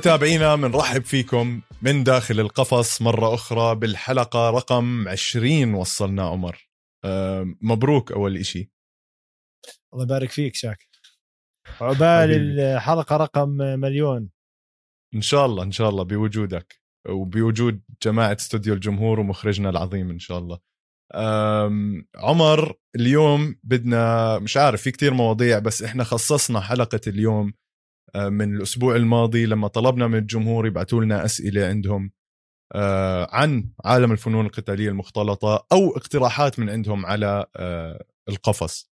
متابعينا 0.00 0.56
بنرحب 0.56 1.02
فيكم 1.02 1.60
من 1.82 2.04
داخل 2.04 2.40
القفص 2.40 3.02
مرة 3.02 3.34
أخرى 3.34 3.74
بالحلقة 3.74 4.50
رقم 4.50 5.08
20 5.08 5.74
وصلنا 5.74 6.22
عمر. 6.22 6.68
مبروك 7.62 8.12
أول 8.12 8.36
إشي. 8.36 8.70
الله 9.92 10.04
يبارك 10.04 10.30
فيك 10.30 10.54
شاكر 10.54 10.88
عقبال 11.80 12.60
الحلقة 12.60 13.16
رقم 13.16 13.48
مليون. 13.58 14.30
إن 15.14 15.20
شاء 15.20 15.46
الله 15.46 15.62
إن 15.62 15.72
شاء 15.72 15.88
الله 15.88 16.02
بوجودك. 16.04 16.80
وبوجود 17.08 17.82
جماعة 18.02 18.36
استوديو 18.40 18.74
الجمهور 18.74 19.20
ومخرجنا 19.20 19.70
العظيم 19.70 20.10
إن 20.10 20.18
شاء 20.18 20.38
الله. 20.38 20.58
عمر 22.16 22.74
اليوم 22.96 23.56
بدنا 23.64 24.38
مش 24.38 24.56
عارف 24.56 24.82
في 24.82 24.90
كتير 24.90 25.14
مواضيع 25.14 25.58
بس 25.58 25.82
إحنا 25.82 26.04
خصصنا 26.04 26.60
حلقة 26.60 27.00
اليوم 27.06 27.52
من 28.16 28.56
الأسبوع 28.56 28.96
الماضي 28.96 29.46
لما 29.46 29.68
طلبنا 29.68 30.06
من 30.06 30.18
الجمهور 30.18 30.66
يبعثوا 30.66 31.04
لنا 31.04 31.24
أسئلة 31.24 31.66
عندهم 31.66 32.10
آه، 32.74 33.28
عن 33.30 33.70
عالم 33.84 34.12
الفنون 34.12 34.46
القتالية 34.46 34.88
المختلطة 34.88 35.66
أو 35.72 35.96
اقتراحات 35.96 36.58
من 36.58 36.70
عندهم 36.70 37.06
على 37.06 37.46
آه، 37.56 38.04
القفص. 38.28 38.90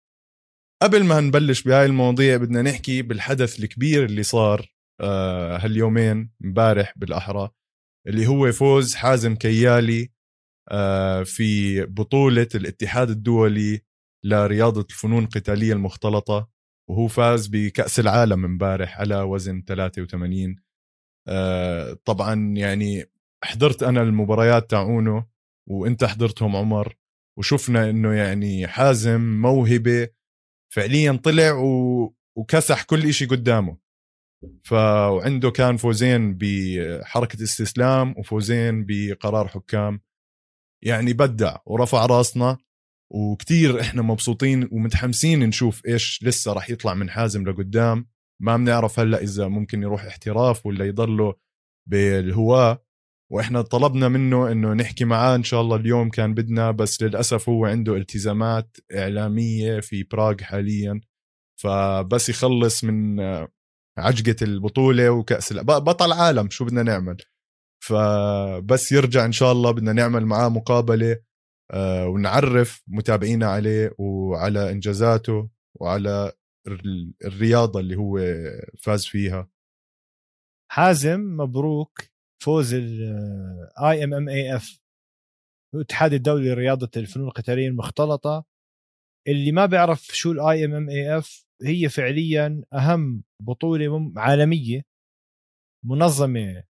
قبل 0.82 1.04
ما 1.04 1.20
نبلش 1.20 1.62
بهاي 1.62 1.86
المواضيع 1.86 2.36
بدنا 2.36 2.62
نحكي 2.62 3.02
بالحدث 3.02 3.60
الكبير 3.60 4.04
اللي 4.04 4.22
صار 4.22 4.76
هاليومين 5.60 6.30
امبارح 6.44 6.92
بالأحرى 6.96 7.50
اللي 8.06 8.26
هو 8.26 8.52
فوز 8.52 8.94
حازم 8.94 9.34
كيالي 9.34 10.10
في 11.24 11.82
بطولة 11.88 12.48
الاتحاد 12.54 13.10
الدولي 13.10 13.80
لرياضة 14.24 14.86
الفنون 14.90 15.24
القتالية 15.24 15.72
المختلطة. 15.72 16.48
وهو 16.90 17.08
فاز 17.08 17.46
بكأس 17.46 18.00
العالم 18.00 18.44
امبارح 18.44 19.00
على 19.00 19.22
وزن 19.22 19.62
83 19.68 20.56
آه 21.28 21.92
طبعا 22.04 22.54
يعني 22.56 23.04
حضرت 23.44 23.82
أنا 23.82 24.02
المباريات 24.02 24.70
تاعونه 24.70 25.26
وأنت 25.68 26.04
حضرتهم 26.04 26.56
عمر 26.56 26.96
وشفنا 27.38 27.90
إنه 27.90 28.14
يعني 28.14 28.66
حازم 28.66 29.20
موهبة 29.20 30.08
فعليا 30.74 31.12
طلع 31.24 31.52
و... 31.52 32.14
وكسح 32.38 32.82
كل 32.82 33.06
إشي 33.08 33.26
قدامه. 33.26 33.76
فعنده 34.64 35.50
كان 35.50 35.76
فوزين 35.76 36.38
بحركة 36.38 37.42
استسلام 37.42 38.14
وفوزين 38.18 38.84
بقرار 38.88 39.48
حكام. 39.48 40.00
يعني 40.84 41.12
بدع 41.12 41.56
ورفع 41.66 42.06
راسنا. 42.06 42.58
وكتير 43.10 43.80
إحنا 43.80 44.02
مبسوطين 44.02 44.68
ومتحمسين 44.72 45.40
نشوف 45.40 45.86
إيش 45.86 46.20
لسه 46.22 46.52
راح 46.52 46.70
يطلع 46.70 46.94
من 46.94 47.10
حازم 47.10 47.48
لقدام. 47.48 48.06
ما 48.42 48.56
بنعرف 48.56 49.00
هلأ 49.00 49.22
إذا 49.22 49.48
ممكن 49.48 49.82
يروح 49.82 50.04
احتراف 50.04 50.66
ولا 50.66 50.84
يضله 50.84 51.34
بالهواة. 51.88 52.82
وإحنا 53.32 53.62
طلبنا 53.62 54.08
منه 54.08 54.52
إنه 54.52 54.72
نحكي 54.72 55.04
معاه. 55.04 55.36
إن 55.36 55.42
شاء 55.42 55.60
الله 55.60 55.76
اليوم 55.76 56.10
كان 56.10 56.34
بدنا 56.34 56.70
بس 56.70 57.02
للأسف 57.02 57.48
هو 57.48 57.66
عنده 57.66 57.96
التزامات 57.96 58.76
إعلامية 58.94 59.80
في 59.80 60.02
براغ 60.02 60.42
حاليا. 60.42 61.00
فبس 61.60 62.28
يخلص 62.28 62.84
من 62.84 63.20
عجقة 63.98 64.36
البطولة 64.42 65.10
وكأس 65.10 65.52
بطل 65.52 66.12
عالم 66.12 66.50
شو 66.50 66.64
بدنا 66.64 66.82
نعمل؟ 66.82 67.16
فبس 67.84 68.92
يرجع 68.92 69.24
إن 69.24 69.32
شاء 69.32 69.52
الله 69.52 69.70
بدنا 69.70 69.92
نعمل 69.92 70.26
معاه 70.26 70.48
مقابلة. 70.48 71.16
ونعرف 72.06 72.82
متابعينا 72.88 73.46
عليه 73.46 73.94
وعلى 73.98 74.70
إنجازاته 74.70 75.50
وعلى 75.80 76.32
الرياضة 77.24 77.80
اللي 77.80 77.96
هو 77.96 78.18
فاز 78.82 79.06
فيها. 79.06 79.50
حازم 80.72 81.20
مبروك 81.20 82.02
فوز 82.42 82.74
ال 82.74 83.39
I 83.39 84.04
MMAF 84.04 84.80
الاتحاد 85.74 86.12
الدولي 86.12 86.50
لرياضة 86.50 86.90
الفنون 86.96 87.28
القتالية 87.28 87.68
المختلطة. 87.68 88.44
اللي 89.28 89.52
ما 89.52 89.66
بيعرف 89.66 90.02
شو 90.02 90.32
ال 90.32 90.64
IMMAF 90.64 91.46
هي 91.62 91.88
فعليا 91.88 92.62
أهم 92.72 93.22
بطولة 93.42 94.12
عالمية 94.16 94.82
منظمة 95.84 96.64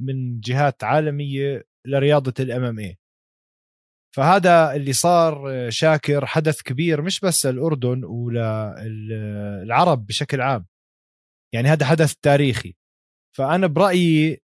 من 0.00 0.40
جهات 0.40 0.84
عالمية 0.84 1.64
لرياضة 1.86 2.34
الام 2.40 2.64
ام 2.64 2.78
اي 2.78 2.98
فهذا 4.14 4.76
اللي 4.76 4.92
صار 4.92 5.70
شاكر 5.70 6.26
حدث 6.26 6.62
كبير 6.62 7.02
مش 7.02 7.20
بس 7.20 7.46
الأردن 7.46 8.04
وللعرب 8.04 10.06
بشكل 10.06 10.40
عام. 10.40 10.66
يعني 11.54 11.68
هذا 11.68 11.86
حدث 11.86 12.14
تاريخي. 12.22 12.74
فأنا 13.36 13.66
برأيي 13.66 14.42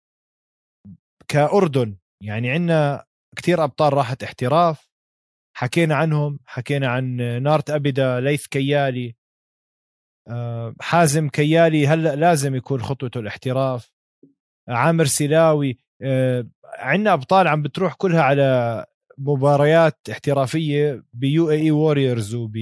كأردن 1.28 1.96
يعني 2.22 2.50
عندنا 2.50 3.04
كثير 3.36 3.64
أبطال 3.64 3.92
راحت 3.92 4.22
احتراف. 4.22 4.90
حكينا 5.56 5.94
عنهم 5.94 6.38
حكينا 6.46 6.88
عن 6.88 7.16
نارت 7.42 7.70
ابدا 7.70 8.20
ليث 8.20 8.46
كيالي 8.46 9.16
آه، 10.28 10.74
حازم 10.80 11.28
كيالي 11.28 11.86
هلأ 11.86 12.16
لازم 12.16 12.54
يكون 12.54 12.82
خطوته 12.82 13.20
الاحتراف. 13.20 13.92
عامر 14.68 15.04
سلاوي 15.04 15.78
آه، 16.02 16.46
عندنا 16.64 17.12
أبطال 17.12 17.48
عم 17.48 17.62
بتروح 17.62 17.94
كلها 17.94 18.22
على 18.22 18.86
مباريات 19.18 19.98
احترافية 20.10 21.04
ب 21.12 21.50
UAE 21.50 21.62
Warriors 21.62 22.34
وب 22.34 22.56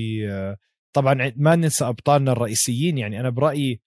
طبعا 0.96 1.32
ما 1.36 1.56
ننسى 1.56 1.84
أبطالنا 1.84 2.32
الرئيسيين. 2.32 2.98
يعني 2.98 3.20
أنا 3.20 3.30
برأيي 3.30 3.80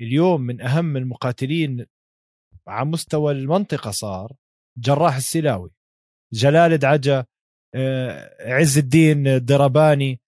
اليوم 0.00 0.40
من 0.40 0.60
أهم 0.60 0.96
المقاتلين 0.96 1.86
على 2.68 2.88
مستوى 2.88 3.32
المنطقة 3.32 3.90
صار 3.90 4.32
جراح 4.78 5.16
السلاوي 5.16 5.70
جلال 6.32 6.78
دعجة 6.78 7.28
آه، 7.74 8.52
عز 8.54 8.78
الدين 8.78 9.44
درباني. 9.44 10.20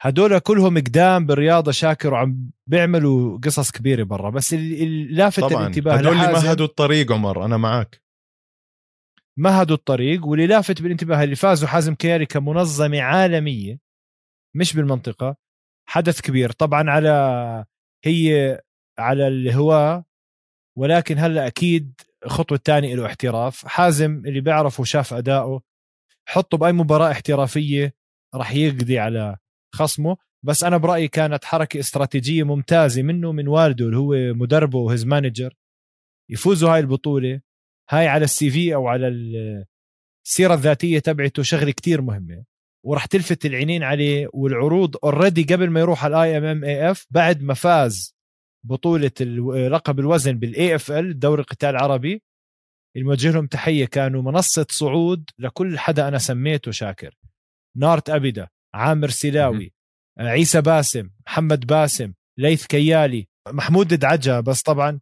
هدول 0.00 0.38
كلهم 0.38 0.78
قدام 0.78 1.26
بالرياضة 1.26 1.72
شاكر 1.72 2.12
وعم 2.12 2.50
بيعملوا 2.66 3.38
قصص 3.38 3.70
كبيرة 3.70 4.02
برا. 4.02 4.30
بس 4.30 4.54
اللي 4.54 5.14
لافت 5.14 5.52
الانتباه 5.52 5.94
هدول 5.94 6.12
اللي 6.12 6.32
مهدوا 6.32 6.66
الطريق 6.66 7.12
عمر 7.12 7.44
أنا 7.44 7.56
معك 7.56 8.05
مهدوا 9.38 9.76
الطريق 9.76 10.26
واللي 10.26 10.46
لافت 10.46 10.82
بالانتباه 10.82 11.24
اللي 11.24 11.36
فازوا 11.36 11.68
حازم 11.68 11.94
كياري 11.94 12.26
كمنظمة 12.26 13.00
عالمية 13.02 13.78
مش 14.56 14.76
بالمنطقة 14.76 15.36
حدث 15.88 16.20
كبير. 16.20 16.52
طبعا 16.52 16.90
على 16.90 17.64
هي 18.04 18.60
على 18.98 19.28
الهواء 19.28 20.02
ولكن 20.78 21.18
هلأ 21.18 21.46
أكيد 21.46 22.00
خطوة 22.26 22.58
الثانية 22.58 22.94
له 22.94 23.06
احتراف. 23.06 23.66
حازم 23.66 24.22
اللي 24.26 24.40
بيعرف 24.40 24.80
وشاف 24.80 25.14
أداؤه 25.14 25.62
حطه 26.28 26.58
بأي 26.58 26.72
مباراة 26.72 27.10
احترافية 27.10 27.94
راح 28.34 28.52
يقضي 28.52 28.98
على 28.98 29.36
خصمه. 29.74 30.16
بس 30.42 30.64
أنا 30.64 30.76
برأيي 30.76 31.08
كانت 31.08 31.44
حركة 31.44 31.80
استراتيجية 31.80 32.42
ممتازة 32.42 33.02
منه 33.02 33.32
من 33.32 33.48
والده 33.48 33.84
اللي 33.84 33.96
هو 33.96 34.34
مدربه 34.34 34.78
و 34.78 34.85
his 34.85 35.06
manager 35.06 35.54
يفوزوا 36.30 36.70
هاي 36.70 36.80
البطولة. 36.80 37.40
هاي 37.90 38.08
على 38.08 38.24
ال 38.24 38.50
CV 38.50 38.74
أو 38.74 38.88
على 38.88 39.08
السيرة 40.26 40.54
الذاتية 40.54 40.98
تبعته 40.98 41.42
شغلة 41.42 41.70
كتير 41.70 42.02
مهمة. 42.02 42.44
وراح 42.84 43.06
تلفت 43.06 43.46
العينين 43.46 43.82
عليه 43.82 44.28
والعروض 44.32 44.96
already 45.04 45.42
قبل 45.54 45.70
ما 45.70 45.80
يروح 45.80 46.04
على 46.04 46.16
ال 46.16 46.38
IMMAF 46.38 47.06
بعد 47.10 47.42
ما 47.42 47.54
فاز 47.54 48.16
بطولة 48.64 49.10
لقب 49.68 50.00
الوزن 50.00 50.38
بال 50.38 50.74
AFL 50.74 51.18
دوري 51.18 51.40
القتال 51.42 51.70
العربي 51.70 52.22
الموجه 52.96 53.30
لهم 53.30 53.46
تحية. 53.46 53.84
كانوا 53.84 54.22
منصة 54.22 54.66
صعود 54.70 55.30
لكل 55.38 55.78
حدا 55.78 56.08
أنا 56.08 56.18
سميته 56.18 56.70
شاكر. 56.70 57.18
نارت 57.76 58.10
ابدا 58.10 58.48
عامر 58.74 59.08
سلاوي 59.08 59.72
عيسى 60.18 60.60
باسم 60.60 61.10
محمد 61.26 61.66
باسم 61.66 62.12
ليث 62.38 62.66
كيالي 62.66 63.28
محمود 63.48 63.88
دعجة 63.88 64.40
بس 64.40 64.62
طبعا 64.62 65.00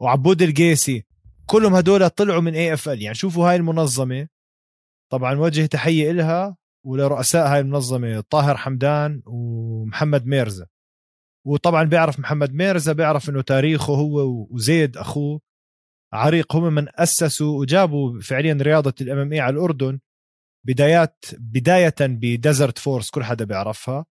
وعبود 0.00 0.42
القيسي. 0.42 1.04
كلهم 1.46 1.74
هدول 1.74 2.10
طلعوا 2.10 2.40
من 2.40 2.54
AFL 2.54 3.02
يعني 3.02 3.14
شوفوا 3.14 3.50
هاي 3.50 3.56
المنظمة. 3.56 4.28
طبعا 5.12 5.34
وجه 5.34 5.66
تحية 5.66 6.10
إلها 6.10 6.56
ولرؤساء 6.86 7.46
هاي 7.46 7.60
المنظمة 7.60 8.20
طاهر 8.20 8.56
حمدان 8.56 9.22
ومحمد 9.26 10.26
ميرزا. 10.26 10.66
وطبعا 11.46 11.84
بيعرف 11.84 12.20
محمد 12.20 12.52
ميرزا 12.54 12.92
بيعرف 12.92 13.28
إنه 13.28 13.42
تاريخه 13.42 13.94
هو 13.94 14.46
وزيد 14.50 14.96
أخوه 14.96 15.40
عريق. 16.12 16.56
هم 16.56 16.74
من 16.74 16.86
أسسوا 16.94 17.60
وجابوا 17.60 18.20
فعليا 18.20 18.58
رياضة 18.60 18.94
ال 19.00 19.18
MMA 19.18 19.40
على 19.40 19.54
الأردن 19.54 19.98
بدايات 20.66 21.24
بداية 21.38 21.94
ب 22.00 22.11
Desert 22.11 22.78
Force 22.78 23.10
كل 23.10 23.24
حدا 23.24 23.44
بيعرفها. 23.44 24.06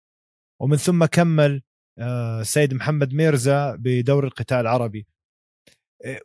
ومن 0.61 0.77
ثم 0.77 1.05
كمل 1.05 1.61
آه، 1.99 2.43
سيد 2.43 2.73
محمد 2.73 3.13
ميرزا 3.13 3.75
بدوري 3.75 4.27
القتال 4.27 4.57
العربي. 4.57 5.07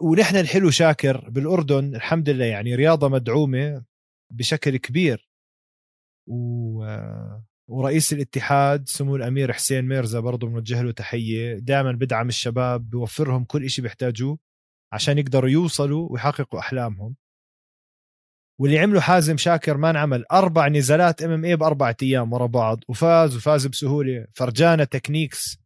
ونحن 0.00 0.36
الحلو 0.36 0.70
شاكر 0.70 1.30
بالأردن 1.30 1.94
الحمد 1.94 2.28
لله 2.28 2.44
يعني 2.44 2.74
رياضة 2.74 3.08
مدعومة 3.08 3.84
بشكل 4.32 4.76
كبير. 4.76 5.28
و 6.26 6.84
ورئيس 7.68 8.12
الاتحاد 8.12 8.88
سمو 8.88 9.16
الأمير 9.16 9.52
حسين 9.52 9.84
ميرزا 9.84 10.20
برضه 10.20 10.46
بنوجه 10.46 10.82
له 10.82 10.92
تحية 10.92 11.58
دائما 11.58 11.92
بدعم 11.92 12.28
الشباب 12.28 12.90
بوفرهم 12.90 13.44
كل 13.44 13.70
شيء 13.70 13.82
بيحتاجوه 13.82 14.38
عشان 14.92 15.18
يقدروا 15.18 15.50
يوصلوا 15.50 16.08
ويحققوا 16.12 16.60
أحلامهم. 16.60 17.16
واللي 18.60 18.78
عمله 18.78 19.00
حازم 19.00 19.36
شاكر 19.36 19.76
ما 19.76 19.90
انعمل. 19.90 20.24
أربع 20.32 20.68
نزالات 20.68 21.22
MMA 21.22 21.56
باربع 21.56 21.94
أيام 22.02 22.32
ورا 22.32 22.46
بعض 22.46 22.80
وفاز 22.88 23.36
وفاز 23.36 23.66
بسهولة. 23.66 24.26
فرجانا 24.34 24.84
techniques 24.84 25.58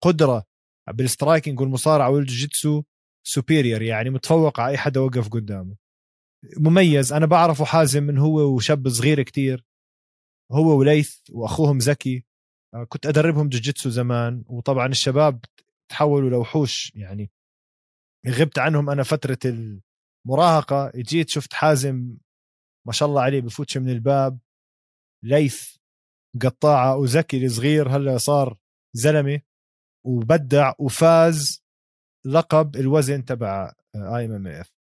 قدرة 0.00 0.44
بال 0.92 1.06
striking 1.06 1.60
والمصارعة 1.60 2.10
والجوجيتسو 2.10 2.82
superior 3.26 3.82
يعني 3.82 4.10
متفوق 4.10 4.60
على 4.60 4.70
أي 4.70 4.78
حدا 4.78 5.00
وقف 5.00 5.28
قدامه. 5.28 5.76
مميز 6.56 7.12
أنا 7.12 7.26
بعرفه 7.26 7.64
حازم 7.64 8.02
من 8.02 8.18
هو 8.18 8.54
وشاب 8.54 8.88
صغير 8.88 9.22
كتير. 9.22 9.64
هو 10.52 10.78
وليث 10.78 11.18
وأخوهم 11.30 11.80
زكي. 11.80 12.24
آه، 12.74 12.84
كنت 12.84 13.06
أدربهم 13.06 13.48
جوجيتسو 13.48 13.90
زمان 13.90 14.44
وطبعا 14.46 14.86
الشباب 14.86 15.40
تحولوا 15.90 16.30
لوحوش 16.30 16.92
يعني 16.94 17.30
غبت 18.28 18.58
عنهم 18.58 18.90
أنا 18.90 19.02
فترة 19.02 19.38
المراهقة. 20.26 20.92
جيت 20.96 21.28
شفت 21.28 21.52
حازم 21.52 22.16
ما 22.86 22.92
شاء 22.92 23.08
الله 23.08 23.22
عليه 23.22 23.40
بفوتش 23.40 23.78
من 23.78 23.88
الباب. 23.88 24.38
ليث 25.24 25.76
قطاعة 26.42 26.96
وزكي 26.96 27.46
الصغير 27.46 27.88
هلا 27.96 28.18
صار 28.18 28.58
زلمة. 28.92 29.40
وبدع 30.06 30.72
وفاز 30.78 31.64
لقب 32.26 32.76
الوزن 32.76 33.24
تبع 33.24 33.72
آي 33.96 34.24
إم 34.24 34.32
إم 34.32 34.46
إف. 34.46 34.74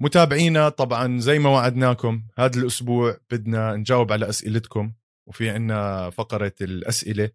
متابعينا 0.00 0.68
طبعا 0.68 1.18
زي 1.18 1.38
ما 1.38 1.50
وعدناكم 1.50 2.22
هذا 2.38 2.60
الأسبوع 2.60 3.16
بدنا 3.30 3.76
نجاوب 3.76 4.12
على 4.12 4.28
أسئلتكم 4.28 4.92
وفي 5.28 5.50
عنا 5.50 6.10
فقرة 6.10 6.54
الأسئلة 6.60 7.30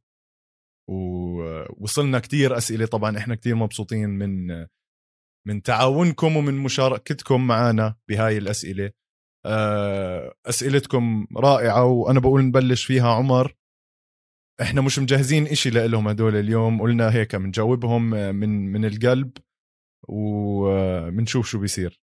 ووصلنا 0.90 2.20
كتير 2.20 2.58
أسئلة 2.58 2.86
طبعا 2.86 3.18
إحنا 3.18 3.36
كتير 3.36 3.56
مبسوطين 3.56 4.10
من 4.10 4.48
من 5.48 5.62
تعاونكم 5.62 6.38
ومن 6.38 6.54
مشاركتكم 6.54 7.48
معنا 7.48 7.96
بهاي 8.10 8.38
الأسئلة. 8.38 8.92
آه، 9.46 10.34
أسئلتكم 10.46 11.28
رائعة 11.38 11.86
وأنا 11.86 12.20
بقول 12.20 12.46
نبلش 12.46 12.86
فيها 12.86 13.10
عمر. 13.10 13.56
إحنا 14.62 14.82
مش 14.82 15.00
مجهزين 15.00 15.48
إشي 15.48 15.70
لهم 15.70 16.08
هدول 16.08 16.36
اليوم. 16.36 16.82
قلنا 16.82 17.14
هيك 17.14 17.36
بنجاوبهم 17.36 18.10
من 18.10 18.72
من 18.72 18.86
القلب 18.86 19.32
وبنشوف 20.08 21.48
شو 21.48 21.60
بيصير. 21.60 22.02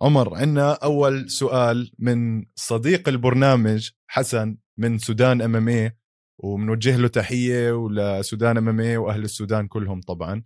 عمر 0.00 0.34
عندنا 0.34 0.72
أول 0.72 1.30
سؤال 1.30 1.90
من 1.98 2.44
صديق 2.56 3.08
البرنامج 3.08 3.90
حسن 4.06 4.56
من 4.78 4.98
سودان 4.98 5.42
إم 5.42 5.56
إم 5.56 5.68
اي 5.68 5.96
وبنوجه 6.38 6.96
له 6.96 7.08
تحية 7.08 7.72
ولسودان 7.72 8.56
إم 8.56 8.68
إم 8.68 8.80
اي 8.80 8.96
وأهل 8.96 9.24
السودان 9.24 9.66
كلهم 9.66 10.00
طبعا 10.00 10.42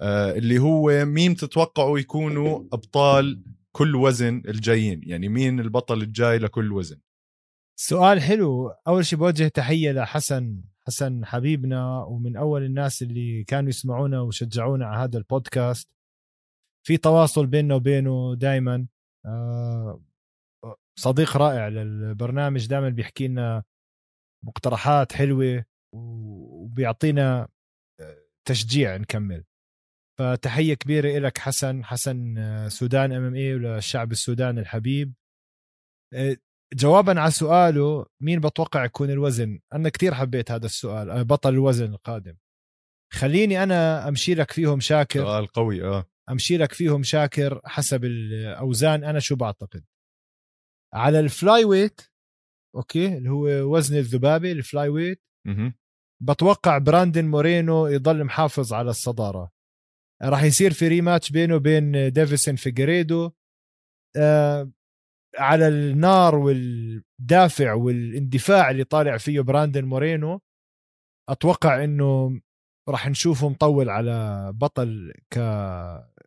آه 0.00 0.32
اللي 0.32 0.58
هو 0.58 1.04
مين 1.04 1.36
تتوقعوا 1.36 1.98
يكونوا 1.98 2.64
أبطال 2.72 3.42
كل 3.72 3.96
وزن 3.96 4.42
الجايين؟ 4.48 5.00
يعني 5.04 5.28
مين 5.28 5.60
البطل 5.60 6.02
الجاي 6.02 6.38
لكل 6.38 6.72
وزن؟ 6.72 6.98
سؤال 7.80 8.22
حلو. 8.22 8.68
أول 8.86 9.06
شيء 9.06 9.18
بوجه 9.18 9.48
تحية 9.48 9.92
لحسن. 9.92 10.60
حسن 10.88 11.24
حبيبنا 11.24 12.02
ومن 12.02 12.36
أول 12.36 12.62
الناس 12.64 13.02
اللي 13.02 13.44
كانوا 13.44 13.68
يسمعونا 13.68 14.20
وشجعونا 14.20 14.86
على 14.86 15.02
هذا 15.02 15.18
البودكاست. 15.18 15.88
في 16.86 16.96
تواصل 16.96 17.46
بيننا 17.46 17.74
وبينه 17.74 18.34
دائما 18.34 18.86
آه، 19.26 20.02
صديق 20.98 21.36
رائع 21.36 21.68
للبرنامج 21.68 22.66
دائما 22.66 22.88
بيحكي 22.88 23.28
لنا 23.28 23.62
مقترحات 24.44 25.12
حلوة 25.12 25.64
وبيعطينا 25.94 27.48
آه، 28.00 28.16
تشجيع 28.48 28.96
نكمل. 28.96 29.44
فتحية 30.18 30.74
كبيرة 30.74 31.18
لك 31.18 31.38
حسن 31.38 31.84
حسن 31.84 32.38
آه، 32.38 32.68
سودان 32.68 33.12
إم 33.12 33.24
إم 33.24 33.34
اي 33.34 33.54
وللشعب 33.54 34.12
السوداني 34.12 34.60
الحبيب. 34.60 35.14
جوابا 36.74 37.20
على 37.20 37.30
سؤاله 37.30 38.06
مين 38.20 38.40
بتوقع 38.40 38.84
يكون 38.84 39.10
الوزن؟ 39.10 39.60
أنا 39.72 39.88
كتير 39.88 40.14
حبيت 40.14 40.50
هذا 40.50 40.66
السؤال 40.66 41.24
بطل 41.24 41.50
الوزن 41.50 41.92
القادم. 41.92 42.36
خليني 43.12 43.62
أنا 43.62 44.08
أمشي 44.08 44.34
لك 44.34 44.52
فيهم 44.52 44.80
شاكر. 44.80 45.20
سؤال 45.20 45.46
قوي 45.46 45.84
آه. 45.84 46.06
أمشي 46.30 46.56
لك 46.56 46.72
فيهم 46.72 47.02
شاكر 47.02 47.60
حسب 47.64 48.04
الاوزان 48.04 49.04
أنا 49.04 49.18
شو 49.18 49.36
بعتقد. 49.36 49.84
على 50.94 51.20
ال 51.20 51.64
flyweight 51.64 52.00
okay 52.76 53.16
اللي 53.16 53.30
هو 53.30 53.46
وزن 53.46 53.96
الذبابة 53.96 54.52
ال 54.52 54.88
flyweight 54.88 55.24
بتوقع 56.22 56.78
براندن 56.78 57.24
مورينو 57.24 57.86
يضل 57.86 58.24
محافظ 58.24 58.72
على 58.72 58.90
الصدارة. 58.90 59.50
راح 60.22 60.42
يصير 60.42 60.72
في 60.72 60.88
rematch 60.88 61.30
بينه 61.30 61.54
وبين 61.54 62.12
ديفيسون 62.12 62.56
فيجريدو. 62.56 63.30
آه 64.16 64.72
على 65.36 65.68
النار 65.68 66.34
والدافع 66.34 67.72
والاندفاع 67.72 68.70
اللي 68.70 68.84
طالع 68.84 69.16
فيه 69.16 69.40
براندن 69.40 69.84
مورينو 69.84 70.40
أتوقع 71.28 71.84
إنه 71.84 72.40
راح 72.88 73.08
نشوفه 73.08 73.48
مطول 73.48 73.88
على 73.88 74.50
بطل 74.54 75.12
ك 75.34 75.38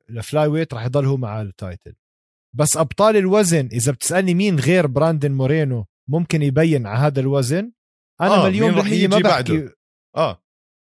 ال 0.09 0.47
flyweight 0.47 0.73
راح 0.73 0.85
يضل 0.85 1.05
هو 1.05 1.17
مع 1.17 1.41
ال 1.41 1.49
title. 1.49 1.95
بس 2.55 2.77
أبطال 2.77 3.17
الوزن 3.17 3.69
إذا 3.71 3.91
بتسألني 3.91 4.33
مين 4.33 4.59
غير 4.59 4.87
براندن 4.87 5.31
مورينو 5.31 5.85
ممكن 6.09 6.41
يبين 6.41 6.87
على 6.87 6.99
هذا 6.99 7.19
الوزن 7.19 7.71
أنا 8.21 8.35
آه 8.35 8.49
مليون 8.49 8.71
بالمية 8.71 9.07
ما 9.07 9.19
بحكي 9.19 9.57
بعده. 9.57 9.75
آه. 10.17 10.43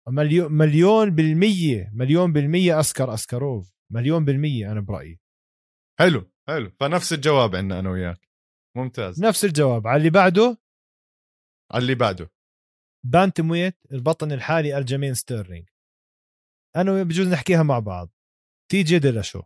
مليون 0.08 0.52
مليون 0.52 1.10
بالمية 1.10 1.90
مليون 1.94 2.32
بالمية 2.32 2.80
أسكر 2.80 3.14
أسكروف 3.14 3.72
مليون 3.92 4.24
بالمية 4.24 4.72
أنا 4.72 4.80
برأيي. 4.80 5.20
حلو. 5.98 6.30
حلو. 6.48 6.70
فنفس 6.80 7.12
الجواب 7.12 7.56
عندنا 7.56 7.78
أنا 7.78 7.90
وياك. 7.90 8.28
ممتاز. 8.76 9.20
نفس 9.20 9.44
الجواب. 9.44 9.86
على 9.86 9.96
اللي 9.96 10.10
بعده؟ 10.10 10.58
على 11.72 11.82
اللي 11.82 11.94
بعده. 11.94 12.32
bantamweight 13.06 13.78
البطل 13.92 14.32
الحالي 14.32 14.78
الجمين 14.78 15.14
ستيرلينج. 15.14 15.68
أنا 16.76 17.02
بجوز 17.02 17.28
نحكيها 17.28 17.62
مع 17.62 17.78
بعض. 17.78 18.12
تي 18.70 18.82
جي 18.82 18.98
ديلاشو 18.98 19.42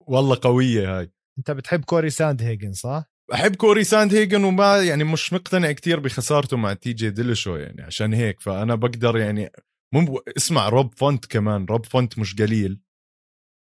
والله 0.00 0.38
قوية 0.42 0.98
هاي. 0.98 1.12
أنت 1.38 1.50
بتحب 1.50 1.84
كوري 1.84 2.10
ساند 2.10 2.42
هيجن 2.42 2.72
صح؟ 2.72 3.04
بحب 3.30 3.56
كوري 3.56 3.84
ساند 3.84 4.14
هيجن 4.14 4.44
وما 4.44 4.82
يعني 4.82 5.04
مش 5.04 5.32
مقتنع 5.32 5.72
كتير 5.72 6.00
بخسارته 6.00 6.56
مع 6.56 6.74
تي 6.74 6.92
جي 6.92 7.10
ديلاشو 7.10 7.56
يعني 7.56 7.82
عشان 7.82 8.14
هيك. 8.14 8.40
فأنا 8.40 8.74
بقدر 8.74 9.16
يعني 9.16 9.50
مم 9.94 10.16
اسمع 10.36 10.68
روب 10.68 10.94
فونت 10.94 11.26
كمان. 11.26 11.64
روب 11.64 11.86
فونت 11.86 12.18
مش 12.18 12.34
قليل. 12.34 12.80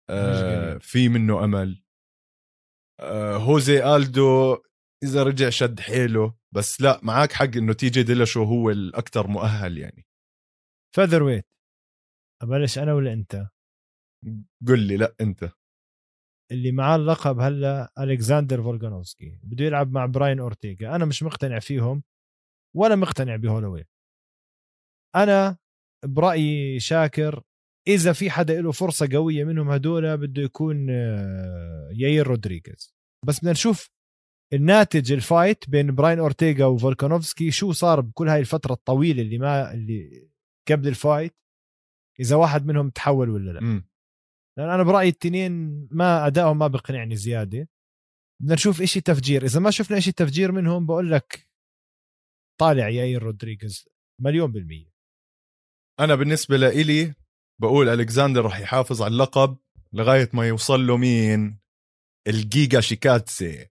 آه 0.10 0.77
في 0.77 1.10
منه 1.10 1.43
أمل. 1.43 1.82
هوزي 3.38 3.95
ألدو 3.95 4.57
إذا 5.03 5.24
رجع 5.24 5.50
شد 5.50 5.79
حيله. 5.79 6.36
بس 6.55 6.81
لا 6.81 7.00
معك 7.03 7.31
حق 7.31 7.57
إنه 7.57 7.74
تي 7.74 7.89
جي 7.89 8.03
ديلاشو 8.03 8.43
هو 8.43 8.69
الاكثر 8.69 9.27
مؤهل 9.27 9.77
يعني. 9.77 10.05
featherweight 10.95 11.48
أبلش 12.41 12.77
أنا 12.77 12.93
ولا 12.93 13.13
أنت؟ 13.13 13.48
قل 14.67 14.79
لي 14.79 14.98
لا 14.98 15.15
أنت. 15.22 15.50
اللي 16.51 16.72
معاه 16.72 16.95
اللقب 16.95 17.39
هلا 17.39 17.93
الكساندر 18.00 18.63
فولغانوفسكي. 18.63 19.39
بده 19.43 19.65
يلعب 19.65 19.91
مع 19.91 20.05
براين 20.05 20.39
أورتيغا. 20.39 20.95
أنا 20.95 21.05
مش 21.05 21.24
مقتنع 21.24 21.60
فيهم 21.60 22.03
ولا 22.75 22.95
مقتنع 22.95 23.36
بهولوي 23.36 23.86
أنا 25.15 25.57
برأيي 26.05 26.79
شاكر 26.79 27.43
إذا 27.88 28.13
في 28.13 28.29
حدا 28.31 28.62
له 28.62 28.72
فرصة 28.72 29.10
قوية 29.13 29.43
منهم 29.43 29.69
هدول 29.69 30.17
بده 30.17 30.41
يكون 30.41 30.88
آه، 30.89 31.89
ياير 31.93 32.27
رودريغيز. 32.27 32.92
بس 33.24 33.39
بدنا 33.39 33.51
نشوف 33.51 33.89
الناتج 34.53 35.12
ال 35.12 35.21
fight 35.21 35.69
بين 35.70 35.96
براين 35.96 36.20
أورتيغا 36.20 36.65
وفولكانوفسكي 36.65 37.51
شو 37.51 37.72
صار 37.72 38.01
بكل 38.01 38.30
هاي 38.30 38.39
الفترة 38.39 38.74
الطويلة 38.74 39.22
اللي 39.22 39.38
ما 39.38 39.74
اللي 39.74 40.30
قبل 40.70 40.88
ال 40.88 40.95
fight 40.95 41.36
إذا 42.20 42.36
واحد 42.36 42.65
منهم 42.65 42.89
تحول 42.89 43.30
ولا 43.30 43.51
لا. 43.51 43.62
م. 43.62 43.86
لأن 44.58 44.70
أنا 44.70 44.84
برأيي 44.84 45.10
التنين 45.10 45.88
ما 45.92 46.27
أدائهم 46.27 46.60
ما 46.60 46.68
بقنعني 46.68 47.15
زيادة. 47.15 47.70
بدنا 48.42 48.53
نشوف 48.53 48.82
إشي 48.82 49.01
تفجير. 49.01 49.46
إذا 49.46 49.60
ما 49.60 49.72
شفنا 49.72 49.98
إشي 49.98 50.12
تفجير 50.12 50.51
منهم 50.51 50.86
بقول 50.86 51.12
لك 51.12 51.48
طالع 52.60 52.89
ياير 52.89 53.24
رودريغيز 53.24 53.89
مليون 54.20 54.51
بالمية. 54.51 54.94
أنا 56.00 56.15
بالنسبة 56.15 56.58
لإلي 56.58 57.13
بقول 57.62 57.89
ألكساندر 57.89 58.42
راح 58.42 58.60
يحافظ 58.60 59.01
على 59.01 59.12
اللقب 59.12 59.58
لغاية 59.94 60.30
ما 60.34 60.48
يوصل 60.48 60.88
له 60.88 60.98
مين؟ 60.98 61.62
الجيجا 62.27 62.82
شيكاتسي. 62.82 63.68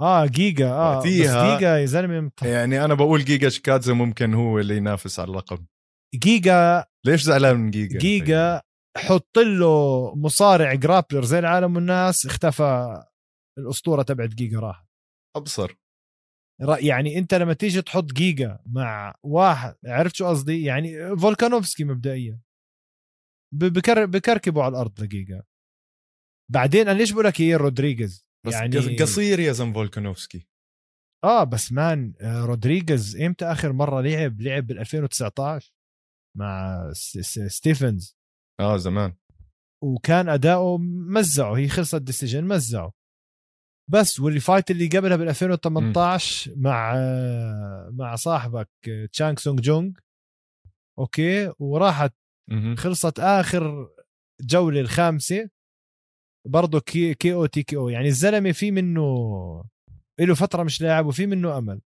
آه 0.00 0.26
جيجا 0.26 0.70
آه 0.72 0.98
بس 0.98 1.06
جيجا 1.06 1.78
يا 1.78 1.86
زلمة 1.86 2.30
يعني 2.42 2.84
أنا 2.84 2.94
بقول 2.94 3.24
جيجا 3.24 3.48
شيكاتسي 3.48 3.92
ممكن 3.92 4.34
هو 4.34 4.58
اللي 4.58 4.76
ينافس 4.76 5.20
على 5.20 5.30
اللقب 5.30 5.66
جيجا 6.14 6.84
ليش 7.06 7.22
زعلان 7.22 7.56
من 7.56 7.70
جيجا؟ 7.70 7.98
جيجا 7.98 8.62
حط 8.96 9.38
له 9.38 10.14
مصارع 10.14 10.74
grappler 10.74 11.24
زي 11.24 11.38
العالم 11.38 11.76
والناس 11.76 12.26
اختفى 12.26 13.02
الأسطورة 13.58 14.02
تبعت 14.02 14.28
جيجا 14.28 14.60
راحت. 14.60 14.86
أبصر. 15.36 15.76
يعني 16.80 17.18
أنت 17.18 17.34
لما 17.34 17.52
تيجي 17.52 17.82
تحط 17.82 18.04
جيجا 18.04 18.58
مع 18.66 19.14
واحد 19.22 19.74
عرفت 19.86 20.16
شو 20.16 20.26
قصدي؟ 20.26 20.64
يعني 20.64 21.16
فولكانوفسكي 21.16 21.84
مبدئيا. 21.84 22.40
بكر 23.54 24.06
بكركبوا 24.06 24.62
على 24.62 24.72
الأرض 24.72 25.00
لجيجا. 25.00 25.42
بعدين 26.50 26.88
أنا 26.88 26.98
ليش 26.98 27.12
بقول 27.12 27.24
لك 27.24 27.40
يايير 27.40 27.56
رودريغيز؟ 27.56 28.26
بس 28.46 28.52
يعني 28.52 28.96
قصير 28.96 29.40
يا 29.40 29.52
زلمه 29.52 29.72
فولكانوفسكي. 29.72 30.46
آه 31.24 31.44
بس 31.44 31.72
man 31.72 32.14
آه، 32.20 32.44
رودريغيز 32.44 33.16
إمتى 33.16 33.44
آخر 33.44 33.72
مرة 33.72 34.00
لعب؟ 34.00 34.40
لعب 34.40 34.66
بال 34.66 34.78
2019 34.78 35.72
مع 36.36 36.80
ستيفنز. 37.46 38.16
آه 38.60 38.76
زمان. 38.76 39.14
وكان 39.84 40.28
أداؤه 40.28 40.78
مزعه 41.08 41.54
هي 41.54 41.68
خلصت 41.68 42.02
decision 42.02 42.44
مزعه. 42.44 42.92
بس 43.90 44.20
وال 44.20 44.34
fight 44.34 44.70
اللي 44.70 44.88
قبلها 44.88 45.16
بال 45.16 45.28
2018 45.28 46.52
مع 46.56 46.92
آه، 46.96 47.90
مع 47.92 48.16
صاحبك 48.16 48.68
آه، 48.88 49.06
تشانغ 49.06 49.36
سونغ 49.36 49.60
جونج 49.60 49.98
okay؟ 50.98 51.52
وراحت 51.58 52.12
مهم. 52.50 52.76
خلصت 52.76 53.18
آخر 53.20 53.88
جولة 54.40 54.80
الخامسة. 54.80 55.50
برضه 56.46 56.80
K, 56.80 57.14
KO 57.14 57.34
TKO 57.34 57.88
يعني 57.88 58.08
الزلمة 58.08 58.52
في 58.52 58.70
منه 58.70 59.00
له 60.20 60.34
فترة 60.34 60.62
مش 60.62 60.82
لاعب 60.82 61.06
وفي 61.06 61.26
منه 61.26 61.58
أمل. 61.58 61.80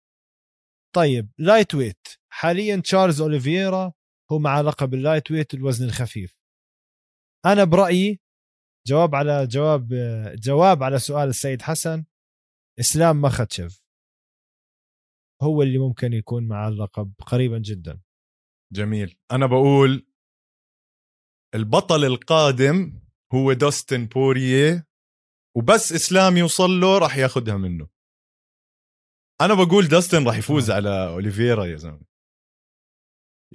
طيب 0.94 1.30
lightweight 1.38 2.08
حاليا 2.32 2.76
تشارلز 2.76 3.20
اوليفيرا 3.20 3.92
هو 4.32 4.38
مع 4.38 4.60
لقب 4.60 4.94
ال 4.94 5.30
lightweight 5.30 5.54
الوزن 5.54 5.84
الخفيف. 5.84 6.36
أنا 7.46 7.64
برأيي 7.64 8.20
جواب 8.86 9.14
على 9.14 9.46
جواب 9.46 9.88
جواب 10.34 10.82
على 10.82 10.98
سؤال 10.98 11.28
السيد 11.28 11.62
حسن 11.62 12.04
إسلام 12.80 13.20
مخاتشف 13.22 13.82
هو 15.42 15.62
اللي 15.62 15.78
ممكن 15.78 16.12
يكون 16.12 16.48
مع 16.48 16.68
اللقب 16.68 17.12
قريبا 17.26 17.58
جدا. 17.58 18.00
جميل. 18.72 19.18
أنا 19.32 19.46
بقول 19.46 20.06
البطل 21.54 22.04
القادم 22.04 23.01
هو 23.34 23.52
دوستن 23.52 24.06
بوريه 24.06 24.86
وبس 25.56 25.92
اسلام 25.92 26.36
يوصل 26.36 26.70
له 26.80 26.98
راح 26.98 27.16
ياخذها 27.16 27.56
منه. 27.56 27.88
أنا 29.40 29.54
بقول 29.54 29.88
دوستن 29.88 30.26
راح 30.26 30.36
يفوز 30.36 30.70
آه. 30.70 30.74
على 30.74 31.08
اوليفيرا 31.08 31.64
يا 31.64 31.76
زلمة. 31.76 32.12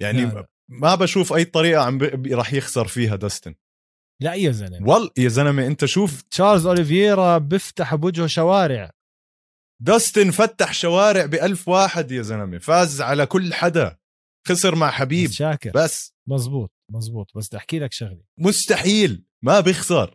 يعني 0.00 0.24
لا، 0.24 0.34
لا. 0.34 0.46
ما 0.68 0.94
بشوف 0.94 1.32
أي 1.32 1.44
طريقة 1.44 1.82
عم 1.82 1.98
ب... 1.98 2.26
راح 2.32 2.52
يخسر 2.52 2.88
فيها 2.88 3.16
دوستن 3.16 3.54
لا 4.22 4.34
يا 4.34 4.50
زلمة. 4.50 4.88
والله 4.88 5.10
يا 5.18 5.28
زلمة 5.28 5.66
أنت 5.66 5.84
شوف 5.84 6.22
تشارلز 6.22 6.66
اوليفيرا 6.66 7.38
بيفتح 7.38 7.94
بوجهه 7.94 8.26
شوارع. 8.26 8.90
دوستن 9.82 10.30
فتح 10.30 10.72
شوارع 10.72 11.26
بألف 11.26 11.68
واحد 11.68 12.10
يا 12.10 12.22
زلمة 12.22 12.58
فاز 12.58 13.00
على 13.00 13.26
كل 13.26 13.54
حدا. 13.54 13.98
خسر 14.48 14.74
مع 14.74 14.90
حبيب. 14.90 15.28
بس 15.28 15.34
شاكر. 15.34 15.70
بس. 15.74 16.14
مزبوط 16.28 16.72
مزبوط. 16.92 17.36
بس 17.36 17.48
بدي 17.48 17.56
أحكي 17.56 17.78
لك 17.78 17.92
شغلة. 17.92 18.24
مستحيل. 18.38 19.24
ما 19.44 19.60
بيخسر. 19.60 20.14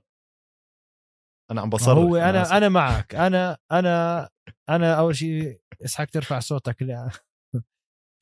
أنا 1.52 1.62
عم 1.62 1.70
بصرخ 1.70 1.98
هو 1.98 2.16
أنا 2.16 2.30
أنا 2.30 2.42
آسف. 2.42 2.52
أنا 2.54 2.70
معك. 2.70 3.16
أنا 3.16 3.58
أنا 3.72 4.30
أنا 4.70 4.94
أول 5.00 5.16
شيء 5.16 5.60
اسحك 5.86 6.10
ترفع 6.10 6.40
صوتك 6.40 6.82
لا 6.82 7.10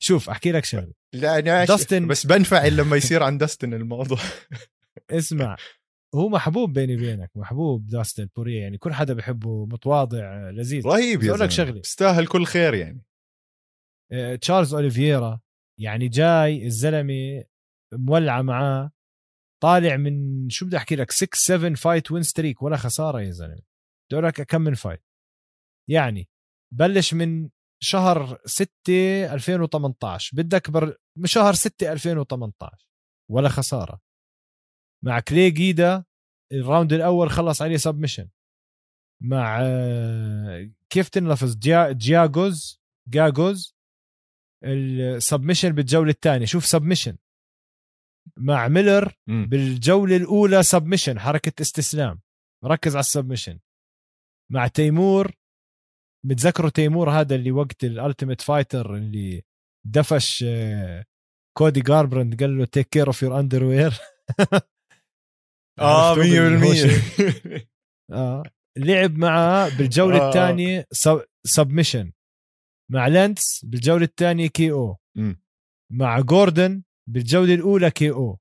شوف 0.02 0.30
أحكي 0.30 0.52
لك 0.52 0.64
شغلة. 0.64 0.92
لا 1.14 1.38
أنا 1.38 1.64
داستن- 1.64 2.06
بس 2.08 2.26
بنفعل 2.26 2.76
لما 2.76 2.96
يصير 2.96 3.22
عن 3.22 3.38
داستن 3.38 3.74
الموضوع. 3.74 4.18
اسمع 5.10 5.56
هو 6.14 6.28
محبوب 6.28 6.72
بيني 6.72 6.96
وبينك 6.96 7.30
محبوب 7.36 7.86
داستن 7.86 8.28
بوريه 8.36 8.60
يعني 8.62 8.78
كل 8.78 8.92
حدا 8.92 9.14
بحبه 9.14 9.66
متواضع 9.66 10.50
لذيذ. 10.50 10.86
رهيب 10.86 11.18
بدي 11.18 11.28
يا 11.28 11.36
لك. 11.36 11.50
شغلة. 11.50 11.70
بيستاهل 11.72 12.26
كل 12.26 12.44
خير 12.46 12.74
يعني. 12.74 13.04
آه، 14.12 14.34
تشارلز 14.36 14.74
اوليفيرا 14.74 15.40
يعني 15.80 16.08
جاي 16.08 16.66
الزلمة 16.66 17.44
مولعة 17.92 18.42
معاه. 18.42 18.90
طالع 19.62 19.96
من 19.96 20.48
شو 20.50 20.66
بدي 20.66 20.76
أحكي 20.76 20.96
لك؟ 20.96 21.10
6 21.10 21.28
7 21.34 21.74
fight 21.74 22.10
win 22.10 22.22
streak 22.22 22.62
ولا 22.62 22.76
خسارة 22.76 23.20
يا 23.20 23.30
زلمة. 23.30 23.62
لك 24.12 24.42
كم 24.42 24.60
من 24.60 24.74
fight 24.74 25.04
يعني 25.90 26.28
بلش 26.74 27.14
من 27.14 27.48
شهر 27.82 28.38
6 28.44 28.70
2018 29.34 30.36
بدك 30.36 30.70
بر 30.70 30.96
من 31.18 31.26
شهر 31.26 31.52
6 31.52 31.92
2018 31.92 32.88
ولا 33.30 33.48
خسارة. 33.48 34.00
مع 35.04 35.20
كلي 35.20 35.50
جيدا 35.50 36.04
ال 36.52 36.59
round 36.59 36.92
الأول 36.92 37.30
خلص 37.30 37.62
عليه 37.62 37.76
submission 37.76 38.28
مع 39.22 39.62
كيف 40.90 41.08
تنلفظ 41.08 41.56
جيا 41.56 41.92
جياجوز 41.92 42.82
جاجوز 43.08 43.76
ال 44.64 44.74
submission 44.74 45.70
بالجولة 45.70 46.10
الثانية. 46.10 46.46
شوف 46.46 46.66
submission 46.66 47.16
مع 48.38 48.68
ميلر. 48.68 49.12
بالجولة 49.26 50.16
الأولى 50.16 50.62
submission 50.62 51.18
حركة 51.18 51.62
استسلام. 51.62 52.20
ركز 52.64 52.96
على 52.96 53.00
ال 53.00 53.05
submission 53.05 53.58
مع 54.52 54.66
تيمور 54.66 55.32
متذكروا 56.26 56.70
تيمور 56.70 57.10
هذا 57.10 57.34
اللي 57.34 57.50
وقت 57.50 57.84
ال 57.84 57.90
Ultimate 57.90 58.40
Fighter 58.40 58.94
اللي 58.94 59.42
دفش 59.86 60.44
آه، 60.48 61.04
كودي 61.58 61.80
جاربرند 61.80 62.40
قال 62.40 62.58
له 62.58 62.64
take 62.64 62.88
care 62.88 63.06
of 63.06 63.22
your 63.22 63.40
underwear 63.40 63.92
آه 65.78 66.14
100% 66.14 66.18
آه. 68.12 68.42
لعب 68.78 69.18
معه 69.18 69.78
بالجولة 69.78 70.20
آه. 70.20 70.28
الثانية 70.28 70.86
submission 71.46 72.12
مع 72.90 73.06
لانس 73.06 73.64
بالجولة 73.64 74.04
الثانية 74.04 74.46
KO. 74.46 74.96
مع 75.92 76.20
جوردن 76.20 76.82
بالجولة 77.08 77.54
الأولى 77.54 77.90
KO. 77.90 78.38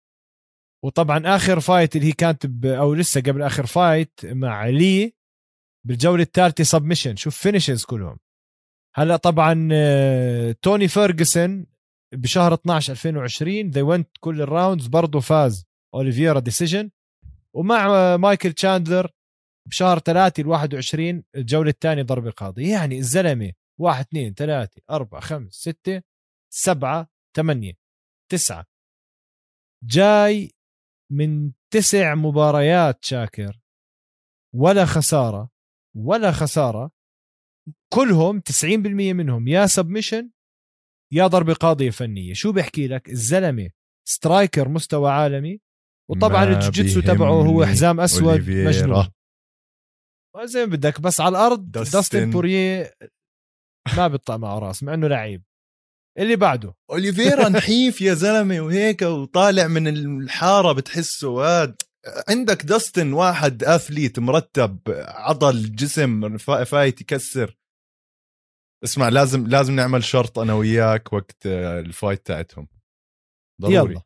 وطبعا 0.83 1.35
آخر 1.35 1.59
fight 1.59 1.95
اللي 1.95 2.07
هي 2.07 2.11
كانت. 2.11 2.65
أو 2.65 2.93
لسه 2.93 3.21
قبل 3.21 3.41
آخر 3.41 3.65
fight 3.65 4.19
مع 4.25 4.67
لي 4.67 5.13
بالجولة 5.87 6.23
الثالثة 6.23 6.63
submission 6.63 7.15
شوف 7.15 7.37
finishes 7.37 7.85
كلهم. 7.85 8.17
هلأ 8.95 9.15
طبعا 9.15 9.69
آه، 9.71 10.55
توني 10.61 10.87
فيرجسون 10.87 11.65
بشهر 12.13 12.53
12 12.53 12.93
2020 12.93 13.69
they 13.69 13.81
went 13.81 14.09
كل 14.19 14.41
ال 14.41 14.48
rounds 14.48 14.87
برضه 14.87 15.19
فاز 15.19 15.65
اوليفيرا 15.93 16.39
decision 16.39 16.91
ومع 17.55 18.17
مايكل 18.17 18.53
تشاندلر 18.53 19.11
بشهر 19.67 19.99
3 19.99 20.41
ال 20.41 20.47
21 20.47 21.23
الجولة 21.35 21.69
الثانية 21.69 22.03
ضربة 22.03 22.31
قاضي 22.31 22.69
يعني 22.69 22.97
الزلمة 22.97 23.51
1 23.79 24.05
2 24.05 24.33
3 24.33 24.81
4 24.89 25.21
5 25.21 25.49
6 25.51 26.01
7 26.53 27.09
8 27.35 27.80
9 28.31 28.65
جاي 29.83 30.51
من 31.11 31.51
تسع 31.73 32.15
مباريات 32.15 33.05
شاكر. 33.05 33.61
ولا 34.55 34.85
خسارة 34.85 35.49
ولا 35.97 36.31
خسارة. 36.31 36.91
كلهم 37.93 38.39
90% 38.39 39.13
منهم 39.13 39.47
يا 39.47 39.67
submission 39.67 40.31
يا 41.13 41.27
ضربه 41.27 41.53
قاضية 41.53 41.89
فنية. 41.89 42.33
شو 42.33 42.51
بحكي 42.51 42.87
لك؟ 42.87 43.09
الزلمة 43.09 43.69
striker 44.07 44.69
مستوى 44.69 45.11
عالمي. 45.11 45.61
وطبعا 46.09 46.43
الجوجيتسو 46.43 47.01
تبعه 47.01 47.31
هو 47.31 47.65
حزام 47.65 47.99
أسود. 47.99 48.49
مجنون. 48.49 49.07
زي 50.43 50.65
ما 50.65 50.75
بدك 50.75 51.01
بس 51.01 51.21
على 51.21 51.29
الأرض 51.29 51.71
داستن. 51.71 51.97
داستن 51.97 52.31
بورييه 52.31 52.93
ما 53.97 54.07
بيطلع 54.07 54.37
معه 54.37 54.59
راس 54.59 54.83
مع 54.83 54.93
إنه 54.93 55.07
لعيب. 55.07 55.43
اللي 56.17 56.35
بعده؟ 56.35 56.73
أوليفيرا 56.89 57.49
نحيف 57.57 58.01
يا 58.01 58.13
زلمة 58.13 58.61
وهيك 58.61 59.01
وطالع 59.01 59.67
من 59.67 59.87
الحارة 59.87 60.71
بتحسه. 60.73 61.27
واحد 61.29 61.75
عندك 62.29 62.63
داستن 62.65 63.13
واحد 63.13 63.63
athlete 63.63 64.19
مرتب 64.19 64.79
عضل 65.07 65.75
جسم 65.75 66.37
fi- 66.37 66.63
fight 66.63 67.01
يكسر. 67.01 67.57
اسمع 68.83 69.09
لازم 69.09 69.47
لازم 69.47 69.75
نعمل 69.75 70.03
شرط 70.03 70.39
أنا 70.39 70.53
وياك 70.53 71.13
وقت 71.13 71.45
ال 71.45 71.58
fight 71.58 72.25
تاعتهم. 72.25 72.67
ضروري. 73.61 73.91
يلا. 73.93 74.01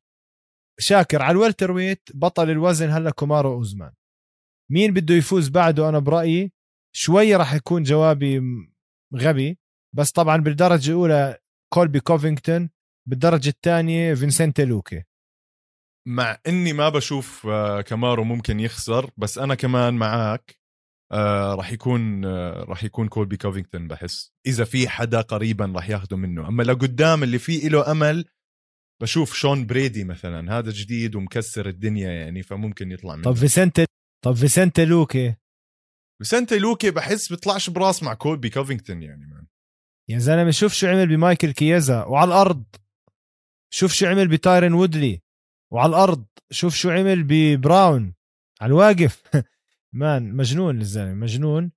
شاكر 0.79 1.21
على 1.21 1.31
ال 1.31 1.71
welterweight 1.71 2.09
بطل 2.13 2.49
الوزن 2.49 2.89
هلا 2.89 3.11
كامارو 3.11 3.53
أوزمان. 3.53 3.93
مين 4.71 4.93
بده 4.93 5.15
يفوز 5.15 5.49
بعده؟ 5.49 5.89
أنا 5.89 5.99
برأيي 5.99 6.51
شوي 6.95 7.35
راح 7.35 7.53
يكون 7.53 7.83
جوابي 7.83 8.41
غبي 9.15 9.59
بس 9.95 10.11
طبعا 10.11 10.37
بالدرجة 10.37 10.89
الأولى 10.89 11.37
كولبي 11.73 11.99
كوفينغتون 11.99 12.69
بالدرجة 13.09 13.49
الثانية 13.49 14.13
فينسنتي 14.13 14.65
لوكي. 14.65 15.03
مع 16.07 16.37
إني 16.47 16.73
ما 16.73 16.89
بشوف 16.89 17.47
آه، 17.47 17.81
كامارو 17.81 18.23
ممكن 18.23 18.59
يخسر 18.59 19.11
بس 19.17 19.37
أنا 19.37 19.55
كمان 19.55 19.93
معاك 19.93 20.59
آه 21.11 21.55
راح 21.55 21.71
يكون 21.71 22.25
آه 22.25 22.63
راح 22.63 22.83
يكون 22.83 23.07
كولبي 23.07 23.37
كوفينغتون 23.37 23.87
بحس. 23.87 24.33
إذا 24.47 24.63
في 24.63 24.89
حدا 24.89 25.21
قريبا 25.21 25.73
راح 25.75 25.89
ياخده 25.89 26.17
منه. 26.17 26.47
أما 26.47 26.63
لقدام 26.63 27.23
اللي 27.23 27.39
فيه 27.39 27.69
له 27.69 27.91
أمل 27.91 28.25
بشوف 29.01 29.33
شون 29.33 29.65
برايدي 29.65 30.03
مثلا. 30.03 30.57
هذا 30.57 30.71
جديد 30.71 31.15
ومكسر 31.15 31.69
الدنيا 31.69 32.11
يعني 32.11 32.43
فممكن 32.43 32.91
يطلع 32.91 33.15
منه. 33.15 33.23
طب 33.23 33.33
فيسنتي 33.33 33.85
طب 34.25 34.33
فيسنتي 34.33 34.85
لوكي. 34.85 35.35
انت 36.33 36.53
لوكي 36.53 36.91
بحس 36.91 37.29
بيطلعش 37.29 37.69
براس 37.69 38.03
مع 38.03 38.13
كولبي 38.13 38.49
كوفينغتون 38.49 39.03
يعني 39.03 39.25
man 39.25 39.44
يا 40.09 40.19
زلمة 40.19 40.51
شوف 40.51 40.73
شو 40.73 40.87
عمل 40.87 41.07
بمايكل 41.07 41.51
كييزا 41.51 42.03
وعلى 42.03 42.27
الأرض. 42.27 42.63
شوف 43.69 43.93
شو 43.93 44.07
عمل 44.07 44.27
بتايرن 44.27 44.73
وودلي 44.73 45.21
وعلى 45.71 45.89
الأرض. 45.89 46.25
شوف 46.51 46.75
شو 46.75 46.89
عمل 46.89 47.23
ببراون 47.23 48.13
على 48.61 48.69
الواقف. 48.69 49.23
man 49.93 50.33
مجنون 50.33 50.81
الزلمه 50.81 51.13
مجنون. 51.13 51.71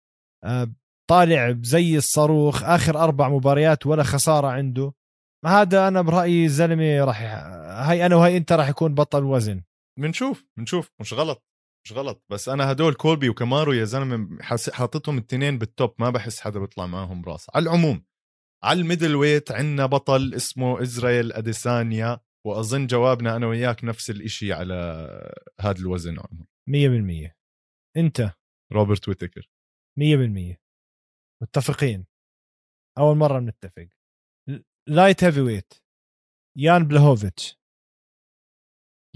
آه، 0.45 0.73
طالع 1.11 1.57
زي 1.63 1.97
الصاروخ 1.97 2.63
آخر 2.63 2.99
أربع 2.99 3.29
مباريات 3.29 3.87
ولا 3.87 4.03
خسارة 4.03 4.49
عنده. 4.49 4.93
هذا 5.47 5.89
أنا 5.89 6.03
برأيي 6.03 6.45
الزلمه 6.45 7.05
راح 7.05 7.23
هاي 7.89 8.07
أنا 8.07 8.17
وهي 8.17 8.37
أنت 8.37 8.53
راح 8.53 8.69
يكون 8.69 8.95
بطل 8.95 9.25
وزن. 9.25 9.63
بنشوف 9.99 10.45
بنشوف. 10.57 10.91
مش 11.01 11.13
غلط 11.13 11.45
مش 11.85 11.93
غلط. 11.93 12.25
بس 12.31 12.49
أنا 12.49 12.73
هدول 12.73 12.95
كولبي 12.95 13.29
وكامارو 13.29 13.73
يا 13.73 13.85
زلمة 13.85 14.39
حاططهم 14.73 15.19
الاثنين 15.19 15.59
بال 15.59 15.73
top 15.73 15.95
ما 15.99 16.11
بحس 16.11 16.41
حدا 16.41 16.61
بيطلع 16.61 16.87
معاهم 16.87 17.23
براس 17.23 17.47
على 17.55 17.63
العموم 17.63 18.08
على 18.65 18.81
ال 18.81 19.17
middleweight 19.17 19.53
عندنا 19.53 19.87
بطل 19.87 20.35
اسمه 20.35 20.83
إزرائيل 20.83 21.33
أديسانيا 21.33 22.21
وأظن 22.47 22.87
جوابنا 22.87 23.37
أنا 23.37 23.47
وياك 23.47 23.85
نفس 23.85 24.11
الإشي 24.11 24.53
على 24.53 24.75
هذا 25.61 25.79
الوزن 25.79 26.19
مية 26.69 26.89
بالمية. 26.89 27.37
أنت؟ 27.97 28.33
روبرت 28.73 29.09
ويتكر. 29.09 29.51
مية 29.99 30.17
بالمية. 30.17 30.61
متفقين. 31.43 32.07
أول 32.99 33.17
مرة 33.17 33.39
بنتفق 33.39 33.89
light 34.89 35.25
heavyweight 35.25 35.73
يان 36.59 36.85
بلهوفيتش. 36.85 37.59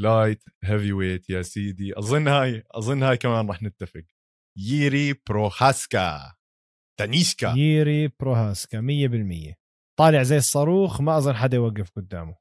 light 0.00 0.44
heavyweight 0.64 1.30
يا 1.30 1.42
سيدي. 1.42 1.98
أظن 1.98 2.28
هاي 2.28 2.64
أظن 2.70 3.02
هاي 3.02 3.16
كمان 3.16 3.50
رح 3.50 3.62
نتفق. 3.62 4.04
ييري 4.58 5.12
بروخاسكا. 5.28 6.34
تانيسكا 7.06 7.54
ييري 7.56 8.08
بروهاسكا 8.08 8.80
100% 8.80 9.54
طالع 9.98 10.22
زي 10.22 10.36
الصاروخ 10.36 11.00
ما 11.00 11.18
أظن 11.18 11.34
حدا 11.34 11.56
يوقف 11.56 11.90
قدامه. 11.90 12.36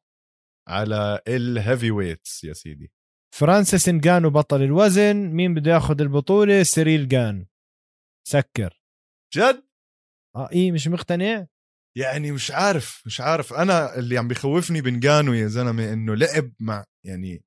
على 0.68 1.22
ال 1.28 1.92
heavyweights 1.92 2.44
يا 2.44 2.53
سيدي. 2.53 2.91
فرانسيس 3.36 3.89
انجانو 3.89 4.30
بطل 4.30 4.62
الوزن 4.62 5.15
مين 5.15 5.53
بده 5.53 5.72
ياخذ 5.72 6.01
البطولة؟ 6.01 6.63
سيريل 6.63 7.08
جان. 7.08 7.46
سكر. 8.27 8.82
جد؟ 9.36 9.63
آه 10.36 10.50
إيه 10.51 10.72
مش 10.72 10.88
مقتنع؟ 10.88 11.48
يعني 11.98 12.32
مش 12.32 12.51
عارف 12.51 13.03
مش 13.06 13.22
عارف. 13.22 13.53
أنا 13.53 14.00
اللي 14.00 14.18
عم 14.18 14.27
بخوفني 14.27 14.82
بنجانو 14.82 15.34
يا 15.34 15.48
زلمة 15.48 15.94
إنه 15.94 16.15
لعب 16.15 16.51
مع 16.60 16.86
يعني 17.06 17.44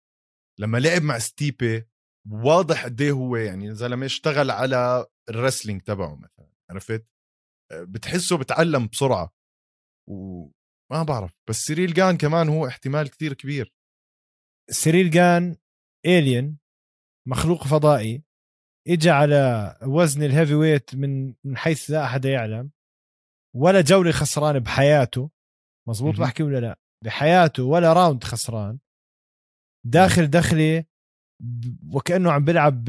لما 0.60 0.78
لعب 0.78 1.02
مع 1.02 1.18
ستيبي 1.18 1.88
واضح 2.30 2.84
قد 2.84 3.02
هو 3.02 3.36
يعني 3.36 3.74
زلمة 3.74 4.06
اشتغل 4.06 4.50
على 4.50 5.06
ال 5.28 5.33
wrestling 5.33 5.80
تبعه 5.82 6.16
مثلا. 6.16 6.43
عرفت؟ 6.74 7.06
بتحسه 7.72 8.38
بتعلم 8.38 8.86
بسرعة. 8.86 9.34
وما 10.10 11.02
بعرف 11.08 11.34
بس 11.48 11.56
سيريل 11.56 11.94
جان 11.94 12.16
كمان 12.16 12.48
هو 12.48 12.66
احتمال 12.66 13.10
كثير 13.10 13.32
كبير. 13.32 13.74
سيريل 14.70 15.10
جان 15.10 15.56
alien 16.06 16.58
مخلوق 17.28 17.66
فضائي 17.66 18.22
اجى 18.88 19.10
على 19.10 19.74
وزن 19.82 20.22
ال 20.22 20.54
heavyweight 20.54 20.94
من 20.94 21.34
من 21.44 21.56
حيث 21.56 21.90
لا 21.90 22.04
أحد 22.04 22.24
يعلم 22.24 22.70
ولا 23.56 23.80
جولة 23.80 24.12
خسران 24.12 24.58
بحياته. 24.58 25.30
مزبوط 25.88 26.20
بحكي 26.20 26.42
ولا 26.42 26.60
لا؟ 26.60 26.78
بحياته 27.04 27.62
ولا 27.62 27.92
round 27.92 28.24
خسران. 28.24 28.78
داخل 29.86 30.26
دخلة 30.26 30.84
وكأنه 31.92 32.32
عم 32.32 32.44
بيلعب 32.44 32.84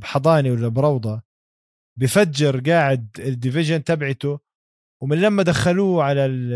بحضانة 0.00 0.50
ولا 0.50 0.68
بروضه 0.68 1.22
بفجر 1.98 2.60
قاعد 2.70 3.08
ال 3.18 3.25
division 3.25 3.84
تبعته 3.84 4.40
ومن 5.02 5.20
لما 5.20 5.42
دخلوه 5.42 6.04
على 6.04 6.26
ال 6.26 6.52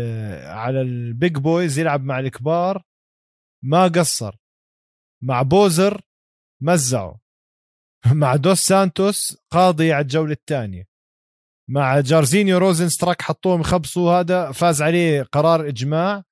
على 0.47 0.81
ال 0.81 0.95
big 0.95 1.37
boys 1.37 1.79
يلعب 1.79 2.03
مع 2.03 2.19
الكبار 2.19 2.83
ما 3.63 3.87
قصر. 3.87 4.35
مع 5.23 5.41
بوزر 5.41 6.01
مزعه 6.61 7.19
مع 8.21 8.35
دوس 8.35 8.59
سانتوس 8.59 9.37
قاضي 9.51 9.93
على 9.93 10.01
الجولة 10.01 10.33
الثانية. 10.33 10.87
مع 11.69 11.99
جارزينيو 11.99 12.57
روزن 12.57 12.89
ستراك 12.89 13.21
حطوهم 13.21 13.61
يخبصوا 13.61 14.11
هذا 14.11 14.51
فاز 14.51 14.81
عليه 14.81 15.21
قرار 15.23 15.67
إجماع. 15.67 16.23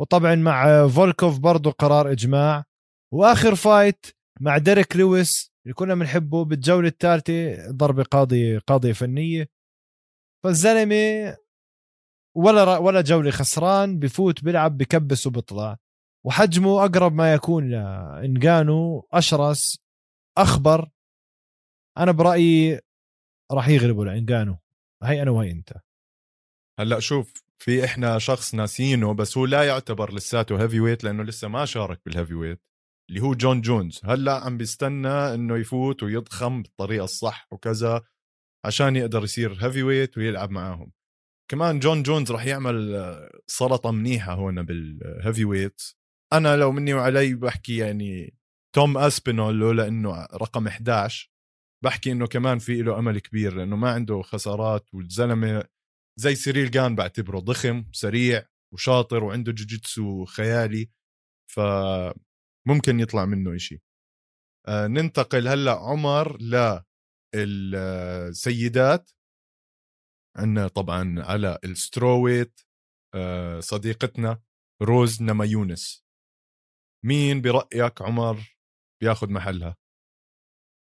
وطبعا 0.00 0.34
مع 0.34 0.88
فولكوف 0.88 1.38
برضه 1.38 1.70
قرار 1.70 2.12
إجماع. 2.12 2.64
وآخر 3.12 3.54
fight 3.54 4.06
مع 4.40 4.58
ديريك 4.58 4.96
لويس 4.96 5.52
اللي 5.66 5.74
كنا 5.74 5.94
بنحبه 5.94 6.44
بالجولة 6.44 6.88
الثالثة 6.88 7.70
ضربة 7.70 8.02
قاضية 8.02 8.58
قاضية 8.58 8.92
فنية. 8.92 9.48
فالزلمة 10.44 11.36
ولا 12.36 12.78
ولا 12.78 13.00
جولة 13.00 13.30
خسران 13.30 13.98
بفوت 13.98 14.44
بيلعب 14.44 14.78
بكبس 14.78 15.26
وبيطلع 15.26 15.78
وحجمه 16.26 16.84
أقرب 16.84 17.12
ما 17.12 17.34
يكون 17.34 17.70
لانجانو 17.70 19.08
أشرس 19.12 19.78
أخبر. 20.38 20.90
أنا 21.98 22.12
برأيي 22.12 22.80
راح 23.52 23.68
يغلبوا 23.68 24.04
لإنجانو. 24.04 24.58
هي 25.02 25.22
أنا 25.22 25.30
وهي 25.30 25.50
أنت. 25.50 25.72
هلأ 26.80 27.00
شوف 27.00 27.32
في 27.58 27.84
إحنا 27.84 28.18
شخص 28.18 28.54
ناسينه 28.54 29.14
بس 29.14 29.38
هو 29.38 29.46
لا 29.46 29.64
يعتبر 29.64 30.14
لساته 30.14 30.62
heavyweight 30.62 31.04
لأنه 31.04 31.22
لسه 31.22 31.48
ما 31.48 31.64
شارك 31.64 32.00
بال 32.04 32.34
heavyweight 32.34 32.62
اللي 33.10 33.20
هو 33.20 33.34
جون 33.34 33.60
جونز. 33.60 34.00
هلأ 34.04 34.44
عم 34.44 34.56
بيستنى 34.58 35.08
إنه 35.08 35.56
يفوت 35.58 36.02
ويضخم 36.02 36.62
بالطريقة 36.62 37.04
الصح 37.04 37.48
وكذا 37.52 38.02
عشان 38.66 38.96
يقدر 38.96 39.24
يصير 39.24 39.52
heavyweight 39.66 40.18
ويلعب 40.18 40.50
معاهم. 40.50 40.92
كمان 41.50 41.78
جون 41.80 42.02
جونز 42.02 42.32
راح 42.32 42.46
يعمل 42.46 42.96
سلطة 43.46 43.90
منيحة 43.90 44.34
هون 44.34 44.62
بال 44.62 45.44
heavyweight 45.44 45.82
أنا 46.32 46.56
لو 46.56 46.72
مني 46.72 46.94
وعلي 46.94 47.34
بحكي 47.34 47.76
يعني 47.76 48.34
توم 48.74 48.98
أسبينول 48.98 49.54
لولا 49.58 49.88
إنه 49.88 50.26
رقم 50.34 50.66
11 50.68 51.30
بحكي 51.84 52.12
إنه 52.12 52.26
كمان 52.26 52.58
في 52.58 52.82
له 52.82 52.98
أمل 52.98 53.18
كبير 53.18 53.54
لأنه 53.54 53.76
ما 53.76 53.90
عنده 53.90 54.22
خسارات 54.22 54.94
والزلمة 54.94 55.64
زي 56.20 56.34
سيريل 56.34 56.70
جان 56.70 56.94
بعتبره 56.96 57.38
ضخم 57.38 57.84
سريع 57.92 58.46
وشاطر 58.74 59.24
وعنده 59.24 59.52
جوجيتسو 59.52 60.24
خيالي. 60.24 60.90
ف 61.50 61.60
ممكن 62.68 63.00
يطلع 63.00 63.24
منه 63.24 63.56
إشي. 63.56 63.82
آه 64.68 64.86
ننتقل 64.86 65.48
هلأ 65.48 65.72
عمر 65.72 66.38
للسيدات 67.34 69.10
عندنا 70.36 70.68
طبعا 70.68 71.22
على 71.22 71.58
ال 71.64 71.72
strawweight 71.72 72.60
آه 73.14 73.60
صديقتنا 73.60 74.42
روز 74.82 75.22
نماهيوناس. 75.22 76.06
مين 77.04 77.40
برأيك 77.40 78.02
عمر 78.02 78.56
بياخذ 79.02 79.30
محلها؟ 79.30 79.76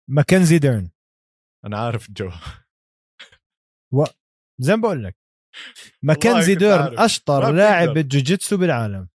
ماكنزي 0.10 0.60
ديرن. 0.60 0.92
أنا 1.66 1.78
عارف 1.78 2.12
جو. 2.12 2.32
و... 3.94 4.04
زي 4.60 4.76
ما 4.76 4.82
بقول 4.82 5.04
لك. 5.04 5.18
ماكنزي 6.04 6.56
ديرن 6.56 7.00
أشطر 7.00 7.52
لاعب 7.52 7.90
بالجوجيتسو 7.90 8.58
بالعالم. 8.58 9.10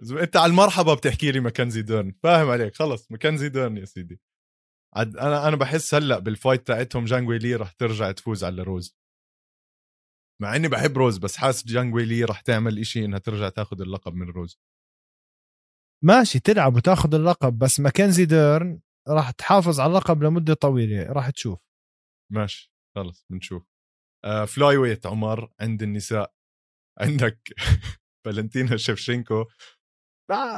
انت 0.00 0.36
على 0.36 0.50
المرحبا 0.50 0.94
بتحكي 0.94 1.32
لي 1.32 1.40
ماكنزي 1.40 1.82
ديرن 1.82 2.14
فاهم 2.22 2.50
عليك. 2.50 2.74
خلص 2.74 3.10
ماكنزي 3.12 3.48
ديرن 3.48 3.76
يا 3.76 3.84
سيدي. 3.84 4.20
عد 4.96 5.16
أنا 5.16 5.48
أنا 5.48 5.56
بحس 5.56 5.94
هلأ 5.94 6.18
بال 6.18 6.32
fight 6.32 6.66
تاعتهم 6.66 7.04
جانغ 7.04 7.38
ويلي 7.38 7.54
رح 7.54 7.72
ترجع 7.72 8.12
تفوز 8.12 8.44
على 8.44 8.62
روز. 8.62 8.96
مع 10.42 10.56
إني 10.56 10.68
بحب 10.68 10.98
روز 10.98 11.18
بس 11.18 11.36
حاسس 11.36 11.66
جانغ 11.66 12.04
ويلي 12.04 12.24
رح 12.24 12.40
تعمل 12.40 12.78
إشي 12.78 13.04
إنها 13.04 13.18
ترجع 13.18 13.48
تاخذ 13.48 13.80
اللقب 13.80 14.14
من 14.14 14.28
روز. 14.30 14.60
ماشي 16.04 16.40
تلعب 16.40 16.76
وتاخذ 16.76 17.14
اللقب 17.14 17.58
بس 17.58 17.80
ماكنزي 17.80 18.24
ديرن 18.24 18.80
راح 19.08 19.30
تحافظ 19.30 19.80
على 19.80 19.90
اللقب 19.90 20.22
لمدة 20.22 20.54
طويلة. 20.54 21.12
راح 21.12 21.30
تشوف. 21.30 21.58
ماشي. 22.32 22.72
خلص 22.96 23.26
بنشوف. 23.30 23.66
آه 24.24 24.44
flyweight 24.44 25.06
عمر 25.06 25.52
عند 25.60 25.82
النساء. 25.82 26.34
عندك 27.00 27.38
فالنتينا 28.24 28.76
شيفشينكو. 28.76 29.44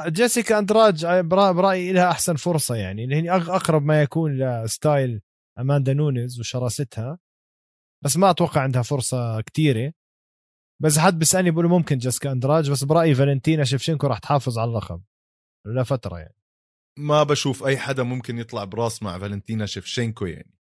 جيسيكا 0.07 0.59
أندراج 0.59 1.05
برأيي 1.05 1.93
لها 1.93 2.11
أحسن 2.11 2.35
فرصة 2.35 2.75
يعني 2.75 3.15
هي 3.15 3.31
أقرب 3.31 3.83
ما 3.83 4.01
يكون 4.01 4.37
لستايل 4.63 5.21
أماندا 5.59 5.93
نونيز 5.93 6.39
وشراستها. 6.39 7.19
بس 8.03 8.17
ما 8.17 8.29
أتوقع 8.29 8.61
عندها 8.61 8.81
فرصة 8.81 9.41
كثيره 9.41 9.93
بس 10.81 10.97
حد 10.97 11.19
بيسألني 11.19 11.51
بقول 11.51 11.67
ممكن 11.67 11.97
جيسيكا 11.97 12.31
أندراج 12.31 12.71
بس 12.71 12.83
برأيي 12.83 13.15
فالنتينا 13.15 13.63
شيفشينكو 13.63 14.07
راح 14.07 14.19
تحافظ 14.19 14.59
على 14.59 14.69
اللقب 14.69 15.03
لفترة 15.67 16.19
يعني. 16.19 16.35
ما 16.99 17.23
بشوف 17.23 17.63
أي 17.63 17.77
حدا 17.77 18.03
ممكن 18.03 18.37
يطلع 18.37 18.63
براس 18.63 19.03
مع 19.03 19.19
فالنتينا 19.19 19.65
شيفشينكو 19.65 20.25
يعني. 20.25 20.53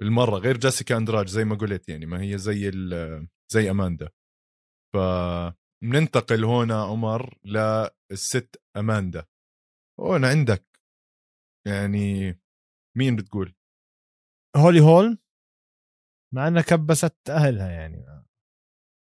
بالمرة 0.00 0.38
غير 0.38 0.56
جيسيكا 0.56 0.96
أندراج 0.96 1.28
زي 1.28 1.44
ما 1.44 1.54
قلت 1.54 1.88
يعني 1.88 2.06
ما 2.06 2.22
هي 2.22 2.38
زي 2.38 2.70
زي 3.52 3.70
أماندا. 3.70 4.08
ف 4.94 4.96
بننتقل 5.84 6.44
هنا 6.44 6.82
عمر 6.82 7.38
للست 7.44 8.62
أماندا. 8.76 9.26
هون 10.00 10.24
عندك 10.24 10.80
يعني 11.66 12.38
مين 12.96 13.16
بتقول؟ 13.16 13.54
هولي 14.56 14.80
هول؟ 14.80 15.18
مع 16.34 16.48
إنها 16.48 16.62
كبست 16.62 17.30
أهلها 17.30 17.70
يعني. 17.70 18.24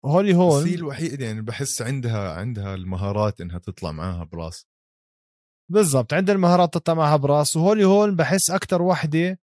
هولي 0.05 0.35
هول 0.35 0.65
هي 0.69 0.75
الوحيدة 0.75 1.27
يعني 1.27 1.43
بحس 1.43 1.83
عندها 1.83 2.33
عندها 2.33 2.75
المهارات 2.75 3.41
إنها 3.41 3.59
تطلع 3.59 3.93
معاها 3.93 4.25
براس. 4.25 4.67
بالضبط 5.71 6.13
عندها 6.15 6.35
المهارات 6.35 6.75
تطلع 6.75 6.95
معها 6.95 7.17
براس. 7.17 7.57
وهولي 7.57 7.85
هول 7.85 8.15
بحس 8.15 8.51
أكثر 8.51 8.83
وحدة 8.83 9.41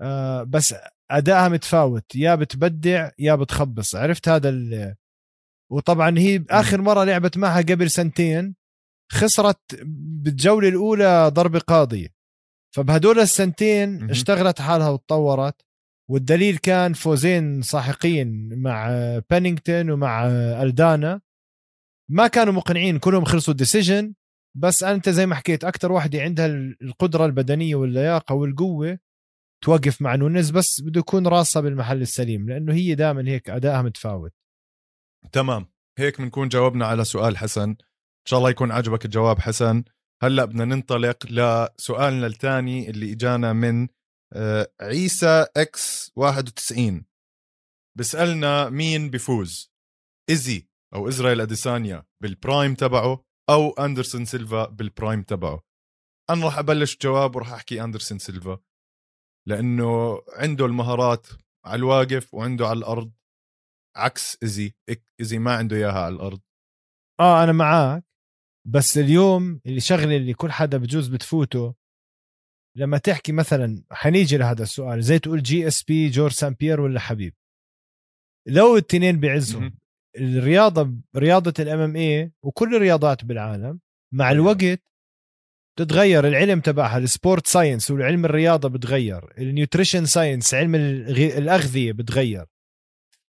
آه 0.00 0.42
بس 0.42 0.74
أدائها 1.10 1.48
متفاوت. 1.48 2.14
يا 2.14 2.34
بتبدع 2.34 3.10
يا 3.18 3.34
بتخبص. 3.34 3.94
عرفت 3.94 4.28
هذا. 4.28 4.50
وطبعا 5.72 6.18
هي 6.18 6.44
آخر 6.50 6.80
مرة 6.80 7.04
لعبت 7.04 7.38
معها 7.38 7.62
قبل 7.62 7.90
سنتين 7.90 8.54
خسرت 9.12 9.60
بالجولة 10.22 10.68
الأولى 10.68 11.30
ضربه 11.34 11.58
قاضية. 11.58 12.08
فبهدول 12.74 13.18
السنتين 13.18 14.10
اشتغلت 14.10 14.60
حالها 14.60 14.88
وتطورت 14.88 15.62
والدليل 16.10 16.56
كان 16.56 16.92
فوزين 16.92 17.62
ساحقين 17.62 18.58
مع 18.62 18.90
بينينغتون 19.30 19.90
ومع 19.90 20.26
ألدانا. 20.62 21.20
ما 22.10 22.26
كانوا 22.26 22.52
مقنعين 22.52 22.98
كلهم 22.98 23.24
خلصوا 23.24 23.54
decision 23.54 24.14
بس 24.56 24.84
أنت 24.84 25.08
زي 25.08 25.26
ما 25.26 25.34
حكيت 25.34 25.64
أكثر 25.64 25.92
واحدة 25.92 26.22
عندها 26.22 26.46
القدرة 26.82 27.26
البدنية 27.26 27.74
واللياقة 27.74 28.34
والقوة 28.34 28.98
توقف 29.64 30.02
مع 30.02 30.14
نونز 30.14 30.50
بس 30.50 30.80
بده 30.80 30.98
يكون 31.00 31.26
راسها 31.26 31.62
بالمحل 31.62 32.02
السليم 32.02 32.48
لأنه 32.48 32.74
هي 32.74 32.94
دائما 32.94 33.28
هيك 33.28 33.50
أدائها 33.50 33.82
متفاوت. 33.82 34.32
تمام. 35.32 35.66
هيك 35.98 36.20
بنكون 36.20 36.48
جاوبنا 36.48 36.86
على 36.86 37.04
سؤال 37.04 37.36
حسن. 37.38 37.70
إن 37.70 38.26
شاء 38.28 38.38
الله 38.38 38.50
يكون 38.50 38.72
عجبك 38.72 39.04
الجواب 39.04 39.38
حسن. 39.38 39.84
هلأ 40.22 40.44
بدنا 40.44 40.64
ننطلق 40.64 41.26
لسؤالنا 41.26 42.26
الثاني 42.26 42.90
اللي 42.90 43.12
إجانا 43.12 43.52
من 43.52 43.88
آه، 44.32 44.72
عيسى 44.80 45.46
X 45.56 46.12
91 46.16 47.04
بسألنا 47.98 48.68
مين 48.68 49.10
بيفوز؟ 49.10 49.72
إيزي 50.30 50.68
أو 50.94 51.08
إسرائيل 51.08 51.40
أديسانيا 51.40 52.04
بال 52.22 52.37
prime 52.37 52.74
تبعه 52.74 53.24
أو 53.50 53.70
أندرسون 53.70 54.24
سيلفا 54.24 54.66
بال 54.66 54.82
prime 54.82 55.22
تبعه. 55.22 55.62
أنا 56.30 56.44
راح 56.44 56.58
أبلش 56.58 56.96
جواب 57.02 57.36
وراح 57.36 57.52
أحكي 57.52 57.84
أندرسون 57.84 58.18
سيلفا. 58.18 58.58
لأنه 59.48 60.22
عنده 60.32 60.66
المهارات 60.66 61.26
على 61.64 61.78
الواقف 61.78 62.34
وعنده 62.34 62.66
على 62.66 62.78
الأرض. 62.78 63.12
عكس 63.98 64.38
ايزي 64.42 64.74
ايزي 65.20 65.38
ما 65.38 65.54
عنده 65.54 65.76
إياها 65.76 66.00
على 66.00 66.14
الأرض. 66.14 66.40
آه 67.20 67.44
أنا 67.44 67.52
معك 67.52 68.04
بس 68.66 68.98
اليوم 68.98 69.60
اللي 69.66 69.80
شغلة 69.80 70.16
اللي 70.16 70.34
كل 70.34 70.52
حدا 70.52 70.78
بجوز 70.78 71.08
بتفوته 71.08 71.74
لما 72.76 72.98
تحكي 72.98 73.32
مثلا 73.32 73.84
حنيجي 73.90 74.36
لهذا 74.36 74.62
السؤال 74.62 75.02
زي 75.02 75.18
تقول 75.18 75.42
GSP 75.42 76.08
جورج 76.08 76.32
سان 76.32 76.54
بيير 76.54 76.80
ولا 76.80 77.00
حبيب؟ 77.00 77.34
لو 78.48 78.76
التنين 78.76 79.20
بعزهم 79.20 79.78
الرياضة 80.16 80.94
رياضة 81.16 81.54
ال 81.58 81.80
MMA 81.80 82.32
وكل 82.42 82.76
الرياضات 82.76 83.24
بالعالم 83.24 83.80
مع 84.14 84.30
أيوة. 84.30 84.52
الوقت 84.52 84.82
بتتغير 85.76 86.28
العلم 86.28 86.60
تبعها 86.60 86.98
ال 86.98 87.06
sport 87.06 87.46
science 87.46 87.90
والعلم 87.90 88.24
الرياضة 88.24 88.68
بتغير 88.68 89.38
ال 89.38 89.45
nutrition 89.45 90.06
science 90.06 90.54
علم 90.54 90.74
الأغذية 90.74 91.92
بتغير. 91.92 92.46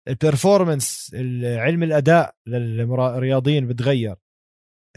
ال 0.07 0.16
performance 0.16 1.11
علم 1.43 1.83
الأداء 1.83 2.35
للرياضيين 2.47 3.67
بتغير. 3.67 4.15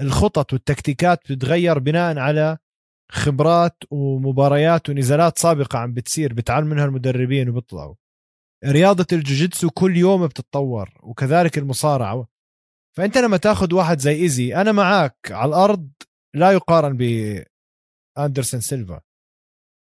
الخطط 0.01 0.53
والتكتيكات 0.53 1.19
بتتغير 1.19 1.79
بناء 1.79 2.19
على 2.19 2.59
خبرات 3.13 3.77
ومباريات 3.91 4.89
ونزالات 4.89 5.39
سابقة 5.39 5.79
عم 5.79 5.93
بتصير 5.93 6.33
بتعلم 6.33 6.67
منها 6.67 6.85
المدربين 6.85 7.49
وبيطلعوا. 7.49 7.95
رياضة 8.65 9.07
الجوجيتسو 9.13 9.71
كل 9.71 9.97
يوم 9.97 10.27
بتتطور 10.27 11.01
وكذلك 11.03 11.59
المصارعة. 11.59 12.29
فأنت 12.97 13.19
لما 13.19 13.37
تاخذ 13.37 13.75
واحد 13.75 13.99
زي 13.99 14.15
إيزي 14.15 14.55
أنا 14.55 14.73
معك 14.73 15.17
على 15.31 15.49
الأرض 15.49 15.91
لا 16.35 16.53
يقارن 16.53 16.97
باندرسون 18.17 18.61
سيلفا. 18.61 19.01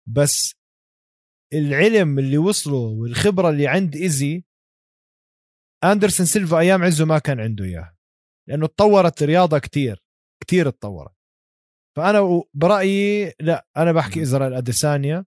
بس 0.08 0.54
العلم 1.54 2.18
اللي 2.18 2.38
وصله 2.38 2.78
والخبرة 2.78 3.50
اللي 3.50 3.68
عند 3.68 3.96
إيزي 3.96 4.44
آندرسون 5.84 6.26
سيلفا 6.26 6.58
أيام 6.58 6.82
عزه 6.84 7.04
ما 7.04 7.18
كان 7.18 7.40
عنده 7.40 7.64
اياها 7.64 7.96
لأنه 8.48 8.66
تطورت 8.66 9.22
الرياضه 9.22 9.58
كتير 9.58 10.04
كتير 10.42 10.70
تطورت. 10.70 11.14
فأنا 11.96 12.42
برأيي 12.54 13.32
لا 13.40 13.66
أنا 13.76 13.92
بحكي 13.92 14.22
إسرائيل 14.22 14.54
اديسانيا 14.54 15.24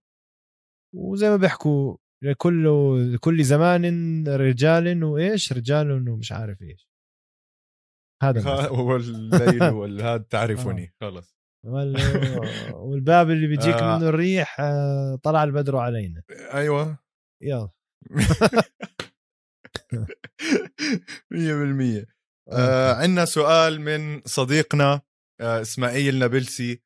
وزي 0.96 1.30
ما 1.30 1.36
بيحكوا 1.36 1.98
لكل 2.24 2.66
لكل 3.14 3.44
زمان 3.44 4.28
رجال 4.28 5.04
وايش 5.04 5.54
رجال 5.54 6.10
ومش 6.10 6.32
عارف 6.32 6.62
إيش. 6.62 6.90
هذا 8.24 8.42
هو 8.80 8.96
الليل 8.96 9.64
والهذا 9.80 10.24
تعرفني. 10.30 10.94
خلص 11.02 11.42
والباب 12.74 13.30
اللي 13.30 13.48
بيجيك 13.48 13.76
آه. 13.76 13.98
منه 13.98 14.10
الريح 14.10 14.60
آه، 14.60 15.16
طلع 15.24 15.44
البدر 15.44 15.78
علينا. 15.78 16.24
أيوه. 16.54 16.98
يلا. 17.42 17.70
100% 19.92 22.06
آه 22.52 22.94
عندنا 22.94 23.26
سؤال 23.26 23.82
من 23.82 24.22
صديقنا 24.26 25.02
آه 25.42 25.62
إسماعيل 25.62 26.20
نابلسي. 26.20 26.82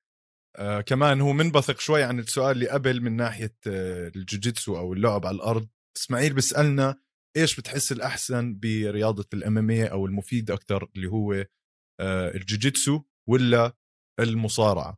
آه 0.55 0.81
كمان 0.81 1.21
هو 1.21 1.33
منبثق 1.33 1.79
شوي 1.79 2.03
عن 2.03 2.19
السؤال 2.19 2.51
اللي 2.51 2.69
قبل 2.69 3.01
من 3.01 3.15
ناحية 3.15 3.55
آه 3.67 4.11
الجوجيتسو 4.15 4.77
أو 4.77 4.93
اللعب 4.93 5.25
على 5.25 5.35
الأرض. 5.35 5.67
إسماعيل 5.97 6.33
بيسألنا 6.33 6.95
إيش 7.37 7.59
بتحس 7.59 7.91
الأحسن 7.91 8.59
برياضة 8.59 9.25
الاماميه 9.33 9.85
أو 9.85 10.05
المفيد 10.05 10.51
أكثر 10.51 10.89
اللي 10.95 11.07
هو 11.07 11.33
آه 11.99 12.35
الجوجيتسو 12.35 13.01
ولا 13.29 13.77
المصارعة؟ 14.19 14.97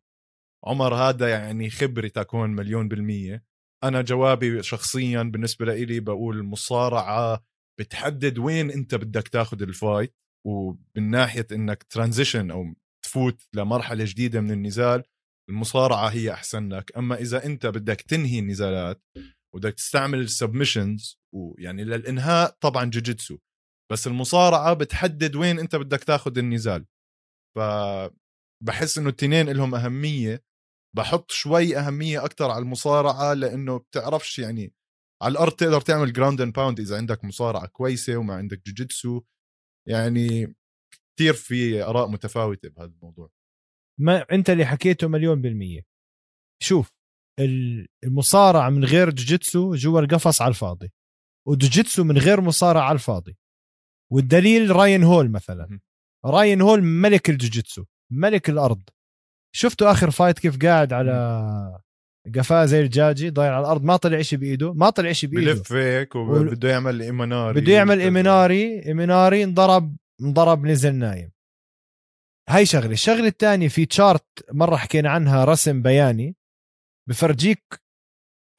عمر 0.66 0.96
هذا 0.96 1.30
يعني 1.30 1.70
خبرتك 1.70 2.16
تكون 2.16 2.50
مليون 2.50 2.88
بالمية. 2.88 3.44
أنا 3.84 4.02
جوابي 4.02 4.64
شخصيا 4.64 5.24
بالنسبة 5.24 5.66
لي 5.66 6.00
بقول 6.00 6.38
المصارعة 6.38 7.47
بتحدد 7.80 8.38
وين 8.38 8.72
أنت 8.72 8.96
بدك 8.96 9.28
تاخذ 9.28 9.62
ال 9.62 9.71
fight 9.71 10.16
ومن 10.48 11.10
ناحية 11.10 11.48
إنك 11.52 11.84
transition 11.84 12.52
أو 12.52 12.74
تفوت 13.06 13.48
لمرحلة 13.54 14.06
جديدة 14.06 14.42
من 14.42 14.52
النزال 14.52 15.04
المصارعة 15.50 16.08
هي 16.08 16.34
أحسن 16.34 16.70
لك. 16.70 16.98
أما 16.98 17.16
إذا 17.16 17.46
أنت 17.46 17.66
بدك 17.66 18.02
تنهي 18.02 18.40
النزالات 18.40 19.02
وبدك 19.56 19.74
تستعمل 19.74 20.20
ال 20.20 20.28
submissions 20.28 21.20
ويعني 21.36 21.84
للإنهاء 21.84 22.58
طبعا 22.62 22.86
جوجيتسو 22.86 23.38
بس 23.92 24.08
المصارعة 24.08 24.74
بتحدد 24.74 25.36
وين 25.36 25.60
أنت 25.60 25.76
بدك 25.76 26.04
تاخذ 26.04 26.38
النزال. 26.38 26.86
فبحس 27.58 28.98
إنه 28.98 29.10
التنين 29.10 29.50
لهم 29.50 29.76
أهمية. 29.76 30.44
بحط 30.96 31.32
شوي 31.32 31.78
أهمية 31.78 32.26
أكثر 32.26 32.52
على 32.52 32.62
المصارعة 32.62 33.34
لإنه 33.34 33.78
بتعرفش 33.78 34.40
يعني 34.40 34.74
على 35.22 35.32
الأرض 35.32 35.52
تقدر 35.52 35.82
تعمل 35.82 36.14
ground 36.14 36.42
and 36.42 36.54
pound 36.54 36.80
إذا 36.80 36.98
عندك 36.98 37.24
مصارعة 37.24 37.68
كويسة 37.68 38.18
وما 38.18 38.34
عندك 38.34 38.62
جوجيتسو. 38.68 39.22
يعني 39.88 40.56
كثير 41.16 41.34
في 41.34 41.84
آراء 41.84 42.08
متفاوتة 42.08 42.70
بهذا 42.70 42.92
الموضوع. 42.92 43.30
ما 44.00 44.26
أنت 44.32 44.50
اللي 44.50 44.66
حكيته 44.66 45.08
مليون 45.08 45.42
بالمية. 45.42 45.82
شوف 46.64 46.92
المصارعة 48.04 48.70
من 48.70 48.86
غير 48.86 49.10
جوجيتسو 49.10 49.76
جوا 49.76 50.00
القفص 50.00 50.42
على 50.42 50.50
الفاضي 50.50 50.92
وجوجيتسو 51.48 52.04
من 52.04 52.18
غير 52.18 52.42
مصارعة 52.42 52.82
على 52.82 52.96
الفاضي. 52.96 53.38
والدليل 54.12 54.76
راين 54.76 55.04
هول 55.04 55.32
مثلا. 55.32 55.80
راين 56.26 56.62
هول 56.62 56.82
ملك 56.82 57.30
الجوجيتسو 57.30 57.86
ملك 58.12 58.50
الأرض. 58.50 58.84
شفتوا 59.56 59.92
آخر 59.92 60.12
fight 60.12 60.40
كيف 60.40 60.58
قاعد 60.58 60.94
على 60.94 61.80
قفاه 62.36 62.66
زي 62.66 62.82
الجاجي 62.82 63.30
ضايع 63.30 63.56
على 63.56 63.66
الأرض 63.66 63.84
ما 63.84 63.98
طلع 63.98 64.22
شيء 64.22 64.40
بإيده 64.40 64.74
ما 64.74 64.90
طلع 64.90 65.12
شيء 65.12 65.30
بإيده. 65.30 65.54
بلف 65.54 65.74
هيك 65.74 66.16
وبده 66.16 66.70
يعمل 66.70 67.02
imanari 67.02 67.62
بده 67.62 67.74
يعمل 67.74 68.00
imanari 68.00 68.86
imanari 68.86 69.44
انضرب 69.44 69.96
انضرب 70.22 70.66
نزل 70.66 70.96
نايم. 70.96 71.32
هاي 72.50 72.66
شغلة. 72.66 72.92
الشغلة 72.92 73.28
الثانية 73.28 73.68
في 73.68 73.86
chart 73.86 74.26
مرة 74.52 74.76
حكينا 74.76 75.10
عنها 75.10 75.46
رسم 75.46 75.82
بياني 75.82 76.36
بفرجيك 77.10 77.64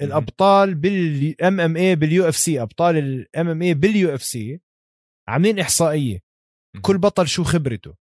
الأبطال 0.03 0.75
بال 0.75 1.61
MMA 1.61 1.77
بال 1.77 2.29
UFC 2.29 2.63
أبطال 2.63 2.97
ال 2.97 3.49
MMA 3.49 3.63
بال 3.63 4.15
UFC 4.15 4.61
عاملين 5.29 5.59
إحصائية. 5.59 6.21
كل 6.83 6.99
بطل 6.99 7.29
شو 7.29 7.45
خبرته؟ 7.45 7.95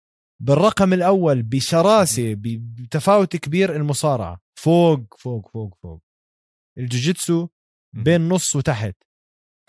بالرقم 0.42 0.94
الأول 0.94 1.44
بشراسة 1.44 2.34
بتفاوت 2.38 3.36
كبير 3.36 3.76
المصارعة. 3.76 4.42
فوق 4.60 5.20
فوق 5.20 5.52
فوق 5.52 5.78
فوق. 5.82 6.02
الجوجيتسو 6.78 7.48
بين 7.96 8.30
نص 8.30 8.56
وتحت. 8.56 8.96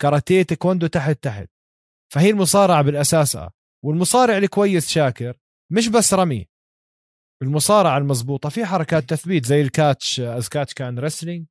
كاراتيه 0.01 0.43
تايكوندو 0.43 0.87
تحت 0.87 1.23
تحت. 1.23 1.49
فهي 2.13 2.29
المصارعة 2.29 2.81
بالاساس. 2.81 3.37
والمصارع 3.85 4.37
الكويس 4.37 4.89
شاطر. 4.89 5.37
مش 5.71 5.87
بس 5.87 6.13
رمي. 6.13 6.47
المصارعة 7.41 7.97
المضبوطه 7.97 8.49
في 8.49 8.65
حركات 8.65 9.09
تثبيت 9.09 9.45
زي 9.45 9.61
ال 9.61 9.71
catch 9.71 10.19
as 10.19 10.49
catch 10.49 10.73
can 10.73 10.99
wrestling 10.99 11.45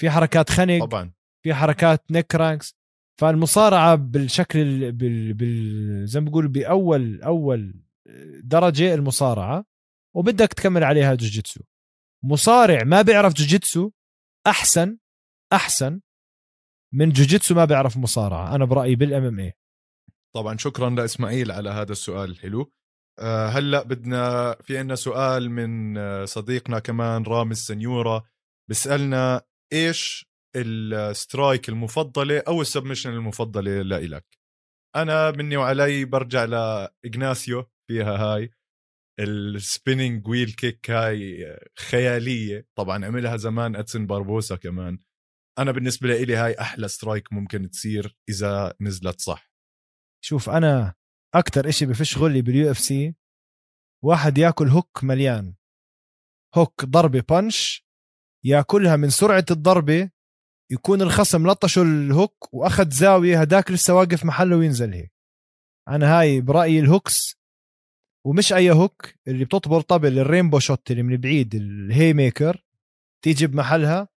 في 0.00 0.10
حركات 0.10 0.50
خنق. 0.50 0.84
طبعا. 0.84 1.12
في 1.44 1.54
حركات 1.54 2.10
neck 2.10 2.34
cranks 2.34 2.74
فالمصارعة 3.20 3.94
بالشكل 3.94 4.92
بال, 4.92 5.34
بال... 5.34 6.06
زي 6.06 6.20
ما 6.20 6.30
بقول 6.30 6.48
بأول 6.48 7.22
أول 7.22 7.74
درجة 8.42 8.94
المصارعة 8.94 9.64
وبدك 10.16 10.52
تكمل 10.52 10.84
عليها 10.84 11.14
جوجيتسو. 11.14 11.60
مصارع 12.24 12.84
ما 12.84 13.02
بيعرف 13.02 13.32
جوجيتسو 13.32 13.90
أحسن 14.46 14.98
أحسن 15.52 16.00
من 16.94 17.10
جوجيتسو 17.10 17.54
ما 17.54 17.64
بيعرف 17.64 17.96
مصارعة 17.96 18.54
أنا 18.54 18.64
برأيي 18.64 18.96
بال 18.96 19.24
MMA 19.24 19.52
طبعا 20.34 20.56
شكرا 20.56 20.90
لإسماعيل 20.90 21.52
على 21.52 21.70
هذا 21.70 21.92
السؤال 21.92 22.30
الحلو 22.30 22.72
أه 23.18 23.48
هلأ 23.48 23.82
بدنا 23.82 24.52
في 24.62 24.78
عنا 24.78 24.94
سؤال 24.94 25.50
من 25.50 25.98
آه، 25.98 26.24
صديقنا 26.24 26.78
كمان 26.78 27.22
رامز 27.22 27.56
سنيورا 27.58 28.22
بيسألنا 28.68 29.42
إيش 29.72 30.32
ال 30.56 30.72
strike 30.72 31.68
المفضلة 31.68 32.42
أو 32.48 32.60
ال 32.60 32.64
submission 32.64 33.10
المفضلة 33.10 33.82
لإلك؟ 33.82 34.24
أنا 34.96 35.30
مني 35.30 35.56
وعلي 35.56 36.04
برجع 36.04 36.44
لإغناسيو. 36.44 37.64
فيها 37.92 38.16
هاي 38.16 38.50
ال 39.20 39.32
spinning 39.32 40.28
wheel 40.28 40.52
kick 40.52 40.90
هاي 40.90 41.46
خيالية. 41.78 42.66
طبعا 42.74 43.04
عملها 43.04 43.36
زمان 43.36 43.76
ادسن 43.76 44.06
باربوسا 44.06 44.56
كمان. 44.56 44.98
أنا 45.58 45.72
بالنسبة 45.72 46.08
لي 46.08 46.36
هاي 46.36 46.60
أحلى 46.60 46.88
strike 46.88 47.32
ممكن 47.32 47.70
تصير 47.70 48.16
إذا 48.28 48.74
نزلت 48.80 49.20
صح. 49.20 49.52
شوف 50.24 50.50
أنا 50.50 50.94
أكثر 51.34 51.68
إشي 51.68 51.86
بفش 51.86 52.18
غلي 52.18 52.42
بال 52.42 52.70
UFC 52.70 53.14
واحد 54.04 54.38
ياكل 54.38 54.68
hook 54.68 55.04
مليان. 55.04 55.54
hook 56.54 56.84
ضربة 56.84 57.20
punch 57.28 57.86
ياكلها 58.44 58.96
من 58.96 59.10
سرعة 59.10 59.44
الضربة 59.50 60.10
يكون 60.70 61.02
الخصم 61.02 61.50
لطشه 61.50 61.82
ال 61.82 61.96
hook 61.96 62.54
وأخذ 62.54 62.90
زاوية 62.90 63.40
هداك 63.40 63.70
لسه 63.70 63.94
واقف 63.94 64.24
محله 64.24 64.56
وينزل 64.56 64.92
هيك. 64.92 65.12
أنا 65.88 66.18
هاي 66.18 66.40
برأيي 66.40 66.80
ال 66.80 66.90
hooks 66.90 67.41
ومش 68.26 68.52
أي 68.52 68.70
hook 68.70 69.14
اللي 69.28 69.44
بتطبر 69.44 69.80
طبل 69.80 70.18
ال 70.18 70.23
rainbow 70.23 70.58
shot 70.58 70.90
اللي 70.90 71.02
من 71.02 71.16
بعيد 71.16 71.54
ال 71.54 72.12
haymaker 72.12 72.64
تيجي 73.24 73.46
بمحلها 73.46 74.08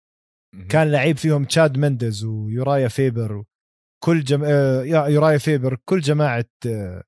كان 0.68 0.92
لعيب 0.92 1.16
فيهم 1.16 1.44
تشاد 1.44 1.78
مندز 1.78 2.24
ويورايا 2.24 2.88
فيبر 2.88 3.44
كل 4.04 4.24
جم... 4.24 4.44
آه 4.44 4.82
يورايا 4.84 5.38
فيبر 5.38 5.76
كل 5.84 6.00
جماعة 6.00 6.50
آه 6.66 7.04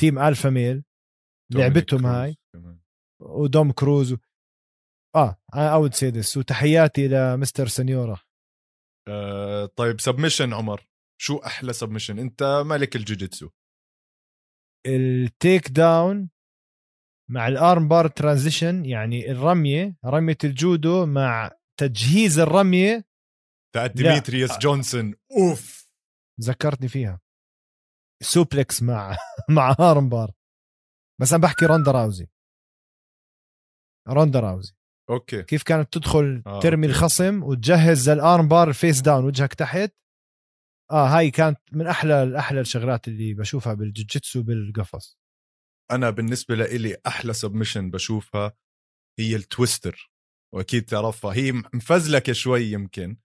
Team 0.00 0.18
Alpha 0.18 0.50
Male 0.50 0.84
لعبتهم 1.52 2.06
هاي. 2.06 2.36
ودوم 3.22 3.72
كروز 3.72 4.12
و... 4.12 4.16
آه 5.16 5.36
اود 5.54 5.94
سيدس 5.94 6.36
وتحياتي 6.36 7.08
لمستر 7.08 7.66
سنيورا. 7.66 8.18
آه 9.08 9.66
طيب 9.76 10.00
submission 10.00 10.52
عمر. 10.52 10.86
شو 11.20 11.36
أحلى 11.36 11.72
submission 11.72 12.18
أنت 12.18 12.62
ملك 12.66 12.96
الجوجيتسو؟ 12.96 13.50
ال 14.86 15.68
takedown 15.68 16.30
مع 17.30 17.48
ال 17.48 17.88
armbar 17.88 18.08
transition 18.08 18.84
يعني 18.84 19.30
الرمية 19.30 19.96
رمية 20.04 20.36
الجودو 20.44 21.06
مع 21.06 21.50
تجهيز 21.80 22.38
الرمية. 22.38 23.04
تاعت 23.74 23.90
ديمتريوس 23.90 24.58
جونسون. 24.58 25.14
أوف! 25.32 25.90
ذكرتني 26.40 26.88
فيها. 26.88 27.20
suplex 28.22 28.82
مع 28.82 29.16
مع 29.56 29.76
armbar 29.80 30.32
بس 31.20 31.32
أنا 31.32 31.42
بحكي 31.42 31.66
روندا 31.66 31.90
راوزي. 31.90 32.28
روندا 34.08 34.40
راوزي. 34.40 34.72
okay. 35.10 35.42
كيف 35.42 35.62
كانت 35.62 35.92
تدخل 35.92 36.42
آه، 36.46 36.60
ترمي. 36.60 36.86
الخصم 36.86 37.42
وتجهز 37.42 38.08
ال 38.08 38.48
armbar 38.48 38.72
face 38.72 39.00
down 39.00 39.24
وجهك 39.24 39.54
تحت؟ 39.54 39.92
آه 40.90 41.06
هاي 41.06 41.30
كانت 41.30 41.58
من 41.72 41.86
أحلى 41.86 42.38
أحلى 42.38 42.60
الشغلات 42.60 43.08
اللي 43.08 43.34
بشوفها 43.34 43.74
بالجوجيتسو 43.74 44.42
بالقفص. 44.42 45.18
أنا 45.90 46.10
بالنسبة 46.10 46.54
لإلي 46.54 46.96
أحلى 47.06 47.32
submission 47.32 47.90
بشوفها 47.90 48.52
هي 49.18 49.36
ال 49.36 49.44
twister. 49.44 50.10
وأكيد 50.54 50.84
تعرفها 50.84 51.34
هي 51.34 51.52
مفزلكة 51.52 52.32
شوي 52.32 52.62
يمكن 52.62 53.16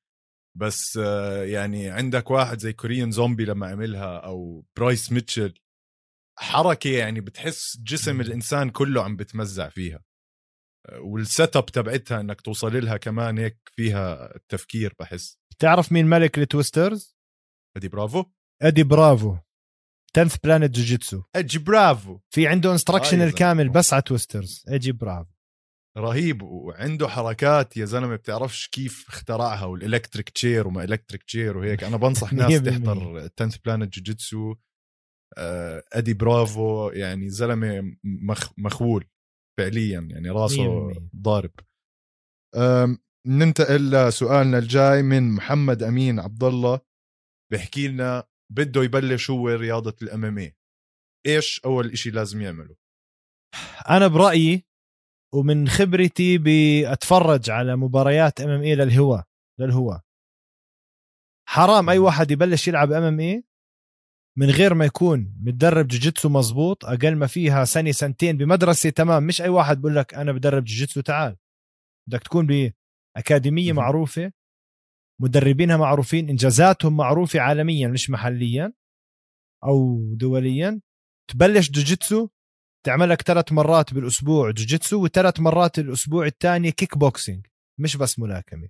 بس 0.57 0.97
آه، 0.97 1.43
يعني 1.43 1.89
عندك 1.89 2.31
واحد 2.31 2.59
زي 2.59 2.73
كوريان 2.73 3.11
زومبي 3.11 3.45
لما 3.45 3.67
عملها 3.67 4.17
أو 4.17 4.65
برايس 4.77 5.11
ميتشل 5.11 5.53
حركة 6.39 6.89
يعني 6.89 7.21
بتحس 7.21 7.77
جسم 7.77 8.21
الإنسان 8.21 8.69
كله 8.69 9.03
عم 9.03 9.15
بتمزع 9.15 9.69
فيها. 9.69 10.03
وال 10.99 11.55
setup 11.55 11.65
تبعتها 11.65 12.19
إنك 12.19 12.41
توصل 12.41 12.83
لها 12.83 12.97
كمان 12.97 13.37
هيك 13.37 13.57
فيها 13.75 14.35
التفكير 14.35 14.95
بحس. 14.99 15.39
بتعرف 15.51 15.91
مين 15.91 16.05
ملك 16.05 16.37
ال 16.37 16.45
twisters؟ 16.45 17.17
ادي 17.77 17.87
برافو 17.87 18.25
ادي 18.61 18.83
برافو 18.83 19.37
10th 20.17 20.37
Planet 20.43 20.75
جوجيتسو 20.75 21.23
إدي 21.35 21.59
برافو. 21.59 22.19
في 22.29 22.47
عنده 22.47 22.71
instructional 22.71 23.21
كامل 23.21 23.69
بس 23.69 23.93
على 23.93 24.01
twisters 24.01 24.63
إدي 24.67 24.91
برافو. 24.91 25.31
رهيب 25.97 26.41
وعنده 26.41 27.07
حركات 27.07 27.77
يا 27.77 27.85
زلمة 27.85 28.15
بتعرفش 28.15 28.67
كيف 28.67 29.05
اخترعها 29.09 29.65
وال 29.65 29.78
electric 29.78 30.29
chair 30.29 30.67
وما 30.67 30.83
electric 30.83 31.23
chair 31.23 31.57
وهيك. 31.57 31.83
أنا 31.83 31.97
بنصح 31.97 32.33
ناس 32.49 32.61
تحضر 32.61 33.27
10th 33.27 33.57
Planet 33.65 33.93
جوجيتسو 33.93 34.55
أدي 35.93 36.13
برافو. 36.13 36.89
يعني 36.89 37.29
زلمة 37.29 37.95
مخ 38.03 38.51
مخول 38.57 39.05
فعليا 39.59 39.99
يعني 39.99 40.29
راسه 40.29 40.93
ضارب. 41.15 41.51
ننتقل 43.27 43.91
لسؤالنا 43.91 44.57
الجاي 44.57 45.03
من 45.03 45.31
محمد 45.31 45.83
أمين 45.83 46.19
عبد 46.19 46.43
الله 46.43 46.79
بيحكي 47.51 47.87
لنا 47.87 48.27
بده 48.51 48.83
يبلش 48.83 49.29
هو 49.29 49.49
رياضة 49.49 49.95
ال 50.01 50.25
MMA 50.25 50.51
إيش 51.27 51.61
أول 51.65 51.91
إشي 51.91 52.09
لازم 52.09 52.41
يعمله؟ 52.41 52.75
أنا 53.89 54.07
برأيي 54.07 54.65
ومن 55.33 55.67
خبرتي 55.67 56.37
بأتفرج 56.37 57.49
على 57.49 57.75
مباريات 57.75 58.41
MMA 58.41 58.61
للهواة 58.61 59.23
للهواة 59.59 60.01
حرام 61.49 61.89
أي 61.89 61.97
واحد 61.97 62.31
يبلش 62.31 62.67
يلعب 62.67 62.91
MMA 62.91 63.43
من 64.37 64.49
غير 64.49 64.73
ما 64.73 64.85
يكون 64.85 65.33
متدرب 65.41 65.87
جوجيتسو 65.87 66.29
مزبوط 66.29 66.85
أقل 66.85 67.15
ما 67.15 67.27
فيها 67.27 67.65
سنة 67.65 67.91
سنتين 67.91 68.37
بمدرسة 68.37 68.89
تمام. 68.89 69.23
مش 69.23 69.41
أي 69.41 69.49
واحد 69.49 69.81
بقول 69.81 69.95
لك 69.95 70.13
أنا 70.13 70.31
بدرب 70.31 70.63
جوجيتسو 70.63 71.01
تعال. 71.01 71.37
بدك 72.09 72.23
تكون 72.23 72.73
بأكاديمية 73.17 73.73
معروفة 73.73 74.31
مدربينها 75.21 75.77
معروفين 75.77 76.29
انجازاتهم 76.29 76.97
معروفة 76.97 77.39
عالميا 77.39 77.87
مش 77.87 78.09
محليا 78.09 78.73
أو 79.63 79.99
دوليا. 80.15 80.81
تبلش 81.31 81.69
جوجيتسو 81.69 82.29
تعمل 82.85 83.09
لك 83.09 83.21
ثلاث 83.21 83.51
مرات 83.51 83.93
بالأسبوع 83.93 84.51
جوجيتسو 84.51 85.03
وثلاث 85.03 85.39
مرات 85.39 85.79
الأسبوع 85.79 86.25
الثاني 86.25 86.71
كيك 86.71 86.97
بوكسينج 86.97 87.47
مش 87.79 87.97
بس 87.97 88.19
ملاكمة. 88.19 88.69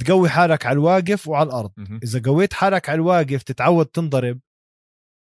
تقوي 0.00 0.28
حالك 0.28 0.66
على 0.66 0.72
الواقف 0.72 1.28
وعلى 1.28 1.46
الأرض. 1.46 1.72
إذا 2.02 2.22
قويت 2.24 2.52
حالك 2.52 2.88
على 2.88 2.96
الواقف 2.96 3.42
تتعود 3.42 3.86
تنضرب 3.86 4.40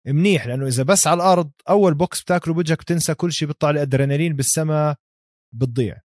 منيح 0.08 0.47
لأنه 0.47 0.67
إذا 0.67 0.84
بس 0.84 1.08
على 1.08 1.17
الأرض 1.17 1.51
أول 1.69 1.93
بوكس 1.93 2.21
بتاكله 2.21 2.54
بوجهك 2.54 2.82
بتنسى 2.82 3.13
كل 3.15 3.32
شيء 3.32 3.47
بيطلع 3.47 3.69
الأدرينالين 3.69 4.36
بالسماء 4.36 4.95
بتضيع. 5.54 6.01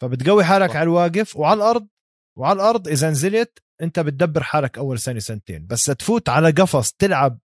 فبتقوي 0.00 0.44
حالك 0.44 0.70
صح. 0.70 0.76
على 0.76 0.82
الواقف 0.82 1.36
وعلى 1.36 1.56
الأرض 1.56 1.88
وعلى 2.38 2.56
الأرض 2.56 2.88
إذا 2.88 3.10
نزلت 3.10 3.62
أنت 3.82 4.00
بتدبر 4.00 4.42
حالك 4.42 4.78
أول 4.78 4.98
سنه 4.98 5.18
سنتين. 5.18 5.66
بس 5.66 5.84
تفوت 5.84 6.28
على 6.28 6.50
قفص 6.50 6.92
تلعب 6.92 7.38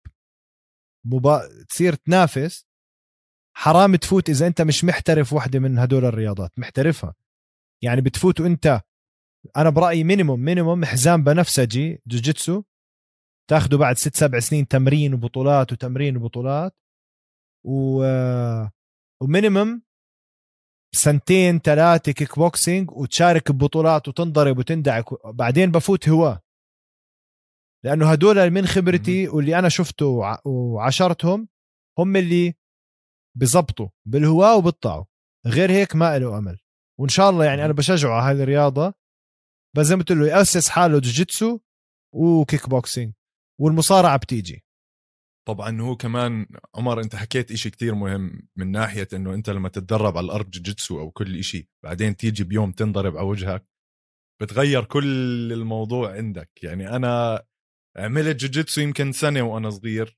مبا... 1.06 1.64
تصير 1.70 1.94
تنافس 1.96 2.66
حرام 3.58 3.96
تفوت 3.96 4.30
إذا 4.30 4.48
أنت 4.48 4.62
مش 4.62 4.84
محترف 4.84 5.34
وحده 5.34 5.60
من 5.60 5.80
هدول 5.80 6.06
الرياضات 6.06 6.60
محترفها. 6.60 7.14
يعني 7.84 8.02
بتفوت 8.02 8.40
وأنت 8.40 8.82
أنا 9.58 9.70
برأيي 9.70 10.04
minimum 10.04 10.40
minimum 10.40 10.86
حزام 10.86 11.24
بنفسجي 11.24 12.02
جوجيتسو 12.08 12.64
تاخده 13.50 13.78
بعد 13.78 13.98
ست 13.98 14.16
سبع 14.16 14.40
سنين 14.40 14.68
تمرين 14.68 15.14
وبطولات 15.14 15.72
وتمرين 15.72 16.18
وبطولات 16.18 16.76
و 17.64 18.04
و 19.22 19.29
minimum 19.29 19.82
سنتين 20.96 21.60
ثلاثة 21.60 22.12
كيك 22.12 22.40
بوكسينج 22.40 22.92
وتشارك 22.92 23.52
ببطولات 23.52 24.08
وتنضرب 24.08 24.58
وتندعك. 24.58 25.06
بعدين 25.26 25.72
بفوت 25.72 26.10
هواة 26.10 26.42
لأنه 27.86 28.12
هدول 28.12 28.50
من 28.50 28.66
خبرتي 28.66 29.28
واللي 29.28 29.60
أنا 29.60 29.70
شفته 29.70 30.38
وعشرتهم 30.46 31.48
هم 32.00 32.16
اللي 32.16 32.56
بزبطوا 33.38 33.90
بالهواة 34.06 34.58
وبيطلعوا 34.58 35.06
غير 35.48 35.72
هيك 35.72 35.96
ما 35.96 36.20
له 36.20 36.38
أمل. 36.38 36.60
وإن 37.00 37.10
شاء 37.10 37.30
الله 37.30 37.46
يعني 37.46 37.66
أنا 37.66 37.74
بشجعه 37.74 38.12
على 38.12 38.36
هذه 38.36 38.44
الرياضة. 38.44 38.94
بس 39.76 39.86
زي 39.86 39.96
ما 39.96 40.02
قلت 40.02 40.12
له 40.12 40.28
يأسس 40.28 40.70
حاله 40.70 41.00
جوجيتسو 41.00 41.60
وكيك 42.14 42.70
بوكسينج. 42.70 43.14
والمصارعة 43.60 44.18
بتيجي. 44.18 44.66
طبعا 45.48 45.82
هو 45.82 45.96
كمان 45.96 46.46
عمر 46.76 47.02
أنت 47.02 47.16
حكيت 47.16 47.52
إشي 47.52 47.70
كتير 47.70 47.96
مهم 47.96 48.48
من 48.56 48.72
ناحية 48.72 49.08
إنه 49.14 49.34
أنت 49.34 49.50
لما 49.50 49.70
تتدرب 49.70 50.18
على 50.18 50.26
الأرض 50.26 50.50
جوجيتسو 50.50 51.00
أو 51.00 51.12
كل 51.12 51.38
إشي 51.40 51.70
بعدين 51.84 52.16
تيجي 52.16 52.44
بيوم 52.44 52.72
تنضرب 52.72 53.18
على 53.18 53.28
وجهك 53.28 53.66
بتغير 54.42 54.84
كل 54.86 55.54
الموضوع 55.54 56.14
عندك. 56.16 56.64
يعني 56.64 56.96
أنا 56.96 57.44
عملت 57.98 58.36
جوجيتسو 58.40 58.82
يمكن 58.82 59.12
سنة 59.12 59.42
وأنا 59.42 59.70
صغير 59.70 60.18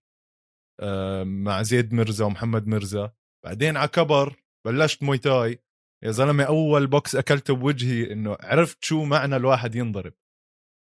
مع 1.24 1.62
زيد 1.62 1.94
مرزا 1.94 2.26
ومحمد 2.26 2.68
مرزا 2.68 3.14
بعدين 3.46 3.78
على 3.78 3.88
كبر 3.88 4.36
بلشت 4.66 5.04
مويتاي 5.04 5.60
يا 6.04 6.12
زلمة 6.12 6.44
أول 6.44 6.88
بوكس 6.88 7.16
أكلته 7.16 7.56
بوجهي 7.56 8.14
إنه 8.14 8.38
عرفت 8.42 8.84
شو 8.84 9.04
معنى 9.06 9.36
الواحد 9.36 9.76
ينضرب. 9.76 10.14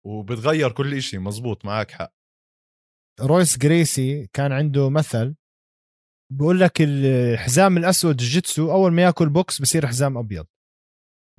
وبتغير 0.06 0.72
كل 0.72 0.94
إشي 0.94 1.18
مزبوط 1.18 1.64
معك 1.64 1.90
حق. 1.90 2.17
رويس 3.20 3.58
جريسي 3.58 4.26
كان 4.32 4.52
عنده 4.52 4.90
مثل 4.90 5.34
بقول 6.32 6.60
لك 6.60 6.72
الحزام 6.80 7.76
الأسود 7.76 8.16
جيتسو 8.16 8.72
أول 8.72 8.92
ما 8.92 9.02
يأكل 9.02 9.28
بوكس 9.28 9.60
بصير 9.60 9.86
حزام 9.86 10.18
أبيض. 10.18 10.46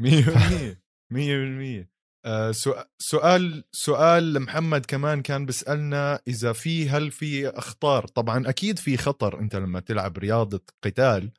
100% 0.02 0.82
100% 1.13 1.88
آه 2.26 2.52
سؤال 3.00 3.63
سؤال 3.72 4.39
محمد 4.39 4.86
كمان 4.86 5.22
كان 5.22 5.46
بيسألنا 5.46 6.22
إذا 6.28 6.54
في 6.54 6.89
هل 6.89 7.12
في 7.12 7.48
أخطار؟ 7.48 8.08
طبعا 8.08 8.50
أكيد 8.50 8.80
في 8.80 8.98
خطر 8.98 9.39
أنت 9.39 9.56
لما 9.56 9.80
تلعب 9.80 10.18
رياضة 10.18 10.62
قتال 10.84 11.32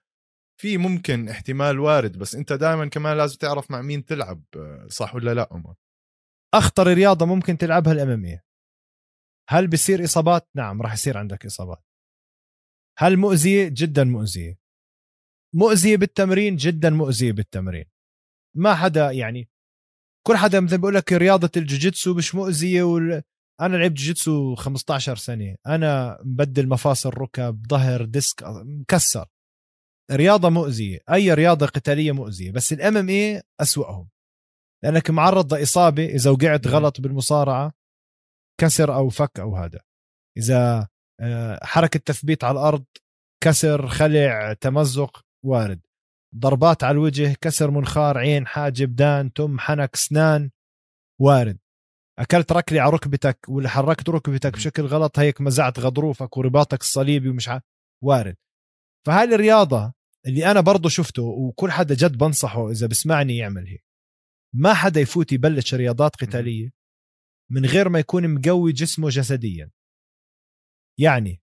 في 0.60 0.78
ممكن 0.78 1.28
احتمال 1.28 1.80
وارد 1.80 2.18
بس 2.18 2.34
أنت 2.34 2.52
دائما 2.52 2.86
كمان 2.86 3.16
لازم 3.16 3.36
تعرف 3.36 3.70
مع 3.70 3.82
مين 3.82 4.04
تلعب 4.04 4.42
آه، 4.56 4.86
صح 4.88 5.14
ولا 5.14 5.34
لا 5.34 5.48
عمر؟ 5.50 5.74
أخطر 6.54 6.86
رياضة 6.86 7.26
ممكن 7.26 7.58
تلعبها 7.58 7.92
ال 7.92 8.07
MMA 8.07 8.49
هل 9.50 9.66
بصير 9.66 10.04
إصابات؟ 10.04 10.48
نعم 10.54 10.82
راح 10.82 10.92
يصير 10.92 11.18
عندك 11.18 11.46
إصابات. 11.46 11.84
هل 12.98 13.16
مؤذية؟ 13.16 13.68
جدا 13.68 14.04
مؤذية. 14.04 14.58
مؤذية 15.54 15.96
بالتمرين؟ 15.96 16.56
جدا 16.56 16.90
مؤذية 16.90 17.32
بالتمرين. 17.32 17.84
ما 18.56 18.74
حدا 18.74 19.10
يعني 19.10 19.48
كل 20.26 20.36
حدا 20.36 20.60
مثل 20.60 20.78
بقول 20.78 20.94
لك 20.94 21.12
رياضة 21.12 21.50
الجوجيتسو 21.56 22.14
مش 22.14 22.34
مؤذية 22.34 22.82
وال... 22.82 23.22
أنا 23.60 23.76
لعبت 23.76 23.96
جوجيتسو 23.96 24.54
15 24.54 25.16
سنة. 25.16 25.56
أنا 25.66 26.18
مبدل 26.24 26.68
مفاصل 26.68 27.10
ركب 27.10 27.66
ظهر 27.70 28.04
ديسك 28.04 28.44
مكسر. 28.46 29.26
رياضة 30.10 30.48
مؤذية 30.48 30.98
أي 31.12 31.34
رياضة 31.34 31.66
قتالية 31.66 32.12
مؤذية 32.12 32.50
بس 32.50 32.72
ال 32.72 32.96
MMA 32.96 33.42
أسوأهم. 33.60 34.08
لأنك 34.84 35.10
معرض 35.10 35.54
لإصابة 35.54 36.06
إذا 36.06 36.30
وقعت 36.30 36.66
غلط 36.66 37.00
بالمصارعة. 37.00 37.79
كسر 38.60 38.94
أو 38.94 39.08
فك 39.08 39.40
أو 39.40 39.56
هذا. 39.56 39.80
إذا 40.38 40.88
آه، 41.20 41.64
حركة 41.64 42.00
تثبيت 42.06 42.44
على 42.44 42.52
الأرض 42.52 42.84
كسر 43.42 43.88
خلع 43.88 44.52
تمزق 44.52 45.24
وارد. 45.44 45.80
ضربات 46.36 46.84
على 46.84 46.92
الوجه 46.92 47.36
كسر 47.40 47.70
منخار 47.70 48.18
عين 48.18 48.46
حاجب 48.46 48.96
دان 48.96 49.32
تم 49.32 49.58
حنك 49.58 49.94
اسنان 49.94 50.50
وارد. 51.20 51.58
أكلت 52.18 52.52
ركلي 52.52 52.80
على 52.80 52.92
ركبتك 52.92 53.38
ولا 53.48 53.68
حركت 53.68 54.08
ركبتك 54.08 54.52
بشكل 54.52 54.86
غلط 54.86 55.18
هيك 55.18 55.40
مزعت 55.40 55.78
غضروفك 55.78 56.36
ورباطك 56.36 56.80
الصليبي 56.80 57.28
ومش 57.28 57.48
ع... 57.48 57.60
وارد. 58.04 58.36
فهاي 59.06 59.24
الرياضة 59.24 59.92
اللي 60.26 60.50
أنا 60.50 60.60
برضه 60.60 60.88
شفته 60.88 61.22
وكل 61.22 61.70
حدا 61.70 61.94
جد 61.94 62.18
بنصحه 62.18 62.70
إذا 62.70 62.86
بسمعني 62.86 63.36
يعمل 63.36 63.66
هيك. 63.66 63.84
ما 64.54 64.74
حدا 64.74 65.00
يفوت 65.00 65.32
يبلش 65.32 65.74
رياضات 65.74 66.16
قتالية 66.16 66.79
من 67.50 67.66
غير 67.66 67.88
ما 67.88 67.98
يكون 67.98 68.34
مقوي 68.34 68.72
جسمه 68.72 69.08
جسديا. 69.08 69.70
يعني 71.00 71.42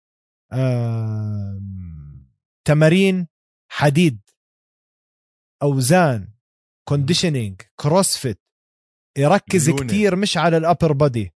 آه 0.52 1.60
تمارين 2.66 3.28
حديد 3.70 4.20
أوزان 5.62 6.32
conditioning 6.88 7.60
CrossFit 7.80 8.40
يركز. 9.18 9.70
كتير 9.70 10.16
مش 10.16 10.36
على 10.36 10.56
ال 10.56 10.62
upper 10.62 10.92
body 10.92 11.34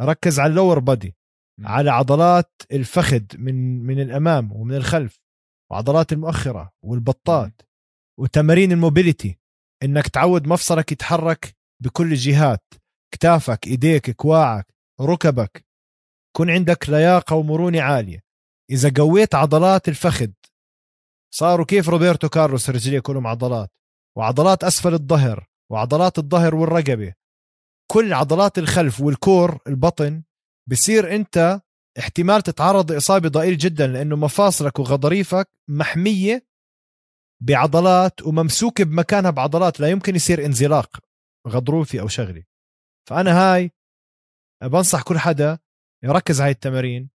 ركز 0.00 0.40
على 0.40 0.50
ال 0.50 0.55
lower 0.55 0.78
body 0.78 1.16
على 1.60 1.90
عضلات 1.90 2.52
الفخذ 2.72 3.22
من 3.38 3.82
من 3.82 4.00
الأمام 4.00 4.52
ومن 4.52 4.74
الخلف 4.74 5.20
وعضلات 5.70 6.12
المؤخرة 6.12 6.72
والبطات 6.84 7.62
وتمارين 8.20 8.72
الموبيليتي 8.72 9.38
إنك 9.82 10.08
تعود 10.08 10.46
مفصلك 10.46 10.92
يتحرك 10.92 11.56
بكل 11.82 12.12
الجهات. 12.12 12.64
كتافك 13.10 13.66
إيديك 13.66 14.10
كواعك 14.10 14.74
ركبك. 15.00 15.66
يكون 16.30 16.50
عندك 16.50 16.88
لياقة 16.88 17.36
ومرونة 17.36 17.82
عالية. 17.82 18.22
إذا 18.70 18.92
قويت 18.96 19.34
عضلات 19.34 19.88
الفخذ. 19.88 20.30
صاروا 21.34 21.66
كيف 21.66 21.88
روبرتو 21.88 22.28
كارلوس 22.28 22.70
رجليه 22.70 23.00
كلهم 23.00 23.26
عضلات؟ 23.26 23.70
وعضلات 24.16 24.64
أسفل 24.64 24.94
الظهر 24.94 25.48
وعضلات 25.70 26.18
الظهر 26.18 26.54
والرقبة. 26.54 27.14
كل 27.90 28.12
عضلات 28.12 28.58
الخلف 28.58 29.00
والكور 29.00 29.58
البطن 29.66 30.22
بصير 30.70 31.14
أنت 31.14 31.60
احتمال 31.98 32.42
تتعرض 32.42 32.92
لإصابة 32.92 33.28
ضئيل 33.28 33.58
جدا 33.58 33.86
لأنه 33.86 34.16
مفاصلك 34.16 34.78
وغضاريفك 34.78 35.48
محمية 35.68 36.46
بعضلات 37.40 38.22
وممسوكة 38.22 38.84
بمكانها 38.84 39.30
بعضلات. 39.30 39.80
لا 39.80 39.88
يمكن 39.88 40.16
يصير 40.16 40.46
انزلاق 40.46 40.98
غضروفي 41.48 42.00
أو 42.00 42.08
شغلي. 42.08 42.46
فأنا 43.08 43.32
هاي 43.40 43.70
بنصح 44.62 45.02
كل 45.02 45.18
حدا 45.18 45.58
يركز 46.04 46.40
على 46.40 46.50
التمارين. 46.50 47.10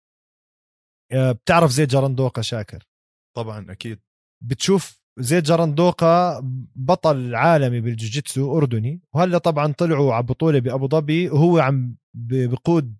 آه، 1.11 1.31
بتعرف 1.31 1.71
زي 1.71 1.85
جرندوقة 1.85 2.41
شاكر. 2.41 2.87
طبعا 3.35 3.71
أكيد. 3.71 3.99
بتشوف 4.43 5.01
زي 5.19 5.41
جرندوقة 5.41 6.39
بطل 6.75 7.35
عالمي 7.35 7.81
بالجوجيتسو 7.81 8.57
أردني 8.57 9.01
وهلأ 9.13 9.37
طبعا 9.37 9.73
طلعوا 9.73 10.13
على 10.13 10.23
بطولة 10.23 10.59
بأبو 10.59 10.87
ظبي 10.87 11.29
وهو 11.29 11.59
عم 11.59 11.97
بقود 12.13 12.97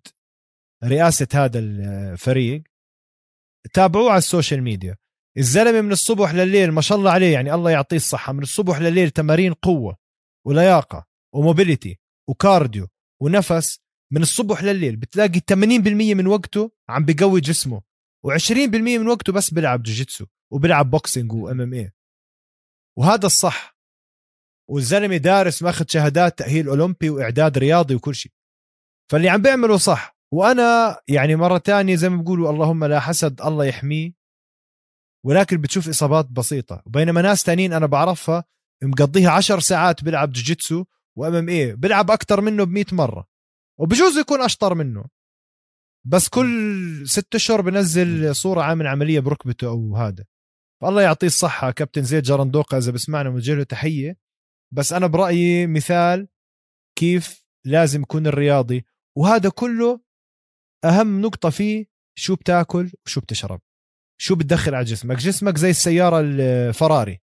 رئاسة 0.84 1.28
هذا 1.34 1.58
الفريق. 1.58 2.62
تابعوه 3.72 4.10
على 4.10 4.18
ال 4.18 4.24
social 4.24 4.62
media. 4.62 4.96
الزلمة 5.38 5.80
من 5.80 5.92
الصبح 5.92 6.34
لليل 6.34 6.72
ما 6.72 6.80
شاء 6.80 6.98
الله 6.98 7.10
عليه 7.10 7.32
يعني 7.32 7.54
الله 7.54 7.70
يعطيه 7.70 7.96
الصحة 7.96 8.32
من 8.32 8.42
الصبح 8.42 8.78
لليل 8.80 9.10
تمارين 9.10 9.52
قوة 9.52 9.96
ولياقة 10.46 11.06
و 11.34 11.41
mobility 11.41 11.98
و 12.30 12.38
cardio 12.38 12.88
ونفس 13.22 13.80
من 14.12 14.22
الصبح 14.22 14.62
لليل. 14.62 14.96
بتلاقي 14.96 15.40
80% 15.40 16.14
من 16.14 16.26
وقته 16.26 16.72
عم 16.88 17.04
بقوي 17.04 17.40
جسمه 17.40 17.82
و20% 18.26 18.74
من 18.74 19.08
وقته 19.08 19.32
بس 19.32 19.54
بيلعب 19.54 19.82
جوجيتسو 19.82 20.26
وبيلعب 20.52 20.90
boxing 20.90 21.26
و 21.26 21.32
MMA 21.32 21.92
وهذا 22.98 23.26
الصح. 23.26 23.76
والزلمة 24.70 25.16
دارس 25.16 25.62
ماخذ 25.62 25.84
شهادات 25.88 26.38
تأهيل 26.38 26.68
أولمبي 26.68 27.10
وإعداد 27.10 27.58
رياضي 27.58 27.94
وكل 27.94 28.14
شيء. 28.14 28.32
فاللي 29.10 29.28
عم 29.28 29.42
بيعمله 29.42 29.76
صح. 29.76 30.16
وأنا 30.32 31.00
يعني 31.08 31.36
مرة 31.36 31.58
تانية 31.58 31.96
زي 31.96 32.08
ما 32.08 32.16
بيقولوا 32.16 32.50
اللهم 32.50 32.84
لا 32.84 33.00
حسد 33.00 33.42
الله 33.42 33.64
يحميه. 33.64 34.12
ولكن 35.26 35.56
بتشوف 35.60 35.88
إصابات 35.88 36.26
بسيطة. 36.26 36.82
بينما 36.86 37.22
ناس 37.22 37.42
تانيين 37.42 37.72
أنا 37.72 37.86
بعرفها 37.86 38.44
مقضيها 38.82 39.30
عشر 39.30 39.60
ساعات 39.60 40.04
بيلعب 40.04 40.32
جوجيتسو 40.32 40.84
وام 41.16 41.34
إم 41.34 41.48
اي 41.48 41.76
بيلعب 41.76 42.10
أكثر 42.10 42.40
منه 42.40 42.64
ب 42.64 42.94
مرة. 42.94 43.26
وبجوز 43.78 44.18
يكون 44.18 44.40
أشطر 44.40 44.74
منه. 44.74 45.04
بس 46.06 46.28
كل 46.28 47.02
ست 47.06 47.34
أشهر 47.34 47.60
بنزل 47.60 48.34
صورة 48.34 48.62
عامل 48.62 48.86
عملية 48.86 49.20
بركبته 49.20 49.66
أو 49.66 49.96
هذا. 49.96 50.24
فالله 50.82 51.02
يعطيه 51.02 51.26
الصحة 51.26 51.70
كابتن 51.70 52.02
زيد 52.02 52.22
جرندوقه 52.22 52.78
إذا 52.78 52.92
بسمعنا 52.92 53.30
بنوجه 53.30 53.54
له 53.54 53.62
تحية. 53.62 54.16
بس 54.74 54.92
أنا 54.92 55.06
برأيي 55.06 55.66
مثال 55.66 56.28
كيف 56.98 57.46
لازم 57.66 58.02
يكون 58.02 58.26
الرياضي. 58.26 58.84
وهذا 59.16 59.48
كله 59.48 60.00
أهم 60.84 61.20
نقطة 61.20 61.50
فيه 61.50 61.86
شو 62.18 62.34
بتاكل 62.34 62.92
وشو 63.06 63.20
بتشرب. 63.20 63.60
شو 64.20 64.34
بتدخل 64.34 64.74
على 64.74 64.84
جسمك. 64.84 65.16
جسمك 65.16 65.56
زي 65.56 65.70
السيارة 65.70 66.20
الفراري. 66.20 67.20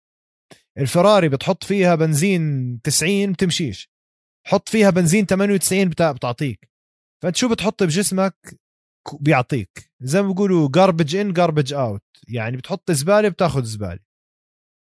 الفراري 0.77 1.29
بتحط 1.29 1.63
فيها 1.63 1.95
بنزين 1.95 2.81
90 2.81 3.31
بتمشيش. 3.31 3.89
حط 4.47 4.69
فيها 4.69 4.89
بنزين 4.89 5.25
98 5.25 5.89
بتعطيك. 5.89 6.69
فأنت 7.23 7.35
شو 7.35 7.49
بتحط 7.49 7.83
بجسمك؟ 7.83 8.59
بيعطيك. 9.19 9.91
زي 10.01 10.21
ما 10.21 10.27
بيقولوا 10.27 10.69
garbage 10.71 11.15
in 11.15 11.33
garbage 11.33 11.73
out 11.73 12.03
يعني 12.27 12.57
بتحط 12.57 12.91
زبالة 12.91 13.29
بتاخذ 13.29 13.63
زبالة. 13.63 13.99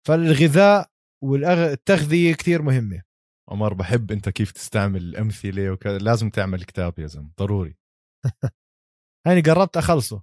فالغذاء 0.07 0.91
والتغذيه 1.25 2.35
كثير 2.35 2.63
مهمة. 2.63 3.03
عمر 3.49 3.75
بحب 3.75 4.13
أنت 4.13 4.29
كيف 4.29 4.53
تستعمل 4.53 5.03
الامثله 5.03 5.71
وكذا 5.71 5.99
لازم 5.99 6.31
تعمل 6.31 6.65
كتاب 6.65 6.99
يا 6.99 7.07
زلمة. 7.07 7.31
ضروري. 7.39 7.77
هاني 9.27 9.41
قربت 9.41 9.77
أخلصه. 9.77 10.23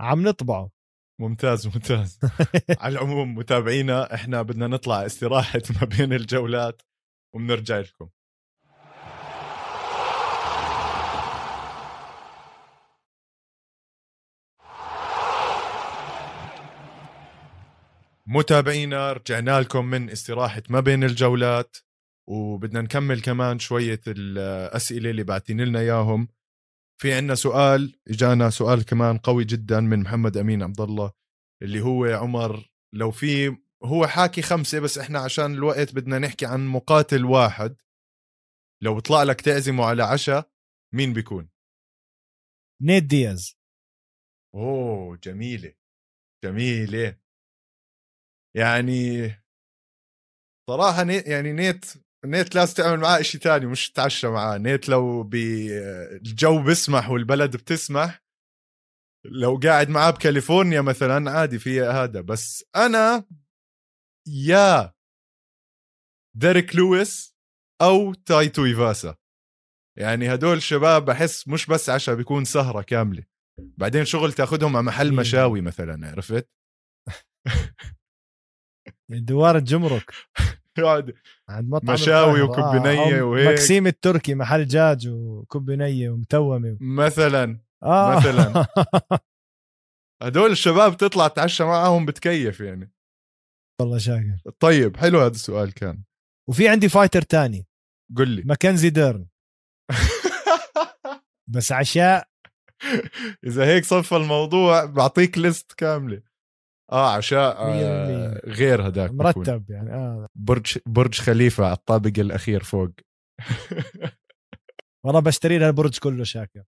عم 0.00 0.28
نطبعه. 0.28 0.70
ممتاز 1.18 1.66
ممتاز. 1.66 2.18
على 2.80 2.92
العموم 2.92 3.34
متابعينا 3.34 4.14
إحنا 4.14 4.42
بدنا 4.42 4.66
نطلع 4.66 5.06
استراحة 5.06 5.62
ما 5.80 5.86
بين 5.86 6.12
الجولات 6.12 6.82
وبنرجع 7.34 7.78
لكم. 7.78 8.08
متابعينا 18.26 19.12
رجعنا 19.12 19.60
لكم 19.60 19.84
من 19.84 20.10
استراحة 20.10 20.62
ما 20.70 20.80
بين 20.80 21.04
الجولات 21.04 21.76
وبدنا 22.28 22.80
نكمل 22.80 23.20
كمان 23.22 23.58
شوية 23.58 24.00
الأسئلة 24.06 25.10
اللي 25.10 25.24
بعتين 25.24 25.60
لنا 25.60 25.78
إياهم. 25.80 26.28
في 26.98 27.12
عنا 27.14 27.34
سؤال 27.34 28.00
إجانا 28.08 28.50
سؤال 28.50 28.84
كمان 28.84 29.18
قوي 29.18 29.44
جدا 29.44 29.80
من 29.80 30.00
محمد 30.00 30.36
أمين 30.36 30.62
عبد 30.62 30.80
الله 30.80 31.12
اللي 31.62 31.80
هو 31.80 32.04
عمر 32.04 32.70
لو 32.94 33.10
في 33.10 33.56
هو 33.84 34.06
حاكي 34.06 34.42
خمسة 34.42 34.80
بس 34.80 34.98
إحنا 34.98 35.18
عشان 35.18 35.54
الوقت 35.54 35.94
بدنا 35.94 36.18
نحكي 36.18 36.46
عن 36.46 36.66
مقاتل 36.66 37.24
واحد 37.24 37.76
لو 38.82 38.94
بيطلع 38.94 39.22
لك 39.22 39.40
تعزمه 39.40 39.84
على 39.84 40.02
عشاء 40.02 40.50
مين 40.94 41.12
بيكون؟ 41.12 41.50
نيت 42.82 43.04
دياز. 43.04 43.56
أوه 44.54 45.16
جميلة 45.16 45.74
جميلة. 46.44 47.18
يعني 48.56 49.28
صراحة 50.70 51.02
نيت 51.04 51.26
يعني 51.26 51.52
نيت 51.52 51.84
نيت 52.26 52.54
لازم 52.54 52.74
تعمل 52.74 53.00
معاه 53.00 53.22
شيء 53.22 53.40
ثاني 53.40 53.66
مش 53.66 53.90
تتعشى 53.90 54.28
معاه. 54.28 54.58
نيت 54.58 54.88
لو 54.88 55.22
بالجو 55.22 56.62
بيسمح 56.62 57.10
والبلد 57.10 57.56
بتسمح 57.56 58.22
لو 59.24 59.60
قاعد 59.64 59.88
معاه 59.88 60.10
بكاليفورنيا 60.10 60.80
مثلا 60.80 61.30
عادي 61.30 61.58
فيها 61.58 62.04
هذا. 62.04 62.20
بس 62.20 62.64
أنا 62.76 63.24
يا 64.28 64.94
ديريك 66.36 66.76
لويس 66.76 67.36
أو 67.82 68.14
تاي 68.14 68.64
تويفاسا 68.64 69.16
يعني 69.98 70.34
هدول 70.34 70.56
الشباب 70.56 71.04
بحس 71.04 71.48
مش 71.48 71.66
بس 71.66 71.90
عشاء 71.90 72.14
بيكون 72.14 72.44
سهرة 72.44 72.82
كاملة. 72.82 73.24
بعدين 73.58 74.04
شغل 74.04 74.32
تاخذهم 74.32 74.76
على 74.76 74.86
محل 74.86 75.14
مشاوي 75.14 75.60
مثلا 75.60 76.08
عرفت؟ 76.10 76.48
دوار 79.08 79.56
الجمرك. 79.56 80.12
يقعد 80.78 81.14
عند 81.48 81.68
مطعم 81.70 81.94
مشاوي 81.94 82.40
القاهرة. 82.40 82.76
وكب 82.78 82.86
آه، 82.86 83.20
أو 83.20 83.32
وهيك. 83.32 83.48
مكسيم 83.48 83.86
التركي 83.86 84.34
محل 84.34 84.64
دجاج 84.64 85.08
وكب 85.08 85.70
نية 85.70 86.10
ومتومة. 86.10 86.76
مثلا 86.80 87.60
آه. 87.82 88.16
مثلاً. 88.16 88.66
هدول 90.22 90.50
الشباب 90.50 90.96
تطلع 90.96 91.28
تعشى 91.28 91.64
معاهم 91.64 92.06
بتكيف 92.06 92.60
يعني. 92.60 92.92
والله 93.80 93.98
شاكر. 93.98 94.38
طيب 94.60 94.96
حلو 94.96 95.20
هذا 95.20 95.34
السؤال 95.34 95.74
كان. 95.74 96.02
وفي 96.48 96.68
عندي 96.68 96.88
fighter 96.88 97.22
تاني. 97.22 97.66
قل 98.16 98.28
لي. 98.28 98.42
ماكنزي 98.42 98.90
ديرن. 98.90 99.26
بس 101.54 101.72
عشاء. 101.72 102.28
إذا 103.46 103.66
هيك 103.66 103.84
صف 103.84 104.14
الموضوع 104.14 104.84
بعطيك 104.84 105.38
list 105.38 105.72
كاملة. 105.72 106.22
آه 106.92 107.14
عشاء 107.16 107.56
آه. 107.58 108.40
غير 108.46 108.88
هداك. 108.88 109.10
مرتب 109.10 109.70
يعني 109.70 109.94
آه. 109.94 110.26
برج 110.34 110.78
برج 110.86 111.20
خليفة 111.20 111.64
على 111.64 111.72
الطابق 111.76 112.18
الأخير 112.18 112.62
فوق. 112.62 112.90
والله 115.04 115.20
بشتري 115.20 115.58
لها 115.58 115.68
البرج 115.68 115.98
كله 115.98 116.24
شاكر. 116.24 116.62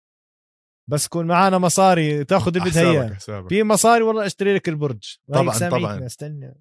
بس 0.91 1.07
يكون 1.07 1.27
معانا 1.27 1.59
مصاري 1.59 2.25
تاخذ 2.25 2.57
اللي 2.57 2.71
بدها 2.71 2.91
إياه. 2.91 3.49
في 3.49 3.63
مصاري 3.63 4.03
والله 4.03 4.27
أشتري 4.27 4.55
لك 4.55 4.69
البرج. 4.69 5.17
طبعاً، 5.33 5.69
طبعاً. 5.69 6.07
استنى. 6.07 6.55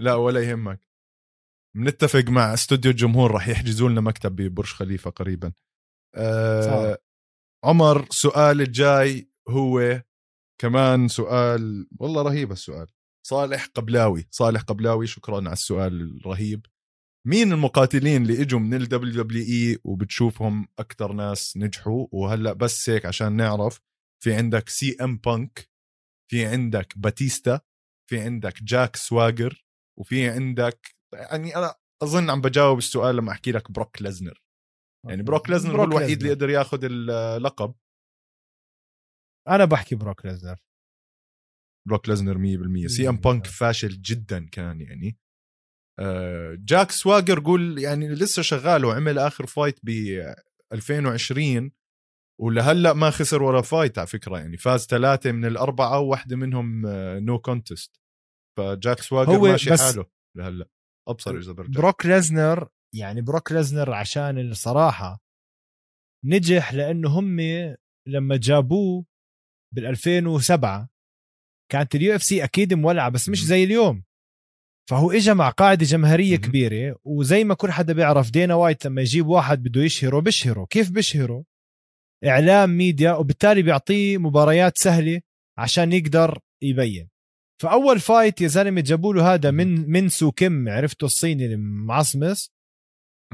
لا 0.00 0.14
ولا 0.14 0.40
يهمك. 0.40 0.80
بنتفق 1.76 2.24
مع 2.28 2.54
استوديو 2.54 2.90
الجمهور 2.90 3.30
راح 3.30 3.48
يحجزوا 3.48 3.88
لنا 3.88 4.00
مكتب 4.00 4.36
ببرج 4.36 4.66
خليفة 4.66 5.10
قريبا. 5.10 5.52
آه. 6.16 6.98
عمر 7.64 8.06
سؤال 8.10 8.60
الجاي 8.60 9.30
هو 9.48 10.02
كمان 10.62 11.08
سؤال 11.08 11.86
والله 11.98 12.22
رهيب 12.22 12.52
السؤال. 12.52 12.86
صالح 13.26 13.66
قبلاوي 13.66 14.28
صالح 14.30 14.60
قبلاوي 14.60 15.06
شكرا 15.06 15.36
على 15.36 15.52
السؤال 15.52 16.16
الرهيب. 16.16 16.66
مين 17.26 17.52
المقاتلين 17.52 18.22
اللي 18.22 18.42
إجوا 18.42 18.60
من 18.60 18.74
ال 18.74 18.86
WWE 18.86 19.80
وبتشوفهم 19.84 20.68
أكثر 20.78 21.12
ناس 21.12 21.56
نجحوا؟ 21.56 22.06
وهلأ 22.12 22.52
بس 22.52 22.90
هيك 22.90 23.06
عشان 23.06 23.32
نعرف 23.32 23.80
في 24.22 24.34
عندك 24.34 24.68
سي 24.68 24.96
إم 25.00 25.16
بانك 25.16 25.70
في 26.30 26.46
عندك 26.46 26.98
باتيستا 26.98 27.60
في 28.10 28.20
عندك 28.20 28.62
جاك 28.62 28.96
سواجر 28.96 29.64
وفي 29.98 30.28
عندك 30.28 30.96
يعني 31.14 31.56
أنا 31.56 31.74
أظن 32.02 32.30
عم 32.30 32.40
بجاوب 32.40 32.78
السؤال 32.78 33.16
لما 33.16 33.32
أحكي 33.32 33.52
لك 33.52 33.70
بروك 33.70 34.02
ليزنر. 34.02 34.42
يعني 35.08 35.22
بروك 35.22 35.50
ليزنر 35.50 35.80
هو 35.80 35.84
الوحيد 35.84 36.20
اللي 36.20 36.34
قدر 36.34 36.50
ياخذ 36.50 36.78
اللقب. 36.82 37.74
أنا 39.48 39.64
بحكي 39.64 39.94
بروك 39.94 40.26
ليزنر. 40.26 40.56
بروك 41.88 42.08
ليزنر 42.08 42.38
100% 42.38 42.86
سي 42.86 43.08
إم 43.08 43.16
بانك 43.16 43.46
فاشل 43.46 44.02
جدا 44.02 44.46
كان 44.48 44.80
يعني. 44.80 45.18
آه، 46.00 46.56
جاك 46.58 46.90
سواجر 46.90 47.40
قول 47.40 47.78
يعني 47.78 48.08
لسه 48.08 48.42
شغال 48.42 48.84
وعمل 48.84 49.18
آخر 49.18 49.46
fight 49.46 49.78
ب 49.82 49.90
2020 50.72 51.72
ولهلأ 52.40 52.92
ما 52.92 53.10
خسر 53.10 53.42
ولا 53.42 53.62
fight 53.62 53.98
على 53.98 54.06
فكرة 54.06 54.38
يعني. 54.38 54.56
فاز 54.56 54.86
ثلاثة 54.86 55.32
من 55.32 55.44
الأربعة 55.44 55.98
وواحدة 56.00 56.36
منهم 56.36 56.82
no 57.18 57.38
contest 57.38 58.00
فجاك 58.58 59.00
سواجر 59.00 59.38
ماشي 59.40 59.70
بس- 59.70 59.80
حاله 59.82 60.06
لهلأ. 60.36 60.68
أبصر 61.08 61.36
إذا 61.38 61.52
برجع. 61.52 61.80
بروك 61.80 62.06
ليزنر 62.06 62.68
يعني 62.94 63.20
بروك 63.20 63.52
ليزنر 63.52 63.92
عشان 63.94 64.38
الصراحة 64.38 65.20
نجح 66.24 66.74
لأنه 66.74 67.08
هم 67.18 67.40
لما 68.08 68.36
جابوه 68.36 69.04
بال 69.72 69.86
2007 69.86 70.88
كانت 71.72 71.94
ال 71.94 72.14
UFC 72.14 72.44
أكيد 72.44 72.74
مولعة 72.74 73.08
بس 73.08 73.28
مش. 73.28 73.44
زي 73.44 73.64
اليوم. 73.64 74.04
فهو 74.90 75.10
اجى 75.10 75.34
مع 75.34 75.50
قاعدة 75.50 75.84
جماهيرية. 75.86 76.36
كبيرة 76.36 76.96
وزي 77.04 77.44
ما 77.44 77.54
كل 77.54 77.70
حدا 77.70 77.92
بيعرف 77.92 78.30
دانا 78.30 78.54
وايت 78.54 78.86
لما 78.86 79.00
يجيب 79.00 79.26
واحد 79.26 79.62
بده 79.62 79.80
يشهره 79.82 80.20
بيشهره 80.20 80.64
كيف 80.70 80.90
بيشهره 80.90 81.44
إعلام 82.24 82.70
ميديا 82.70 83.12
وبالتالي 83.12 83.62
بيعطيه 83.62 84.18
مباريات 84.18 84.78
سهلة 84.78 85.20
عشان 85.58 85.92
يقدر 85.92 86.38
يبين. 86.62 87.08
فأول 87.62 88.00
fight 88.00 88.40
يا 88.40 88.48
زلمة 88.48 88.80
جابوا 88.80 89.14
له 89.14 89.34
هذا 89.34 89.50
من 89.50 89.90
مين 89.90 90.08
سو 90.08 90.32
كيم 90.32 90.68
عرفته 90.68 91.04
الصيني 91.04 91.46
المعصمص 91.46 92.52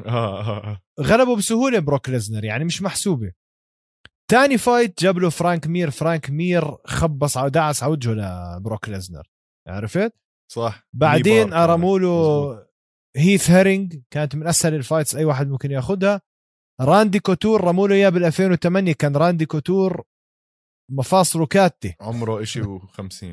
آه 0.06 0.40
آه 0.40 0.66
آه. 0.66 0.80
غلبه 1.00 1.36
بسهولة 1.36 1.78
بروك 1.78 2.08
ليزنر 2.08 2.44
يعني 2.44 2.64
مش 2.64 2.82
محسوبة. 2.82 3.32
تاني 4.30 4.58
fight 4.58 5.02
جاب 5.02 5.18
له 5.18 5.30
فرانك 5.30 5.66
مير. 5.66 5.90
فرانك 5.90 6.30
مير 6.30 6.76
خبص 6.84 7.38
أو 7.38 7.48
دعس 7.48 7.82
على 7.82 7.92
وجهه 7.92 8.12
لبروك 8.58 8.88
ليزنر. 8.88 9.30
عرفت؟ 9.68 10.12
صح. 10.52 10.86
بعدين 10.92 11.34
knee 11.34 11.43
bar 11.43 11.50
كمان. 11.50 11.70
رموا 11.70 11.98
له. 11.98 12.68
هيث 13.16 13.50
هيرنج 13.50 14.00
كانت 14.10 14.34
من 14.34 14.46
أسهل 14.46 14.74
ال 14.74 14.80
fights 14.80 15.16
أي 15.16 15.24
واحد 15.24 15.48
ممكن 15.48 15.70
ياخذها 15.70 16.20
راندي 16.80 17.18
كوتور 17.18 17.64
رموا 17.64 17.88
له 17.88 17.94
اياه 17.94 18.08
بال 18.08 18.24
2008 18.24 18.92
كان 18.92 19.16
راندي 19.16 19.46
كوتور 19.46 20.02
مفاصله 20.92 21.46
كاتة 21.46 21.94
عمره 22.00 22.42
إشي 22.42 22.62
و50 22.62 23.24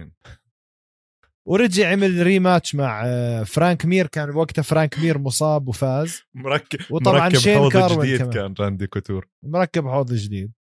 ورجع 1.48 1.92
عمل 1.92 2.24
rematch 2.24 2.76
مع 2.76 3.04
آه، 3.06 3.44
فرانك 3.44 3.86
مير. 3.86 4.08
كان 4.08 4.36
وقتها 4.36 4.62
فرانك 4.62 5.00
مير 5.00 5.18
مصاب 5.18 5.68
وفاز. 5.68 6.22
مركب 6.36 6.80
وطبعاً 6.92 7.20
مركب 7.20 7.38
شين 7.38 7.58
حوض 7.58 8.00
جديد 8.00 8.20
كمان. 8.20 8.34
كان 8.34 8.54
راندي 8.60 8.88
كوتور. 8.88 9.28
مركب 9.44 9.88
حوض 9.88 10.14
جديد. 10.14 10.52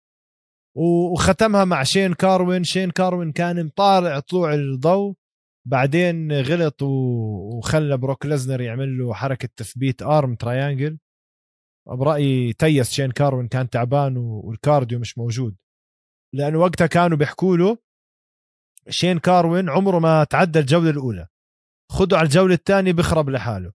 وختمها 0.76 1.66
مع 1.66 1.84
شين 1.84 2.14
كاروين. 2.14 2.64
شين 2.64 2.92
كاروين 2.92 3.32
كان 3.32 3.66
مطالع 3.66 4.20
طلوع 4.20 4.54
الضوء 4.54 5.16
بعدين 5.68 6.32
غلط 6.42 6.82
وخلى 6.82 7.98
بروك 7.98 8.26
ليزنر 8.26 8.62
يعمل 8.62 8.98
له 8.98 9.14
حركة 9.14 9.50
تثبيت 9.56 10.02
arm 10.02 10.36
triangle 10.36 10.98
برأيي 11.88 12.54
تيس 12.54 12.92
شين 12.92 13.12
كاروين 13.12 13.48
كان 13.48 13.70
تعبان 13.70 14.18
وال 14.18 14.38
cardio 14.38 15.00
مش 15.00 15.18
موجود. 15.18 15.56
لأنه 16.34 16.60
وقتها 16.60 16.88
كانوا 16.88 17.18
بيحكوا 17.18 17.58
له 17.58 17.78
شين 18.90 19.20
كاروين 19.20 19.70
عمره 19.70 20.00
ما 20.00 20.24
تعدى 20.24 20.60
الجولة 20.60 20.90
الأولى. 20.90 21.28
خده 21.92 22.18
على 22.18 22.26
الجولة 22.26 22.54
الثانية 22.54 22.94
بخرب 22.94 23.30
لحاله. 23.30 23.72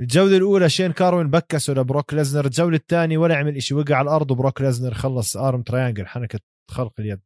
الجولة 0.00 0.36
الأولى 0.36 0.68
شين 0.68 0.92
كاروين 0.92 1.30
بكسه 1.30 1.72
لبروك 1.72 2.14
ليزنر 2.14 2.44
الجولة 2.44 2.76
الثانية 2.76 3.18
ولا 3.18 3.36
عمل 3.36 3.56
إشي 3.56 3.74
وقع 3.74 3.96
على 3.96 4.04
الأرض 4.04 4.30
وبروك 4.30 4.60
ليزنر 4.60 4.94
خلص 4.94 5.36
arm 5.36 5.62
triangle 5.62 6.06
حنكة 6.06 6.40
خلق 6.70 6.92
اليد. 6.98 7.20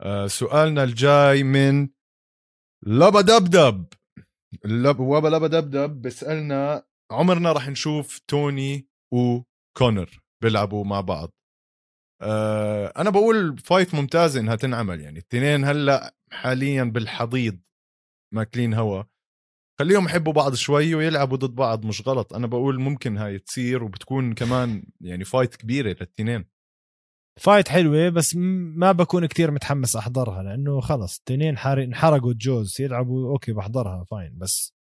آه 0.00 0.26
سؤالنا 0.26 0.84
الجاي 0.84 1.42
من 1.42 1.88
لبا 2.86 3.20
دبدب. 3.20 3.86
لب 4.64 5.00
وبا 5.00 5.28
لبا 5.28 5.46
دبدب 5.46 6.02
بيسألنا 6.02 6.86
عمرنا 7.12 7.52
رح 7.52 7.68
نشوف 7.68 8.18
توني 8.18 8.88
وكونر 9.12 10.22
بيلعبوا 10.42 10.84
مع 10.84 11.00
بعض. 11.00 11.32
آه 12.22 12.92
أنا 12.96 13.10
بقول 13.10 13.58
fight 13.58 13.94
ممتازه 13.94 14.40
إنها 14.40 14.56
تنعمل 14.56 15.00
يعني 15.00 15.18
الاثنين 15.18 15.64
هلأ 15.64 16.14
حاليا 16.32 16.84
بالحضيض 16.84 17.60
ماكلين 18.34 18.74
هوا. 18.74 19.04
خليهم 19.80 20.04
يحبوا 20.04 20.32
بعض 20.32 20.54
شوي 20.54 20.94
ويلعبوا 20.94 21.36
ضد 21.36 21.54
بعض 21.54 21.86
مش 21.86 22.08
غلط. 22.08 22.34
أنا 22.34 22.46
بقول 22.46 22.80
ممكن 22.80 23.16
هاي 23.16 23.38
تصير 23.38 23.84
وبتكون 23.84 24.34
كمان 24.34 24.84
يعني 25.00 25.24
fight 25.24 25.56
كبيرة 25.56 25.88
للاثنين 25.88 26.44
fight 27.40 27.68
حلوة 27.68 28.08
بس 28.08 28.36
ما 28.76 28.92
بكون 28.92 29.26
كتير 29.26 29.50
متحمس 29.50 29.96
أحضرها 29.96 30.42
لأنه 30.42 30.80
خلص 30.80 31.18
التنين 31.18 31.48
انحرقوا 31.66 32.32
الجوز 32.32 32.80
يلعبوا 32.80 33.32
okay 33.32 33.52
بحضرها 33.52 34.04
fine 34.04 34.38
بس 34.38 34.74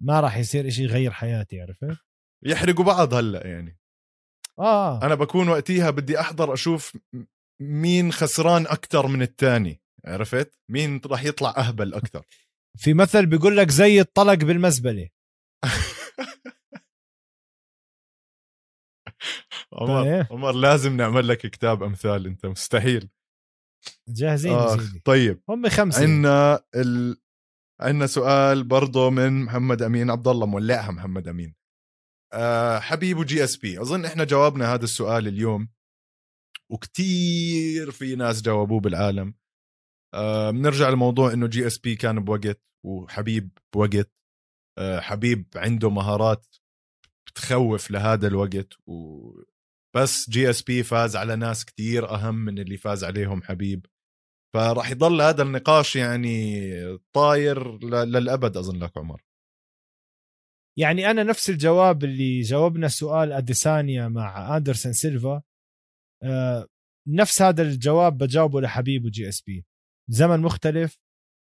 ما 0.00 0.20
راح 0.20 0.36
يصير 0.36 0.68
إشي 0.68 0.82
يغير 0.82 1.10
حياتي 1.10 1.60
عرفت؟ 1.60 1.98
يحرقوا 2.44 2.84
بعض 2.84 3.14
هلأ 3.14 3.46
يعني. 3.46 3.78
آه. 4.58 5.02
أنا 5.02 5.14
بكون 5.14 5.48
وقتيها 5.48 5.90
بدي 5.90 6.20
أحضر 6.20 6.54
أشوف 6.54 6.98
مين 7.60 8.12
خسران 8.12 8.66
أكثر 8.66 9.06
من 9.06 9.22
الثاني 9.22 9.80
عرفت؟ 10.04 10.58
مين 10.70 11.00
راح 11.06 11.24
يطلع 11.24 11.54
أهبل 11.56 11.94
أكثر 11.94 12.26
في 12.76 12.94
مثل 12.94 13.26
بيقول 13.26 13.56
لك 13.56 13.70
زي 13.70 14.00
الطلق 14.00 14.34
بالمزبلة. 14.34 15.08
عمر 19.72 20.02
طيب. 20.02 20.26
عمر 20.30 20.52
لازم 20.52 20.96
نعمل 20.96 21.28
لك 21.28 21.38
كتاب 21.38 21.82
أمثال 21.82 22.26
أنت 22.26 22.46
مستحيل. 22.46 23.08
جاهزين 24.08 24.52
آه 24.52 24.78
طيب. 25.04 25.42
هم 25.48 25.68
خمسة. 25.68 26.02
عندنا 26.02 26.64
ال... 26.74 27.16
عندنا 27.80 28.06
سؤال 28.06 28.64
برضه 28.64 29.10
من 29.10 29.44
محمد 29.44 29.82
أمين 29.82 30.10
عبد 30.10 30.28
الله 30.28 30.46
مولعها 30.46 30.90
محمد 30.90 31.28
أمين. 31.28 31.54
أه 32.32 32.78
حبيب 32.78 33.15
و 33.15 33.24
GSP 33.24 33.80
أظن 33.80 34.04
إحنا 34.04 34.24
جاوبنا 34.24 34.74
هذا 34.74 34.84
السؤال 34.84 35.28
اليوم 35.28 35.68
وكتير 36.70 37.90
في 37.90 38.14
ناس 38.16 38.42
جاوبوه 38.42 38.80
بالعالم. 38.80 39.34
بنرجع 40.52 40.88
لموضوع 40.88 41.32
إنه 41.32 41.46
GSP 41.46 41.96
كان 41.96 42.24
بوقت 42.24 42.62
وحبيب 42.86 43.58
بوقت. 43.74 44.12
أه 44.78 45.00
حبيب 45.00 45.46
عنده 45.56 45.90
مهارات 45.90 46.46
بتخوف 47.26 47.90
لهذا 47.90 48.26
الوقت 48.28 48.68
و 48.86 49.30
بس 49.96 50.30
GSP 50.30 50.82
فاز 50.82 51.16
على 51.16 51.36
ناس 51.36 51.64
كتير 51.64 52.10
أهم 52.10 52.34
من 52.34 52.58
اللي 52.58 52.76
فاز 52.76 53.04
عليهم 53.04 53.42
حبيب. 53.42 53.86
فراح 54.54 54.90
يضل 54.90 55.20
هذا 55.22 55.42
النقاش 55.42 55.96
يعني 55.96 56.70
طاير 57.12 57.78
للأبد 57.84 58.56
أظن 58.56 58.78
لك 58.78 58.98
عمر. 58.98 59.22
يعني 60.78 61.10
أنا 61.10 61.22
نفس 61.22 61.50
الجواب 61.50 62.04
اللي 62.04 62.40
جاوبنا 62.40 62.88
سؤال 62.88 63.32
أديسانيا 63.32 64.08
مع 64.08 64.56
أندرسون 64.56 64.92
سيلفا 64.92 65.42
آه 66.22 66.66
نفس 67.08 67.42
هذا 67.42 67.62
الجواب 67.62 68.18
بجاوبه 68.18 68.60
لحبيب 68.60 69.04
و 69.04 69.28
GSP 69.28 69.66
زمن 70.10 70.40
مختلف 70.40 71.00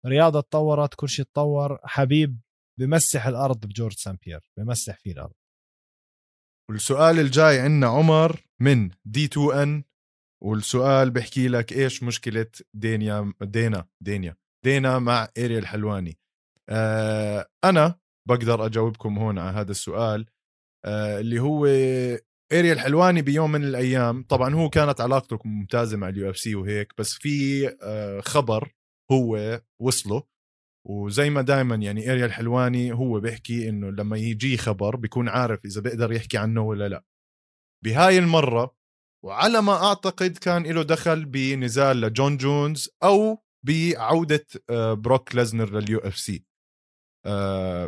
رياضة 0.07 0.41
تطورت 0.41 0.95
كل 0.95 1.09
شيء 1.09 1.25
تطور 1.25 1.79
حبيب 1.85 2.41
بمسح 2.81 3.27
الأرض 3.27 3.67
بجورج 3.67 3.93
سان 3.93 4.19
بيير 4.25 4.51
بمسح 4.57 4.99
فيه 4.99 5.13
الأرض. 5.13 5.35
والسؤال 6.71 7.19
الجاي 7.19 7.61
عندنا 7.61 7.87
عمر 7.87 8.43
من 8.61 8.91
دي 9.05 9.25
2 9.25 9.51
إن 9.53 9.85
والسؤال 10.43 11.11
بحكي 11.11 11.49
لك 11.49 11.73
إيش 11.73 12.03
مشكلة 12.03 12.51
دينيا 12.75 13.33
دينا 13.41 13.89
دينيا 14.01 14.37
دينا 14.65 14.99
مع 14.99 15.29
اريا 15.39 15.59
الحلواني. 15.59 16.19
آه 16.69 17.49
أنا 17.65 17.99
بقدر 18.29 18.67
أجاوبكم 18.67 19.19
هون 19.19 19.39
على 19.39 19.57
هذا 19.57 19.71
السؤال. 19.71 20.27
آه 20.85 21.21
اللي 21.21 21.41
هو 21.41 21.67
اريا 22.53 22.73
الحلواني 22.73 23.23
بيوم 23.23 23.53
من 23.53 23.65
الأيام 23.65 24.23
طبعا 24.23 24.55
هو 24.55 24.71
كانت 24.71 25.01
علاقته 25.01 25.39
ممتازة 25.45 25.97
مع 25.97 26.09
ال 26.09 26.31
UFC 26.31 26.55
وهيك 26.55 26.93
بس 26.99 27.13
في 27.15 27.69
آه 27.83 28.21
خبر 28.21 28.75
هو 29.13 29.61
وصله 29.81 30.23
وزي 30.87 31.31
ما 31.31 31.43
دائما 31.43 31.75
يعني 31.75 32.13
اريا 32.13 32.27
الحلواني 32.27 32.93
هو 32.93 33.21
بيحكي 33.21 33.69
إنه 33.69 33.91
لما 33.91 34.17
يجي 34.17 34.57
خبر 34.57 34.97
بيكون 34.97 35.29
عارف 35.29 35.65
إذا 35.65 35.81
بيقدر 35.81 36.13
يحكي 36.13 36.39
عنه 36.39 36.63
ولا 36.63 36.89
لا. 36.89 37.05
بهاي 37.85 38.19
المرة 38.19 38.77
وعلى 39.25 39.63
ما 39.63 39.85
أعتقد 39.85 40.39
كان 40.39 40.63
له 40.63 40.83
دخل 40.83 41.25
بنزال 41.25 42.01
لجون 42.01 42.37
جونز 42.37 42.91
أو 43.03 43.43
بعودة 43.67 44.47
آه، 44.71 44.95
بروك 44.95 45.35
ليزنر 45.35 45.71
لل 45.71 45.99
UFC. 45.99 46.45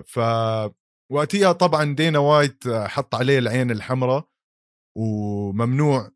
ف 0.07 0.19
وقتها 1.13 1.53
طبعا 1.53 1.95
دينا 1.95 2.19
وايت 2.19 2.67
آه، 2.67 2.87
حط 2.87 3.15
عليه 3.15 3.39
العين 3.39 3.71
الحمراء 3.71 4.30
وممنوع 5.01 6.11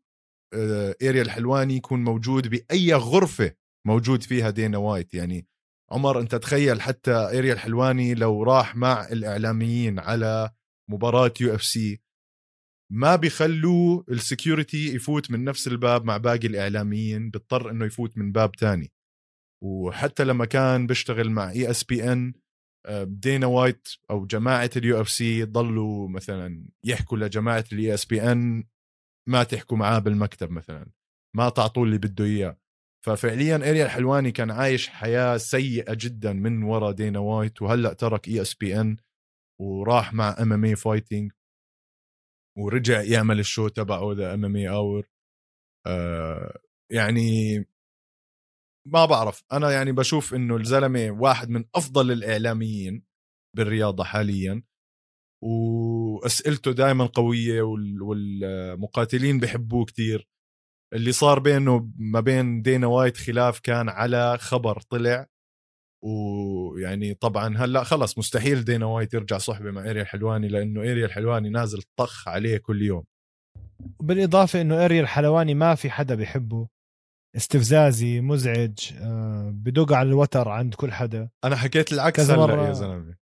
آه، 0.53 0.95
اريا 1.03 1.21
الحلواني 1.21 1.75
يكون 1.75 2.03
موجود 2.03 2.47
بأي 2.47 2.93
غرفة 2.93 3.55
موجود 3.87 4.23
فيها 4.23 4.49
دينا 4.49 4.77
وايت. 4.77 5.13
يعني 5.13 5.47
عمر 5.91 6.19
أنت 6.19 6.35
تخيل 6.35 6.81
حتى 6.81 7.11
اريا 7.11 7.53
الحلواني 7.53 8.13
لو 8.13 8.43
راح 8.43 8.75
مع 8.75 9.07
الإعلاميين 9.11 9.99
على 9.99 10.49
مباراة 10.91 11.33
UFC 11.41 12.01
ما 12.91 13.15
بيخلوه 13.15 14.05
ال 14.09 14.19
security 14.19 14.95
يفوت 14.95 15.31
من 15.31 15.43
نفس 15.43 15.67
الباب 15.67 16.05
مع 16.05 16.17
باقي 16.17 16.47
الإعلاميين 16.47 17.29
بيضطر 17.29 17.71
إنه 17.71 17.85
يفوت 17.85 18.17
من 18.17 18.31
باب 18.31 18.51
تاني. 18.51 18.91
وحتى 19.63 20.23
لما 20.23 20.45
كان 20.45 20.87
بيشتغل 20.87 21.29
مع 21.29 21.49
ESPN 21.49 22.33
دينا 23.03 23.47
وايت 23.47 23.87
أو 24.11 24.25
جماعة 24.25 24.69
ال 24.77 25.01
UFC 25.01 25.43
ضلوا 25.43 26.09
مثلا 26.09 26.65
يحكوا 26.83 27.17
لجماعة 27.17 27.65
ال 27.71 27.93
ESPN 27.93 28.63
ما 29.29 29.43
تحكوا 29.43 29.77
معاه 29.77 29.99
بالمكتب 29.99 30.51
مثلا 30.51 30.91
ما 31.35 31.49
تعطوا 31.49 31.85
اللي 31.85 31.97
بده 31.97 32.25
إياه. 32.25 32.57
ففعليا 33.05 33.55
اريا 33.55 33.85
الحلواني 33.85 34.31
كان 34.31 34.51
عايش 34.51 34.89
حياة 34.89 35.37
سيئة 35.37 35.93
جدا 35.93 36.33
من 36.33 36.63
ورا 36.63 36.91
دينا 36.91 37.19
وايت 37.19 37.61
وهلأ 37.61 37.93
ترك 37.93 38.27
ESPN 38.27 38.97
وراح 39.61 40.13
مع 40.13 40.35
MMA 40.41 40.65
Fighting 40.65 41.31
ورجع 42.57 43.01
يعمل 43.01 43.39
ال 43.39 43.45
show 43.45 43.67
تبعه 43.67 44.13
The 44.13 44.33
MMA 44.33 44.55
Hour 44.55 45.07
يعني 46.91 47.57
ما 48.87 49.05
بعرف 49.05 49.43
أنا 49.53 49.71
يعني 49.71 49.91
بشوف 49.91 50.33
إنه 50.33 50.57
الزلمة 50.57 51.11
واحد 51.11 51.49
من 51.49 51.65
أفضل 51.75 52.11
الإعلاميين 52.11 53.03
بالرياضة 53.57 54.03
حاليا. 54.03 54.63
وأسئلته 55.45 56.71
دائما 56.71 57.05
قوية 57.05 57.61
وال- 57.61 58.01
والمقاتلين 58.01 59.39
بحبوه 59.39 59.85
كتير. 59.85 60.27
اللي 60.93 61.11
صار 61.11 61.39
بينه 61.39 61.89
ما 61.97 62.19
بين 62.19 62.61
دينا 62.61 62.87
وايت 62.87 63.17
خلاف 63.17 63.59
كان 63.59 63.89
على 63.89 64.37
خبر 64.37 64.79
طلع. 64.81 65.25
ويعني 66.03 67.13
طبعا 67.13 67.57
هلأ 67.57 67.83
خلص 67.83 68.17
مستحيل 68.17 68.63
دينا 68.63 68.85
وايت 68.85 69.13
يرجع 69.13 69.37
صحبة 69.37 69.71
مع 69.71 69.89
اريا 69.89 70.01
الحلواني 70.01 70.47
لأنه 70.47 70.79
اريا 70.81 71.05
الحلواني 71.05 71.49
نازل 71.49 71.81
طخ 71.99 72.27
عليه 72.27 72.57
كل 72.57 72.81
يوم. 72.81 73.03
بالإضافة 73.99 74.61
إنه 74.61 74.85
اريا 74.85 75.01
الحلواني 75.01 75.53
ما 75.53 75.75
في 75.75 75.89
حدا 75.89 76.15
بيحبه. 76.15 76.67
استفزازي 77.35 78.21
مزعج 78.21 78.73
آه، 78.97 79.51
بدق 79.55 79.93
على 79.93 80.09
الوتر 80.09 80.49
عند 80.49 80.73
كل 80.73 80.91
حدا. 80.91 81.29
أنا 81.43 81.55
حكيت 81.55 81.93
العكس 81.93 82.29
هلأ. 82.29 82.67
يا 82.67 82.73
زلمة. 82.73 83.15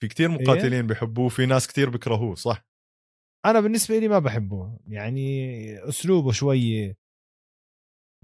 في 0.00 0.08
كتير 0.08 0.28
مقاتلين 0.28 0.86
بيحبوه 0.86 1.28
في 1.28 1.46
ناس 1.46 1.66
كتير 1.66 1.90
بيكرهوه 1.90 2.34
صح؟ 2.34 2.66
أنا 3.46 3.60
بالنسبة 3.60 3.98
لي 3.98 4.08
ما 4.08 4.18
بحبه 4.18 4.78
يعني 4.86 5.88
أسلوبه 5.88 6.32
شوي 6.32 6.96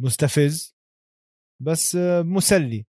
مستفز 0.01 0.77
بس 1.63 1.97
مسلي. 2.25 2.87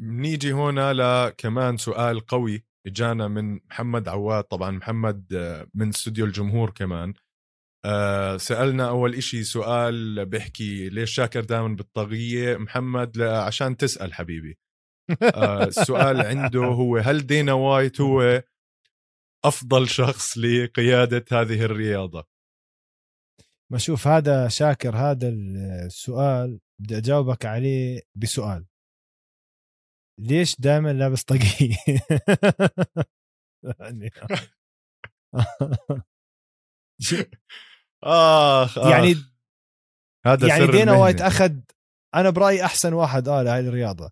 بنيجي 0.00 0.52
هنا 0.52 0.92
لكمان 0.92 1.76
سؤال 1.76 2.20
قوي 2.20 2.64
إجانا 2.86 3.28
من 3.28 3.54
محمد 3.54 4.08
عواد 4.08 4.44
طبعا 4.44 4.70
محمد 4.70 5.34
من 5.74 5.88
استوديو 5.88 6.24
الجمهور 6.24 6.70
كمان. 6.70 7.14
آه، 7.84 8.36
سألنا 8.36 8.88
أول 8.88 9.14
إشي 9.14 9.44
سؤال 9.44 10.26
بيحكي 10.26 10.88
ليش 10.88 11.10
شاكر 11.14 11.44
دائما 11.44 11.68
بالطاغية؟ 11.68 12.56
محمد 12.56 13.20
عشان 13.20 13.76
تسأل 13.76 14.14
حبيبي. 14.14 14.58
آه، 15.22 15.64
السؤال 15.64 16.20
عنده 16.20 16.60
هو 16.60 16.96
هل 16.96 17.26
دينا 17.26 17.52
وايت 17.52 18.00
هو 18.00 18.42
أفضل 19.44 19.88
شخص 19.88 20.38
لقيادة 20.38 21.24
هذه 21.32 21.62
الرياضة؟ 21.64 22.26
ما 23.72 23.78
شوف 23.78 24.06
هذا 24.06 24.48
شاكر 24.48 24.96
هذا 24.96 25.28
السؤال. 25.28 26.60
بدي 26.78 26.98
أجاوبك 26.98 27.46
عليه 27.46 28.00
بسؤال. 28.14 28.66
ليش 30.20 30.60
دائما 30.60 30.92
لابس 30.92 31.22
طاقية 31.22 31.76
يعني. 33.80 34.10
آخ 38.04 38.78
يعني 38.78 39.14
هذا 40.26 40.48
يعني 40.48 40.66
دينا. 40.66 40.92
وايت 40.92 41.20
أخذ 41.20 41.56
أنا 42.14 42.30
برأيي 42.30 42.64
أحسن 42.64 42.92
واحد 42.92 43.28
آه 43.28 43.42
لهي 43.42 43.60
الرياضة. 43.60 44.10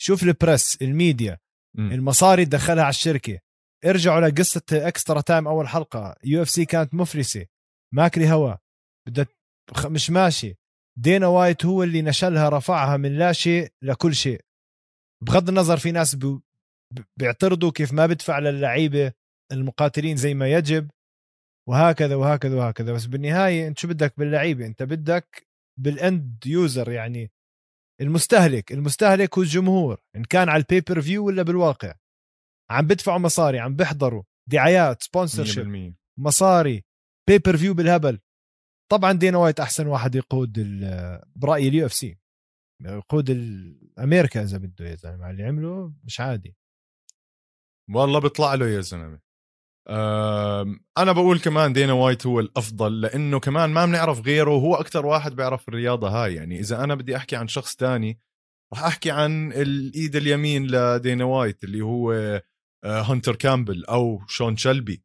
شوف 0.00 0.22
ال 0.22 0.32
press 0.32 0.82
ال 0.82 0.91
media 0.91 1.38
مم. 1.76 1.92
المصاري 1.92 2.44
دخلها 2.44 2.84
على 2.84 2.90
الشركة. 2.90 3.38
ارجعوا 3.84 4.20
لقصه 4.20 4.62
Extra 4.72 5.20
Time 5.20 5.48
أول 5.48 5.68
حلقة. 5.68 6.16
UFC 6.24 6.64
كانت 6.64 6.94
مفلسه 6.94 7.46
ماكلة 7.94 8.32
هوا 8.32 8.54
بدها 9.08 9.26
مش 9.84 10.10
ماشي. 10.10 10.56
دينا 10.98 11.26
وايت 11.26 11.66
هو 11.66 11.82
اللي 11.82 12.02
نشلها 12.02 12.48
رفعها 12.48 12.96
من 12.96 13.18
لا 13.18 13.32
شيء 13.32 13.72
لكل 13.82 14.14
شيء. 14.14 14.40
بغض 15.24 15.48
النظر 15.48 15.76
في 15.76 15.92
ناس 15.92 16.16
بيعترضوا 17.16 17.70
كيف 17.70 17.92
ما 17.92 18.06
بدفع 18.06 18.38
للعيبة 18.38 19.12
المقاتلين 19.52 20.16
زي 20.16 20.34
ما 20.34 20.48
يجب. 20.48 20.90
وهكذا 21.68 22.14
وهكذا 22.14 22.56
وهكذا. 22.56 22.92
بس 22.92 23.06
بالنهاية 23.06 23.68
أنت 23.68 23.78
شو 23.78 23.88
بدك 23.88 24.18
باللعيبة؟ 24.18 24.66
أنت 24.66 24.82
بدك 24.82 25.46
بال 25.80 26.06
end 26.06 26.46
user 26.46 26.90
يعني 26.90 27.30
المستهلك 28.00 28.72
المستهلك 28.72 29.38
هو 29.38 29.42
الجمهور 29.42 30.00
إن 30.16 30.24
كان 30.24 30.48
على 30.48 30.60
ال 30.62 31.00
pay-per-view 31.00 31.26
ولا 31.26 31.42
بالواقع. 31.42 31.94
عم 32.70 32.86
بدفعوا 32.86 33.18
مصاري 33.18 33.58
عم 33.58 33.76
بيحضروا 33.76 34.22
دعايات 34.46 35.02
سبونسر 35.02 35.44
شيب 35.44 35.94
100% 35.94 35.94
مصاري 36.18 36.84
pay-per-view 37.28 37.74
بالهبل. 37.74 38.18
طبعا 38.90 39.12
دينا 39.12 39.38
وايت 39.38 39.60
أحسن 39.60 39.86
واحد 39.86 40.14
يقود 40.14 40.52
برأيي 41.36 41.68
ال 41.68 41.86
UFC 41.86 42.18
يقود 42.80 43.30
أمريكا 43.98 44.42
إذا 44.42 44.58
بده 44.58 44.88
يا 44.88 44.94
زلمة 44.94 45.30
اللي 45.30 45.42
عمله 45.42 45.94
مش 46.04 46.20
عادي. 46.20 46.56
والله 47.94 48.20
بيطلع 48.20 48.54
له 48.54 48.66
يا 48.66 48.80
زلمة. 48.80 49.06
أم، 49.06 49.20
أنا 50.98 51.12
بقول 51.12 51.38
كمان 51.38 51.72
دينا 51.72 51.92
وايت 51.92 52.26
هو 52.26 52.40
الأفضل 52.40 53.00
لأنه 53.00 53.40
كمان 53.40 53.70
ما 53.70 53.86
بنعرف 53.86 54.20
غيره 54.20 54.50
وهو 54.50 54.74
أكثر 54.74 55.06
واحد 55.06 55.36
بيعرف 55.36 55.68
الرياضة 55.68 56.08
هاي. 56.08 56.34
يعني 56.34 56.60
إذا 56.60 56.84
أنا 56.84 56.94
بدي 56.94 57.16
أحكي 57.16 57.36
عن 57.36 57.48
شخص 57.48 57.76
تاني 57.76 58.20
راح 58.72 58.84
أحكي 58.84 59.10
عن 59.10 59.52
الإيد 59.52 60.16
اليمين 60.16 60.66
لدينا 60.66 61.24
وايت 61.24 61.64
اللي 61.64 61.80
هو 61.80 62.12
آه، 62.84 63.02
هانتر 63.02 63.36
كامبل 63.36 63.84
أو 63.84 64.22
شون 64.28 64.56
شلبي 64.56 65.04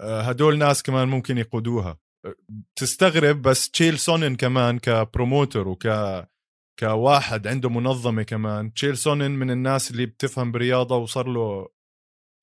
آه، 0.00 0.20
هدول 0.20 0.58
ناس 0.58 0.82
كمان 0.82 1.08
ممكن 1.08 1.38
يقودوها. 1.38 1.98
آه، 2.26 2.34
تستغرب 2.76 3.42
بس 3.42 3.70
تشيل 3.70 3.98
سونن 3.98 4.36
كمان 4.36 4.78
ك 4.78 4.88
promoter 4.88 5.68
وك 5.68 5.88
كواحد 6.78 7.46
عنده 7.46 7.68
منظمة 7.68 8.22
كمان 8.22 8.72
تشيل 8.74 8.96
سونن 8.96 9.30
من 9.30 9.50
الناس 9.50 9.90
اللي 9.90 10.06
بتفهم 10.06 10.52
برياضة 10.52 10.96
وصار 10.96 11.28
له 11.28 11.68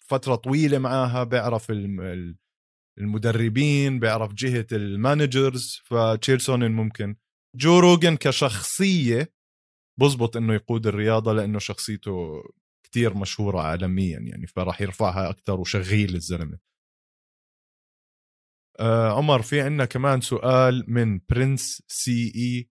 فترة 0.10 0.36
طويلة 0.36 0.78
معاها 0.80 1.24
بيعرف 1.24 1.72
الم- 1.72 2.01
ال- 2.01 2.38
المدربين 2.99 3.99
بيعرف 3.99 4.34
جهة 4.34 4.68
ال 4.72 4.84
managers 4.84 5.82
فتشيل 5.86 6.41
سونن 6.41 6.72
ممكن. 6.72 7.16
جو 7.56 7.80
روجن 7.80 8.16
كشخصية 8.16 9.34
بزبط 9.99 10.38
إنه 10.38 10.54
يقود 10.54 10.88
الرياضة 10.88 11.34
لإنه 11.34 11.60
شخصيته 11.60 12.43
كتير 12.86 13.14
مشهورة 13.18 13.62
عالميا 13.62 14.20
يعني 14.20 14.47
فراح 14.47 14.82
يرفعها 14.82 15.30
أكثر 15.30 15.60
وشغيل 15.60 16.16
الزلمة. 16.16 16.60
آه 18.80 19.18
عمر 19.18 19.41
في 19.41 19.62
عنا 19.62 19.86
كمان 19.86 20.22
سؤال 20.22 20.86
من 20.88 21.20
Prince 21.30 21.84
CE. 21.88 22.70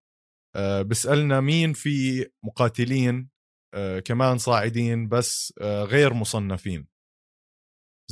آه 0.56 0.82
بسألنا 0.82 1.40
مين 1.40 1.72
في 1.72 2.26
مقاتلين 2.44 3.28
آه 3.74 3.98
كمان 4.00 4.38
صاعدين 4.38 5.08
بس 5.08 5.54
آه 5.60 5.84
غير 5.84 6.14
مصنفين؟ 6.14 6.91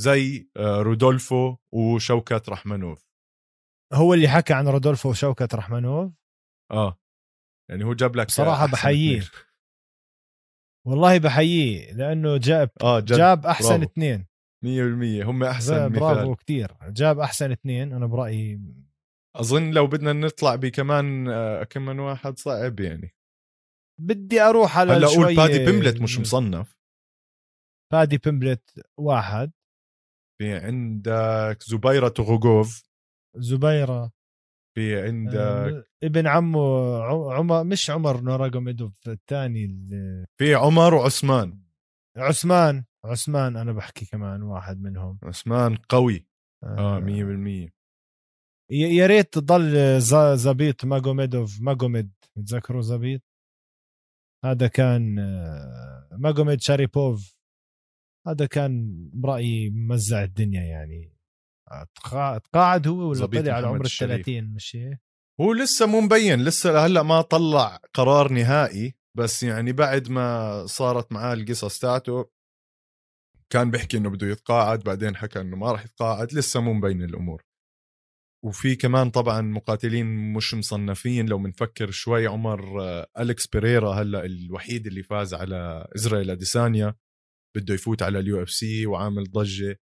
زي 0.01 0.49
آه 0.57 0.81
رودولفو 0.81 1.57
وشوكت 1.71 2.49
رحمنوف 2.49 3.05
هو 3.93 4.13
اللي 4.13 4.27
حكى 4.27 4.53
عن 4.53 4.67
رودولفو 4.67 5.09
وشوكة 5.09 5.47
رحمنوف 5.53 6.13
آه. 6.71 6.99
يعني 7.69 7.83
هو 7.85 7.93
جاب 7.93 8.15
لك 8.15 8.27
بصراحة 8.27 8.65
أحسن 8.65 8.71
بحييه. 8.71 9.21
والله 10.87 11.17
بحييه 11.17 11.93
لأنه 11.93 12.37
جاب 12.37 12.69
آه 12.83 12.99
جد 12.99 13.13
جاب 13.17 13.45
أحسن 13.45 13.69
برافو. 13.69 13.83
اثنين 13.91 14.25
100% 14.65 15.25
هم 15.25 15.43
أحسن 15.43 15.89
برافو 15.89 16.35
كتير. 16.35 16.77
جاب 16.87 17.19
أحسن 17.19 17.51
اثنين 17.51 17.93
أنا 17.93 18.05
برأيي. 18.05 18.61
أظن 19.35 19.71
لو 19.71 19.87
بدنا 19.87 20.13
نطلع 20.13 20.55
بكمان 20.55 21.27
آه 21.29 21.63
كمان 21.63 21.99
واحد 21.99 22.39
صعب 22.39 22.79
يعني. 22.79 23.15
بدي 24.01 24.41
أروح 24.41 24.77
على 24.77 24.93
هلأ 24.93 25.07
أقول 25.07 25.35
بادي 25.35 25.65
بيمبلت 25.65 26.01
مش 26.01 26.19
مصنف. 26.19 26.77
بادي 27.93 28.17
بيمبلت 28.17 28.87
واحد. 28.97 29.51
في 30.41 30.53
عندك 30.55 31.63
زبيرة 31.63 32.07
توخوغوف 32.07 32.83
زبيرة. 33.35 34.11
في 34.75 35.01
عندك 35.01 35.35
آه، 35.35 35.83
ابن 36.03 36.27
عمه 36.27 37.03
عمر 37.33 37.63
مش 37.63 37.89
عمر 37.89 38.21
نورماغوميدوف 38.21 39.07
الثاني 39.07 39.65
ال- 39.65 40.25
في 40.37 40.55
عمر 40.55 40.93
وعثمان. 40.93 41.61
عثمان 42.17 42.83
عثمان 43.05 43.57
أنا 43.57 43.71
بحكي 43.73 44.05
كمان 44.05 44.43
واحد 44.43 44.81
منهم. 44.81 45.19
عثمان 45.23 45.75
قوي. 45.75 46.25
آه 46.63 46.99
100% 46.99 47.69
ي- 48.71 48.95
يا 48.97 49.07
ريت 49.07 49.33
تضل 49.33 50.01
زبيط 50.37 50.85
ماجوميدوف 50.85 51.61
ماجوميد 51.61 52.11
تذكروا 52.35 52.81
زبيط؟ 52.81 53.21
هذا 54.45 54.67
كان 54.67 55.19
آه، 55.19 56.09
ماجوميد 56.11 56.61
شاريبوف. 56.61 57.40
هذا 58.27 58.45
كان 58.45 58.95
برأيي 59.13 59.69
ممزع 59.69 60.23
الدنيا 60.23 60.61
يعني 60.63 61.13
تقا- 61.95 62.37
تقاعد 62.37 62.87
هو 62.87 63.09
ولا 63.09 63.25
طلع 63.25 63.53
على 63.53 63.67
عمر 63.67 63.79
ال 63.81 63.85
الشريف. 63.85 64.25
30 64.25 64.43
مش؟ 64.53 64.77
هو 65.41 65.53
لسه 65.53 65.85
مو 65.87 66.01
مبين 66.01 66.43
لسه 66.43 66.85
هلأ 66.85 67.03
ما 67.03 67.21
طلع 67.21 67.79
قرار 67.93 68.31
نهائي 68.33 68.95
بس 69.17 69.43
يعني 69.43 69.71
بعد 69.71 70.09
ما 70.09 70.65
صارت 70.65 71.11
معاه 71.11 71.33
القصص 71.33 71.79
تاعته 71.79 72.29
كان 73.49 73.71
بيحكي 73.71 73.97
إنه 73.97 74.09
بده 74.09 74.27
يتقاعد 74.27 74.79
بعدين 74.79 75.15
حكى 75.15 75.41
إنه 75.41 75.57
ما 75.57 75.71
راح 75.71 75.85
يتقاعد 75.85 76.33
لسه 76.33 76.61
مو 76.61 76.73
مبين 76.73 77.03
الأمور 77.03 77.43
وفي 78.45 78.75
كمان 78.75 79.09
طبعا 79.09 79.41
مقاتلين 79.41 80.33
مش 80.33 80.53
مصنفين 80.53 81.25
لو 81.29 81.37
بنفكر 81.37 81.91
شوي 81.91 82.27
عمر 82.27 82.79
أليكس 83.19 83.47
بيريرا 83.47 83.91
هلأ 83.93 84.25
الوحيد 84.25 84.87
اللي 84.87 85.03
فاز 85.03 85.33
على 85.33 85.87
إسرائيل 85.95 86.29
أديسانيا 86.29 86.95
بده 87.57 87.73
يفوت 87.73 88.01
على 88.01 88.19
ال 88.19 88.43
UFC 88.43 88.85
وعامل 88.85 89.23
ضجة. 89.31 89.79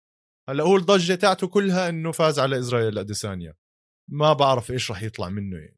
هلأ 0.50 0.64
هو 0.64 0.78
الضجة 0.78 1.16
تاعته 1.16 1.48
كلها 1.48 1.90
إنه 1.90 2.12
فاز 2.12 2.40
على 2.40 2.60
إسرائيل 2.60 2.98
أديسانيا 2.98 3.54
ما 4.12 4.34
بعرف 4.34 4.72
إيش 4.72 4.92
راح 4.92 5.04
يطلع 5.04 5.30
منه 5.30 5.58
يعني. 5.58 5.78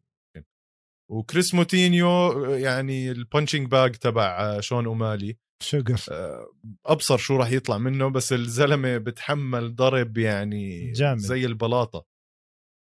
وكريس 1.11 1.53
موتينيو 1.53 2.43
يعني 2.45 3.11
ال 3.11 3.18
punching 3.18 3.67
bag 3.67 3.95
تبع 3.95 4.39
آه، 4.39 4.59
شون 4.59 4.85
أومالي 4.85 5.37
شوجر. 5.63 6.01
آه، 6.11 6.53
أبصر 6.85 7.17
شو 7.17 7.35
راح 7.35 7.51
يطلع 7.51 7.77
منه 7.77 8.07
بس 8.07 8.33
الزلمة 8.33 8.97
بتحمل 8.97 9.75
ضرب 9.75 10.17
يعني 10.17 10.91
جامد. 10.91 11.19
زي 11.19 11.45
البلاطة. 11.45 12.05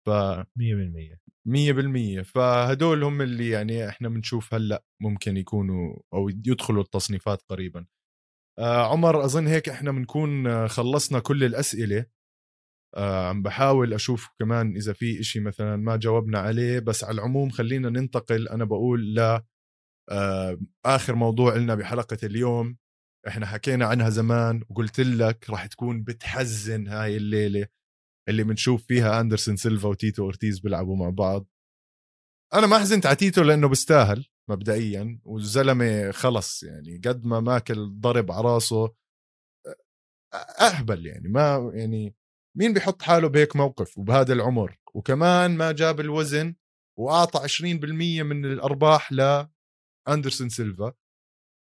ف 0.06 0.10
100% 0.10 1.20
100% 1.48 2.22
فهدول 2.22 3.04
هم 3.04 3.22
اللي 3.22 3.48
يعني 3.48 3.88
إحنا 3.88 4.08
بنشوف 4.08 4.54
هلأ 4.54 4.84
ممكن 5.02 5.36
يكونوا 5.36 5.98
أو 6.14 6.28
يدخلوا 6.28 6.82
التصنيفات 6.82 7.42
قريبا. 7.48 7.86
عمر 8.58 9.24
أظن 9.24 9.46
هيك 9.46 9.68
إحنا 9.68 9.92
بنكون 9.92 10.46
آه، 10.46 10.66
خلصنا 10.66 11.18
كل 11.20 11.44
الأسئلة. 11.44 12.06
آه 12.96 13.28
عم 13.28 13.42
بحاول 13.42 13.94
أشوف 13.94 14.28
كمان 14.38 14.76
إذا 14.76 14.92
في 14.92 15.20
إشي 15.20 15.40
مثلا 15.40 15.76
ما 15.76 15.96
جاوبنا 15.96 16.38
عليه 16.38 16.78
بس 16.78 17.04
على 17.04 17.14
العموم 17.14 17.50
خلينا 17.50 17.90
ننتقل. 17.90 18.48
أنا 18.48 18.64
بقول 18.64 19.14
ل 19.14 19.40
آه 20.10 20.60
آخر 20.86 21.14
موضوع 21.14 21.56
لنا 21.56 21.74
بحلقة 21.74 22.18
اليوم. 22.24 22.76
إحنا 23.28 23.46
حكينا 23.46 23.86
عنها 23.86 24.10
زمان 24.10 24.62
وقلت 24.70 25.00
لك 25.00 25.50
راح 25.50 25.66
تكون 25.66 26.02
بتحزن 26.02 26.88
هاي 26.88 27.16
الليلة 27.16 27.66
اللي 28.28 28.44
بنشوف 28.44 28.86
فيها 28.86 29.20
أندرسون 29.20 29.56
سيلفا 29.56 29.88
وتيتو 29.88 30.24
أورتيز 30.24 30.58
بيلعبوا 30.60 30.96
مع 30.96 31.10
بعض. 31.10 31.46
أنا 32.54 32.66
ما 32.66 32.78
حزنت 32.78 33.06
على 33.06 33.16
تيتو 33.16 33.42
لأنه 33.42 33.68
بيستاهل. 33.68 34.26
مبدئيا 34.50 35.20
والزلمة 35.24 36.10
خلص 36.10 36.62
يعني 36.62 37.00
قد 37.04 37.24
ما 37.24 37.40
ماكل 37.40 38.00
ضرب 38.00 38.32
على 38.32 38.44
راسه 38.44 38.94
أهبل 40.60 41.06
يعني 41.06 41.28
ما 41.28 41.70
يعني 41.74 42.14
مين 42.58 42.72
بيحط 42.72 43.02
حاله 43.02 43.28
بهيك 43.28 43.56
موقف 43.56 43.98
وبهذا 43.98 44.32
العمر؟ 44.32 44.78
وكمان 44.94 45.56
ما 45.56 45.72
جاب 45.72 46.00
الوزن 46.00 46.54
وأعطى 46.98 47.48
20% 47.48 47.64
من 48.22 48.44
الأرباح 48.44 49.12
لاندرسون 49.12 50.48
سيلفا. 50.48 50.92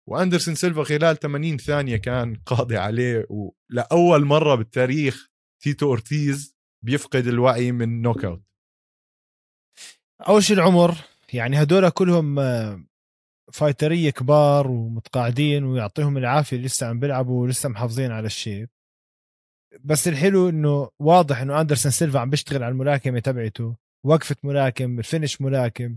وأندرسون 0.08 0.54
سيلفا 0.54 0.84
خلال 0.84 1.16
80 1.16 1.56
ثانية 1.56 1.96
كان 1.96 2.34
قاضي 2.46 2.76
عليه 2.76 3.26
ولاول 3.30 4.24
مرة 4.24 4.54
بالتاريخ 4.54 5.30
تيتو 5.62 5.86
أورتيز 5.86 6.56
بيفقد 6.84 7.26
الوعي 7.26 7.72
من 7.72 8.02
knockout. 8.02 8.42
أول 10.28 10.42
شيء 10.42 10.56
العمر 10.56 11.11
يعني 11.32 11.62
هدول 11.62 11.90
كلهم 11.90 12.38
آه، 12.38 12.84
fighterية 13.52 14.10
كبار 14.10 14.66
ومتقاعدين 14.70 15.64
ويعطيهم 15.64 16.18
العافية 16.18 16.56
لسه 16.56 16.86
عم 16.86 17.00
بيلعبوا 17.00 17.42
ولسه 17.42 17.68
محافظين 17.68 18.12
على 18.12 18.26
ال 18.26 18.32
shape. 18.32 18.68
بس 19.84 20.08
الحلو 20.08 20.48
إنه 20.48 20.90
واضح 20.98 21.40
إنه 21.40 21.60
أندرسون 21.60 21.92
سيلفا 21.92 22.18
عم 22.18 22.30
بيشتغل 22.30 22.62
على 22.62 22.72
الملاكمة 22.72 23.18
تبعته 23.20 23.76
وقفة 24.06 24.36
ملاكم 24.42 24.98
ال 24.98 25.04
finish 25.04 25.40
ملاكم 25.40 25.96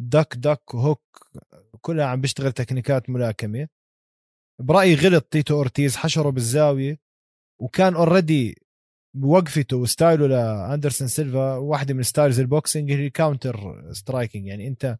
duck 0.00 0.34
duck 0.36 0.74
و 0.74 0.80
hook 0.80 1.02
كلها 1.80 2.06
عم 2.06 2.20
بيشتغل 2.20 2.52
techniqueات 2.52 3.10
ملاكمة. 3.10 3.68
برأيي 4.60 4.94
غلط 4.94 5.24
تيتو 5.24 5.54
أورتيز 5.56 5.96
حشره 5.96 6.30
بالزاوية 6.30 6.98
وكان 7.60 7.94
already 7.94 8.62
بوقفته 9.18 9.76
و 9.76 9.83
style 9.83 10.19
ه 10.19 10.26
لاندرسون 10.26 11.08
سيلفا 11.08 11.56
واحدة 11.56 11.94
من 11.94 12.02
styles 12.02 12.40
ال 12.40 12.47
boxing 12.47 12.92
هي 12.92 13.10
counter 13.10 13.84
striking 13.92 14.46
يعني 14.46 14.68
أنت 14.68 14.98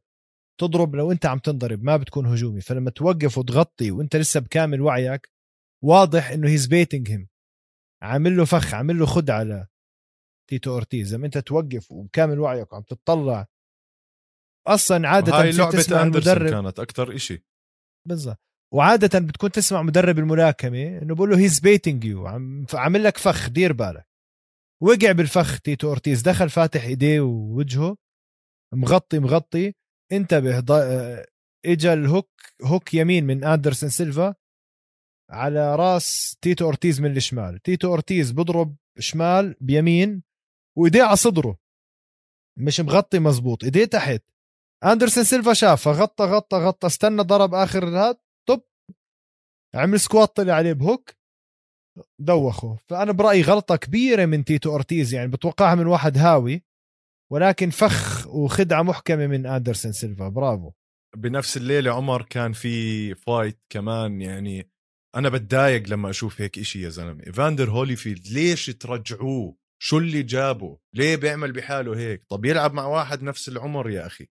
تضرب 0.61 0.97
لو 0.97 1.13
أنت 1.13 1.27
عم 1.27 1.39
تنضرب 1.39 1.85
ما 1.85 1.97
بتكون 1.97 2.27
هجومي. 2.27 2.61
فلما 2.61 2.91
توقف 2.91 3.39
وتغطي 3.39 3.91
وأنت 3.91 4.17
لسه 4.17 4.41
بكامل 4.41 4.81
وعيك 4.81 5.31
واضح 5.85 6.31
إنه 6.31 6.49
he's 6.49 6.67
baiting 6.67 7.11
him 7.11 7.29
عامل 8.03 8.37
له 8.37 8.45
فخ 8.45 8.75
عامل 8.75 8.99
له 8.99 9.07
خد 9.07 9.31
على 9.31 9.67
تيتو 10.51 10.73
أورتيز. 10.73 11.15
لما 11.15 11.27
أنت 11.27 11.39
توقف 11.39 11.93
وبكامل 11.93 12.39
وعيك 12.39 12.73
وعم 12.73 12.83
تطلع 12.83 13.47
أصلا 14.67 15.09
عادة 15.09 15.41
هاي 15.41 15.53
لعبة 15.53 16.03
المدرب. 16.03 16.51
كانت 16.51 16.81
أكثر 16.81 17.15
إشي. 17.15 17.45
بالضبط. 18.09 18.41
وعادة 18.75 19.19
بتكون 19.19 19.51
تسمع 19.51 19.83
مدرب 19.83 20.19
الملاكمة 20.19 20.99
إنه 20.99 21.15
بقول 21.15 21.31
له 21.31 21.39
he's 21.39 21.61
baiting 21.61 22.05
you 22.05 22.27
عم 22.27 22.67
عامل 22.75 23.05
لك 23.05 23.19
فخ 23.19 23.49
دير 23.49 23.73
بالك. 23.73 24.08
وقع 24.83 25.13
بالفخ 25.13 25.61
تيتو 25.61 25.89
أورتيز. 25.89 26.23
دخل 26.23 26.51
فاتح 26.51 26.85
إيديه 26.85 27.21
ووجهه 27.21 27.97
مغطي 28.75 29.19
مغطي. 29.19 29.75
انتبه 30.13 30.59
اجى 31.67 31.93
ال 31.93 32.00
hook 32.00 32.31
hook 32.63 32.95
يمين 32.95 33.25
من 33.25 33.45
أندرسون 33.45 33.89
سيلفا 33.89 34.35
على 35.31 35.77
راس 35.77 36.37
تيتو 36.41 36.65
أورتيز 36.65 37.01
من 37.01 37.17
الشمال. 37.17 37.59
تيتو 37.63 37.89
أورتيز 37.89 38.31
بضرب 38.33 38.77
شمال 38.99 39.57
بيمين 39.61 40.23
وإيديه 40.79 41.03
على 41.03 41.17
صدره. 41.17 41.59
مش 42.59 42.81
مغطي 42.81 43.19
مزبوط 43.19 43.65
إيديه 43.65 43.85
تحت. 43.85 44.23
أندرسون 44.85 45.25
سيلفا 45.25 45.53
شافها 45.53 45.93
غطى 45.93 46.25
غطى 46.25 46.57
غطى 46.57 46.87
استنى 46.87 47.23
ضرب 47.23 47.55
آخر 47.55 47.89
هاد 47.89 48.19
طب 48.49 48.63
عمل 49.75 50.01
squat 50.01 50.37
طلع 50.37 50.55
عليه 50.55 50.73
ب 50.73 50.80
hook. 50.80 51.18
دوخه 52.19 52.77
فأنا 52.87 53.13
برأيي 53.13 53.43
غلطة 53.43 53.77
كبيرة 53.77 54.27
من 54.27 54.45
تيتو 54.45 54.71
أورتيز 54.71 55.15
يعني 55.15 55.29
بتوقعها 55.29 55.75
من 55.75 55.87
واحد 55.87 56.19
هاوي 56.19 56.63
ولكن 57.33 57.71
فخ 57.71 58.27
وخدعة 58.27 58.83
محكمة 58.83 59.27
من 59.27 59.47
اندرسون 59.47 59.93
سيلفا. 59.93 60.29
برافو. 60.29 60.73
بنفس 61.17 61.57
الليلة 61.57 61.93
عمر 61.93 62.23
كان 62.23 62.53
في 62.53 63.15
fight 63.15 63.59
كمان 63.71 64.21
يعني 64.21 64.71
أنا 65.17 65.29
بتضايق 65.29 65.89
لما 65.89 66.11
أشوف 66.11 66.41
هيك 66.41 66.59
إشي 66.59 66.83
يا 66.83 66.89
زلمة. 66.89 67.27
ايفاندر 67.27 67.71
هوليفيلد 67.71 68.27
ليش 68.27 68.67
ترجعوه؟ 68.67 69.57
شو 69.83 69.99
اللي 69.99 70.23
جابه؟ 70.23 70.79
ليه 70.95 71.17
بيعمل 71.17 71.53
بحاله 71.53 71.99
هيك؟ 71.99 72.25
طب 72.29 72.45
يلعب 72.45 72.75
مع 72.75 72.87
واحد 72.87 73.23
نفس 73.23 73.49
العمر 73.49 73.91
يا 73.91 74.07
أخي. 74.07 74.27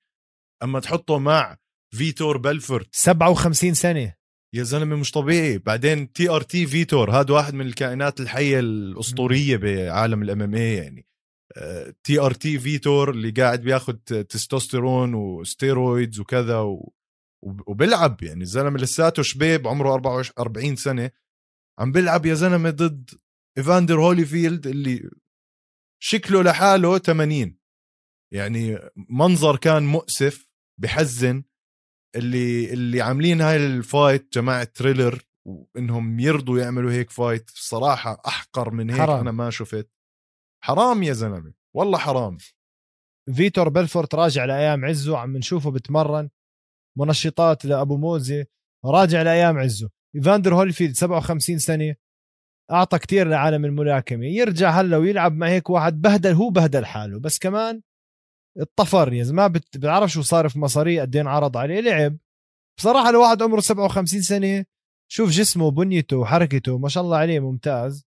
أما 0.63 0.79
تحطه 0.79 1.19
مع 1.19 1.57
فيتور 1.95 2.37
بلفورد 2.37 2.85
57 2.91 3.73
سنة. 3.73 4.16
يا 4.53 4.63
زلمة 4.63 4.95
مش 4.95 5.11
طبيعي. 5.11 5.57
بعدين 5.57 6.11
TRT 6.11 6.67
فيتور 6.67 7.11
هذا 7.11 7.33
واحد 7.33 7.53
من 7.53 7.65
الكائنات 7.65 8.19
الحية 8.19 8.59
الأسطورية 8.59 9.57
بعالم 9.57 10.21
ال 10.21 10.41
MMA 10.41 10.75
يعني. 10.75 11.07
TRT 12.03 12.59
فيتور 12.59 13.09
اللي 13.09 13.31
قاعد 13.31 13.61
بياخذ 13.61 13.93
تستوستيرون 14.29 15.13
و 15.13 15.25
steroids 15.25 16.19
وكذا 16.19 16.59
و... 16.59 16.93
وبيلعب 17.41 18.23
يعني. 18.23 18.41
الزلمة 18.43 18.79
لساته 18.79 19.23
شبيب 19.23 19.67
عمره 19.67 19.93
44 19.93 20.75
سنة. 20.75 21.11
عم 21.79 21.91
بيلعب 21.91 22.25
يا 22.25 22.33
زلمة 22.33 22.69
ضد 22.69 23.09
إيفاندر 23.57 24.01
هوليفيلد 24.01 24.67
اللي 24.67 25.09
شكله 26.03 26.43
لحاله 26.43 26.97
80 26.97 27.57
يعني 28.33 28.77
منظر 29.09 29.55
كان 29.57 29.83
مؤسف 29.83 30.47
بحزن. 30.81 31.43
اللي 32.15 32.73
اللي 32.73 33.01
عاملين 33.01 33.41
هاي 33.41 33.55
ال 33.55 33.68
fight 33.68 34.33
جماعة 34.33 34.63
تريلر 34.63 35.23
وإنهم 35.47 36.19
يرضوا 36.19 36.59
يعملوا 36.59 36.91
هيك 36.91 37.09
fight 37.09 37.49
صراحة 37.53 38.21
أحقر 38.27 38.71
من 38.71 38.89
هيك 38.89 38.99
حرام. 38.99 39.19
أنا 39.19 39.31
ما 39.31 39.49
شفت. 39.49 39.89
حرام 40.63 41.03
يا 41.03 41.13
زلمة. 41.13 41.53
والله 41.75 41.97
حرام. 41.97 42.37
فيتور 43.35 43.69
بلفورد 43.69 44.15
راجع 44.15 44.45
لأيام 44.45 44.85
عزه 44.85 45.17
عم 45.17 45.37
نشوفه 45.37 45.71
بتمرن. 45.71 46.29
منشطات 46.97 47.65
لأبو 47.65 47.97
موزه 47.97 48.45
راجع 48.85 49.21
لأيام 49.21 49.57
عزه. 49.57 49.89
إيفاندر 50.15 50.55
هولفيلد 50.55 50.95
57 50.95 51.59
سنة 51.59 51.95
أعطى 52.71 52.99
كتير 52.99 53.27
لعالم 53.27 53.65
الملاكمة. 53.65 54.25
يرجع 54.25 54.69
هلأ 54.69 54.97
ويلعب 54.97 55.33
مع 55.33 55.47
هيك 55.47 55.69
واحد 55.69 56.01
بهدل 56.01 56.33
هو 56.33 56.49
بهدل 56.49 56.85
حاله. 56.85 57.19
بس 57.19 57.39
كمان 57.39 57.81
الطفر 58.59 59.13
يا 59.13 59.31
ما 59.31 59.47
بتعرف 59.47 60.11
شو 60.11 60.21
صار 60.21 60.49
في 60.49 60.59
مصاري 60.59 60.99
قد 60.99 61.17
عرض 61.17 61.57
عليه 61.57 61.79
لعب. 61.79 62.17
بصراحة 62.77 63.11
لواحد 63.11 63.41
عمره 63.41 63.59
57 63.59 64.21
سنة. 64.21 64.65
شوف 65.11 65.29
جسمه 65.29 65.65
وبنيته 65.65 66.17
وحركته 66.17 66.77
ما 66.77 66.89
شاء 66.89 67.03
الله 67.03 67.17
عليه 67.17 67.39
ممتاز. 67.39 68.07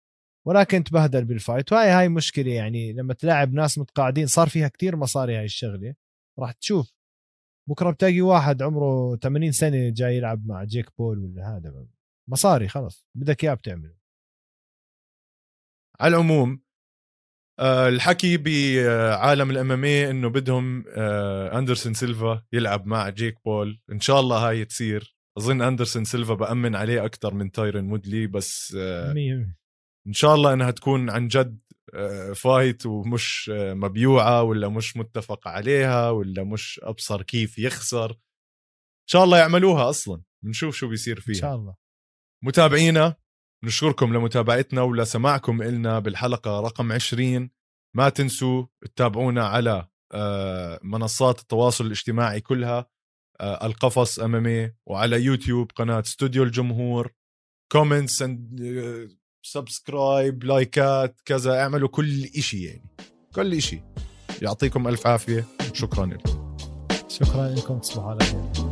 ولكن 0.47 0.85
تبهدل 0.85 1.25
بال 1.25 1.37
fight. 1.37 1.73
وهاي 1.73 1.91
هاي 1.91 2.09
مشكلة 2.09 2.53
يعني 2.53 2.93
لما 2.93 3.15
تلاعب 3.15 3.53
ناس 3.53 3.79
متقاعدين 3.79 4.27
صار 4.27 4.49
فيها 4.49 4.69
كتير 4.69 4.97
مصاري 4.97 5.37
هاي 5.37 5.45
الشغلة. 5.45 5.95
راح 6.39 6.53
تشوف. 6.53 6.93
بكرة 7.69 7.91
بتلاقي 7.91 8.21
واحد 8.21 8.63
عمره 8.63 9.17
80 9.17 9.53
سنة 9.53 9.91
جاي 9.91 10.17
يلعب 10.17 10.47
مع 10.47 10.65
جيك 10.65 10.91
بول 10.99 11.19
ولا 11.19 11.57
هذا. 11.57 11.87
مصاري 12.29 12.69
خلص. 12.69 13.07
بدك 13.15 13.45
إياه 13.45 13.55
بتعمله. 13.55 13.95
على 16.01 16.17
العموم 16.17 16.63
الحكي 17.61 18.37
بعالم 18.37 19.51
الامامية 19.51 20.11
إنه 20.11 20.29
بدهم 20.29 20.85
آه، 20.89 21.59
أندرسون 21.59 21.95
سيلفا 21.95 22.43
يلعب 22.53 22.87
مع 22.87 23.09
جيك 23.09 23.39
بول. 23.45 23.81
إن 23.93 24.01
شاء 24.01 24.21
الله 24.21 24.49
هاي 24.49 24.65
تصير. 24.65 25.17
أظن 25.39 25.63
أندرسون 25.63 26.05
سيلفا 26.05 26.35
بأمن 26.35 26.77
عليه 26.77 27.05
أكثر 27.05 27.35
من 27.35 27.51
تايرن 27.53 27.91
وودلي 27.93 28.27
بس 28.27 28.77
آه، 28.79 29.13
إن 30.07 30.13
شاء 30.13 30.35
الله 30.35 30.53
إنها 30.53 30.71
تكون 30.71 31.11
عن 31.11 31.29
جد 31.29 31.59
فايت 32.35 32.87
ومش 32.87 33.51
مبيوعة 33.55 34.43
ولا 34.43 34.69
مش 34.69 34.97
متفق 34.97 35.49
عليها 35.49 36.11
ولا 36.11 36.45
مش 36.45 36.81
أبصر 36.83 37.23
كيف 37.23 37.59
يخسر. 37.59 38.11
إن 38.11 39.09
شاء 39.11 39.25
الله 39.25 39.39
يعملوها 39.39 39.91
أصلا. 39.91 40.23
بنشوف 40.45 40.77
شو 40.77 40.89
بيصير 40.89 41.21
فيها. 41.21 41.35
ان 41.35 41.41
شاء 41.41 41.55
الله. 41.55 41.75
متابعينا؟ 42.45 43.15
نشكركم 43.65 44.15
لمتابعتنا 44.15 44.83
ولسماعكم 44.83 45.63
إلنا 45.63 45.99
بالحلقة 45.99 46.61
رقم 46.61 46.93
20 46.93 47.51
ما 47.97 48.09
تنسوا 48.09 48.67
تتابعونا 48.85 49.47
على 49.47 49.89
آه، 50.13 50.81
منصات 50.83 51.41
التواصل 51.41 51.87
الاجتماعي 51.87 52.41
كلها 52.41 52.87
آه، 53.41 53.67
القفص 53.67 54.19
أمامي 54.19 54.71
وعلى 54.87 55.23
يوتيوب 55.23 55.71
قناة 55.77 56.01
استوديو 56.01 56.43
الجمهور. 56.43 57.13
comments 57.73 58.25
subscribe 59.43 60.45
لايكات 60.45 61.21
كذا 61.25 61.61
اعملوا 61.61 61.89
كل 61.89 62.25
إشي 62.25 62.65
يعني. 62.65 62.91
كل 63.35 63.55
إشي. 63.55 63.81
يعطيكم 64.43 64.89
ألف 64.89 65.07
عافية. 65.07 65.45
شكرا 65.73 66.07
لكم. 66.07 66.57
شكرا 67.09 67.49
لكم. 67.49 67.79
تصبحوا 67.79 68.11
على 68.11 68.25
خير. 68.25 68.64